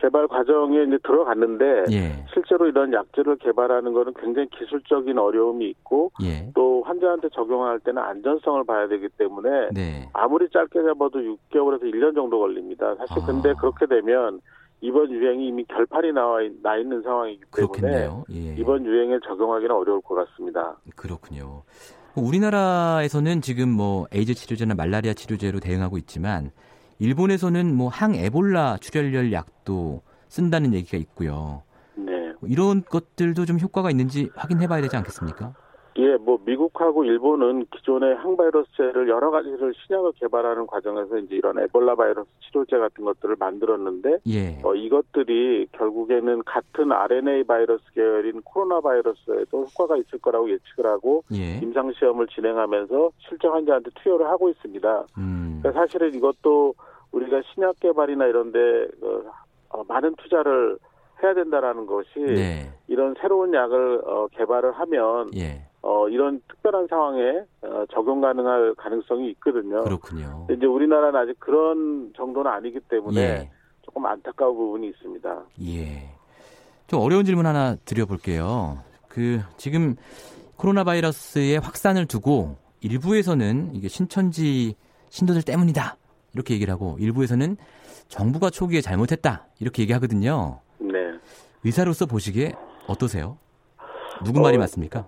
개발 0.00 0.26
과정에 0.26 0.82
이제 0.84 0.98
들어갔는데 1.02 1.84
예. 1.92 2.24
실제로 2.32 2.66
이런 2.66 2.92
약제를 2.92 3.36
개발하는 3.36 3.92
거는 3.92 4.14
굉장히 4.14 4.48
기술적인 4.48 5.18
어려움이 5.18 5.68
있고 5.68 6.10
예. 6.22 6.50
또 6.54 6.82
환자한테 6.84 7.28
적용할 7.30 7.78
때는 7.80 8.02
안전성을 8.02 8.64
봐야 8.64 8.88
되기 8.88 9.08
때문에 9.18 9.68
네. 9.72 10.08
아무리 10.12 10.48
짧게 10.50 10.82
잡아도 10.82 11.18
6개월에서 11.20 11.82
1년 11.82 12.14
정도 12.14 12.38
걸립니다. 12.38 12.94
사실 12.96 13.22
아. 13.22 13.26
근데 13.26 13.52
그렇게 13.60 13.86
되면 13.86 14.40
이번 14.80 15.10
유행이 15.10 15.48
이미 15.48 15.64
결판이 15.64 16.12
나와 16.12 16.38
나 16.62 16.76
있는 16.78 17.02
상황이기 17.02 17.42
때문에 17.54 18.08
예. 18.32 18.54
이번 18.58 18.86
유행에 18.86 19.18
적용하기는 19.26 19.70
어려울 19.74 20.00
것 20.00 20.14
같습니다. 20.14 20.76
그렇군요. 20.96 21.62
우리나라에서는 22.16 23.40
지금 23.42 23.68
뭐 23.70 24.06
에이즈 24.12 24.34
치료제나 24.34 24.74
말라리아 24.74 25.12
치료제로 25.12 25.60
대응하고 25.60 25.98
있지만 25.98 26.50
일본에서는 27.00 27.74
뭐 27.74 27.88
항에볼라 27.88 28.76
출혈열 28.78 29.32
약도 29.32 30.02
쓴다는 30.28 30.74
얘기가 30.74 30.96
있고요. 30.98 31.62
네. 31.96 32.32
이런 32.44 32.84
것들도 32.84 33.46
좀 33.46 33.58
효과가 33.58 33.90
있는지 33.90 34.30
확인해 34.36 34.68
봐야 34.68 34.80
되지 34.82 34.96
않겠습니까? 34.96 35.54
예, 35.96 36.16
뭐 36.16 36.38
미국하고 36.44 37.04
일본은 37.04 37.66
기존의 37.72 38.16
항바이러스제를 38.16 39.08
여러 39.08 39.30
가지를 39.30 39.74
신약을 39.74 40.12
개발하는 40.12 40.66
과정에서 40.66 41.18
이제 41.18 41.34
이런 41.34 41.58
에볼라 41.58 41.96
바이러스 41.96 42.28
치료제 42.40 42.78
같은 42.78 43.04
것들을 43.04 43.36
만들었는데 43.38 44.18
예. 44.28 44.58
어, 44.62 44.74
이것들이 44.74 45.66
결국에는 45.72 46.42
같은 46.44 46.92
RNA 46.92 47.44
바이러스 47.44 47.82
계열인 47.92 48.42
코로나 48.42 48.80
바이러스에도 48.80 49.66
효과가 49.66 49.96
있을 49.96 50.18
거라고 50.20 50.50
예측을 50.50 50.86
하고 50.86 51.24
예. 51.34 51.58
임상 51.58 51.92
시험을 51.92 52.28
진행하면서 52.28 53.10
실제 53.28 53.48
환자한테 53.48 53.90
투여를 53.96 54.26
하고 54.26 54.48
있습니다. 54.48 55.04
음. 55.18 55.58
그러니까 55.60 55.80
사실은 55.80 56.14
이것도 56.14 56.74
우리가 57.12 57.42
신약 57.52 57.80
개발이나 57.80 58.26
이런데 58.26 58.86
어, 59.70 59.84
많은 59.88 60.14
투자를 60.16 60.78
해야 61.22 61.34
된다라는 61.34 61.86
것이 61.86 62.18
네. 62.18 62.72
이런 62.88 63.14
새로운 63.20 63.52
약을 63.52 64.02
어, 64.04 64.26
개발을 64.32 64.72
하면 64.72 65.30
예. 65.36 65.62
어, 65.82 66.08
이런 66.08 66.40
특별한 66.48 66.86
상황에 66.88 67.44
어, 67.62 67.84
적용 67.92 68.20
가능할 68.20 68.74
가능성이 68.74 69.30
있거든요. 69.30 69.82
그렇군요. 69.82 70.46
이제 70.50 70.66
우리나라는 70.66 71.18
아직 71.18 71.38
그런 71.38 72.12
정도는 72.16 72.50
아니기 72.50 72.80
때문에 72.80 73.20
예. 73.20 73.50
조금 73.82 74.04
안타까운 74.04 74.54
부분이 74.56 74.88
있습니다. 74.88 75.42
예. 75.66 76.10
좀 76.86 77.00
어려운 77.00 77.24
질문 77.24 77.46
하나 77.46 77.76
드려볼게요. 77.84 78.78
그 79.08 79.40
지금 79.56 79.96
코로나 80.56 80.84
바이러스의 80.84 81.58
확산을 81.58 82.06
두고 82.06 82.56
일부에서는 82.82 83.74
이게 83.74 83.88
신천지 83.88 84.76
신도들 85.08 85.42
때문이다 85.42 85.96
이렇게 86.34 86.54
얘기를 86.54 86.72
하고 86.72 86.96
일부에서는 87.00 87.56
정부가 88.08 88.50
초기에 88.50 88.80
잘못했다 88.80 89.46
이렇게 89.60 89.82
얘기하거든요. 89.82 90.60
네. 90.78 91.12
의사로서 91.64 92.06
보시기에 92.06 92.52
어떠세요? 92.86 93.38
누구 94.24 94.40
말이 94.40 94.56
어, 94.56 94.60
맞습니까? 94.60 95.06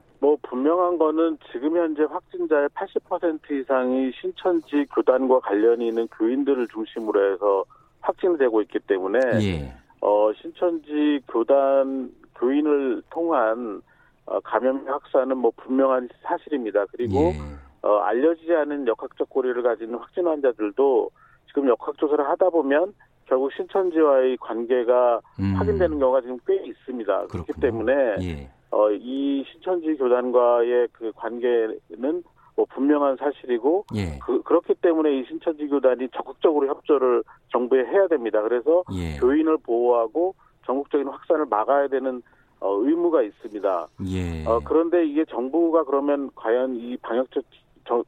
뭐 0.62 0.76
분명한 0.76 0.98
거는 0.98 1.39
지금 1.51 1.76
현재 1.76 2.05
확진자의 2.05 2.68
80% 2.68 3.51
이상이 3.51 4.12
신천지 4.12 4.86
교단과 4.94 5.40
관련이 5.40 5.89
있는 5.89 6.06
교인들을 6.09 6.68
중심으로 6.68 7.32
해서 7.32 7.64
확진되고 8.01 8.62
있기 8.62 8.78
때문에 8.80 9.18
예. 9.43 9.74
어 10.01 10.32
신천지 10.40 11.20
교단 11.28 12.12
교인을 12.36 13.02
통한 13.10 13.82
어, 14.26 14.40
감염 14.40 14.86
확산은 14.86 15.36
뭐 15.36 15.52
분명한 15.56 16.09
사실입니다. 16.22 16.86
그리고 16.93 17.18
예. 17.18 17.39
어, 17.82 17.98
알려지지 17.98 18.52
않은 18.52 18.86
역학적 18.86 19.28
고리를 19.28 19.60
가지는 19.62 19.98
확진 19.98 20.26
환자들도 20.26 21.10
지금 21.48 21.68
역학 21.68 21.98
조사를 21.98 22.24
하다 22.28 22.51
보면 22.51 22.94
결국 23.26 23.52
신천지와의 23.52 24.36
관계가 24.39 25.20
음. 25.40 25.55
확인되는 25.55 25.98
경우가 25.98 26.20
지금 26.20 26.39
꽤 26.47 26.56
있습니다. 26.56 27.26
그렇군요. 27.26 27.44
그렇기 27.44 27.60
때문에 27.60 27.93
예. 28.22 28.51
어, 28.72 28.90
이 28.90 29.44
신천지 29.52 29.94
교단과의 29.96 30.88
그 30.92 31.12
관계는 31.14 32.24
뭐 32.56 32.66
분명한 32.70 33.16
사실이고 33.16 33.84
예. 33.94 34.18
그, 34.18 34.42
그렇기 34.42 34.74
때문에 34.74 35.20
이 35.20 35.24
신천지 35.26 35.68
교단이 35.68 36.08
적극적으로 36.08 36.66
협조를 36.68 37.22
정부에 37.50 37.84
해야 37.84 38.06
됩니다. 38.08 38.42
그래서 38.42 38.82
예. 38.94 39.18
교인을 39.18 39.58
보호하고 39.58 40.34
전국적인 40.66 41.06
확산을 41.06 41.46
막아야 41.46 41.88
되는 41.88 42.22
어, 42.60 42.74
의무가 42.76 43.22
있습니다. 43.22 43.88
예. 44.08 44.44
어, 44.46 44.60
그런데 44.64 45.04
이게 45.04 45.24
정부가 45.26 45.84
그러면 45.84 46.30
과연 46.34 46.76
이 46.76 46.96
방역적 46.96 47.44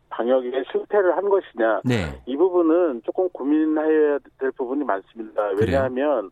방역에 0.08 0.50
실패를 0.70 1.16
한 1.16 1.28
것이냐 1.28 1.80
네. 1.84 2.06
이 2.26 2.36
부분은 2.36 3.02
조금 3.04 3.28
고민해야 3.30 4.18
될 4.38 4.52
부분이 4.52 4.84
많습니다. 4.84 5.42
왜냐하면 5.60 6.30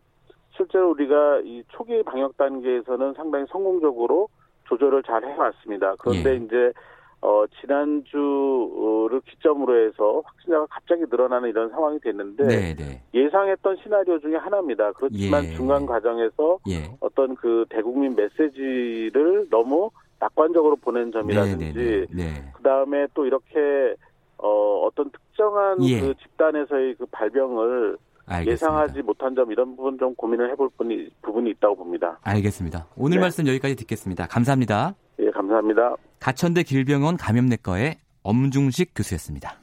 실제로 0.55 0.91
우리가 0.91 1.41
이 1.43 1.63
초기 1.69 2.01
방역 2.03 2.37
단계에서는 2.37 3.13
상당히 3.13 3.45
성공적으로 3.49 4.29
조절을 4.65 5.03
잘 5.03 5.23
해왔습니다. 5.25 5.95
그런데 5.99 6.31
예. 6.31 6.35
이제 6.35 6.73
어, 7.21 7.45
지난주를 7.61 9.21
기점으로 9.21 9.85
해서 9.85 10.21
확진자가 10.25 10.65
갑자기 10.65 11.03
늘어나는 11.09 11.49
이런 11.49 11.69
상황이 11.69 11.97
됐는데 11.99 12.45
네네. 12.45 12.75
네. 12.75 13.01
예상했던 13.13 13.77
시나리오 13.81 14.19
중에 14.19 14.35
하나입니다. 14.35 14.91
그렇지만 14.91 15.45
예. 15.45 15.55
중간 15.55 15.85
과정에서 15.85 16.59
예. 16.69 16.91
어떤 16.99 17.35
그 17.35 17.65
대국민 17.69 18.13
메시지를 18.15 19.47
너무 19.49 19.89
낙관적으로 20.19 20.75
보낸 20.75 21.11
점이라든지 21.11 21.73
네, 21.73 22.05
네, 22.09 22.23
네. 22.23 22.51
그다음에 22.55 23.07
또 23.13 23.25
이렇게 23.25 23.95
어 24.37 24.85
어떤 24.85 25.09
특정한 25.09 25.81
예. 25.83 26.01
그 26.01 26.13
집단에서의 26.15 26.95
그 26.95 27.05
발병을 27.05 27.97
알겠습니다. 28.25 28.51
예상하지 28.51 29.01
못한 29.01 29.35
점 29.35 29.51
이런 29.51 29.75
부분 29.75 29.97
좀 29.97 30.15
고민을 30.15 30.51
해볼 30.51 30.69
분이, 30.77 31.09
부분이 31.21 31.51
있다고 31.51 31.75
봅니다. 31.75 32.19
알겠습니다. 32.21 32.87
오늘 32.95 33.17
네. 33.17 33.21
말씀 33.21 33.47
여기까지 33.47 33.75
듣겠습니다. 33.75 34.27
감사합니다. 34.27 34.95
예, 35.19 35.29
감사합니다. 35.31 35.95
가천대 36.19 36.63
길병원 36.63 37.17
감염내과의 37.17 37.97
엄중식 38.23 38.91
교수였습니다. 38.95 39.57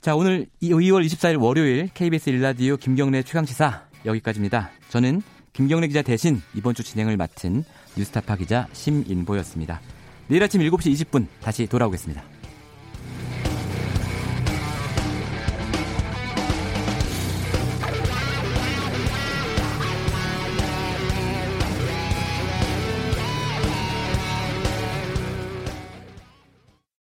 자, 0.00 0.14
오늘 0.14 0.46
2월 0.62 1.04
24일 1.04 1.42
월요일 1.42 1.88
KBS 1.92 2.30
일라디오 2.30 2.76
김경래 2.76 3.22
최강시사 3.22 3.82
여기까지입니다. 4.04 4.70
저는 4.88 5.20
김경래 5.52 5.88
기자 5.88 6.02
대신 6.02 6.36
이번 6.54 6.74
주 6.74 6.84
진행을 6.84 7.16
맡은 7.16 7.64
뉴스타파 7.96 8.36
기자 8.36 8.68
심인보였습니다. 8.72 9.80
내일 10.28 10.42
아침 10.44 10.60
7시 10.60 10.92
20분 10.92 11.26
다시 11.40 11.66
돌아오겠습니다. 11.66 12.35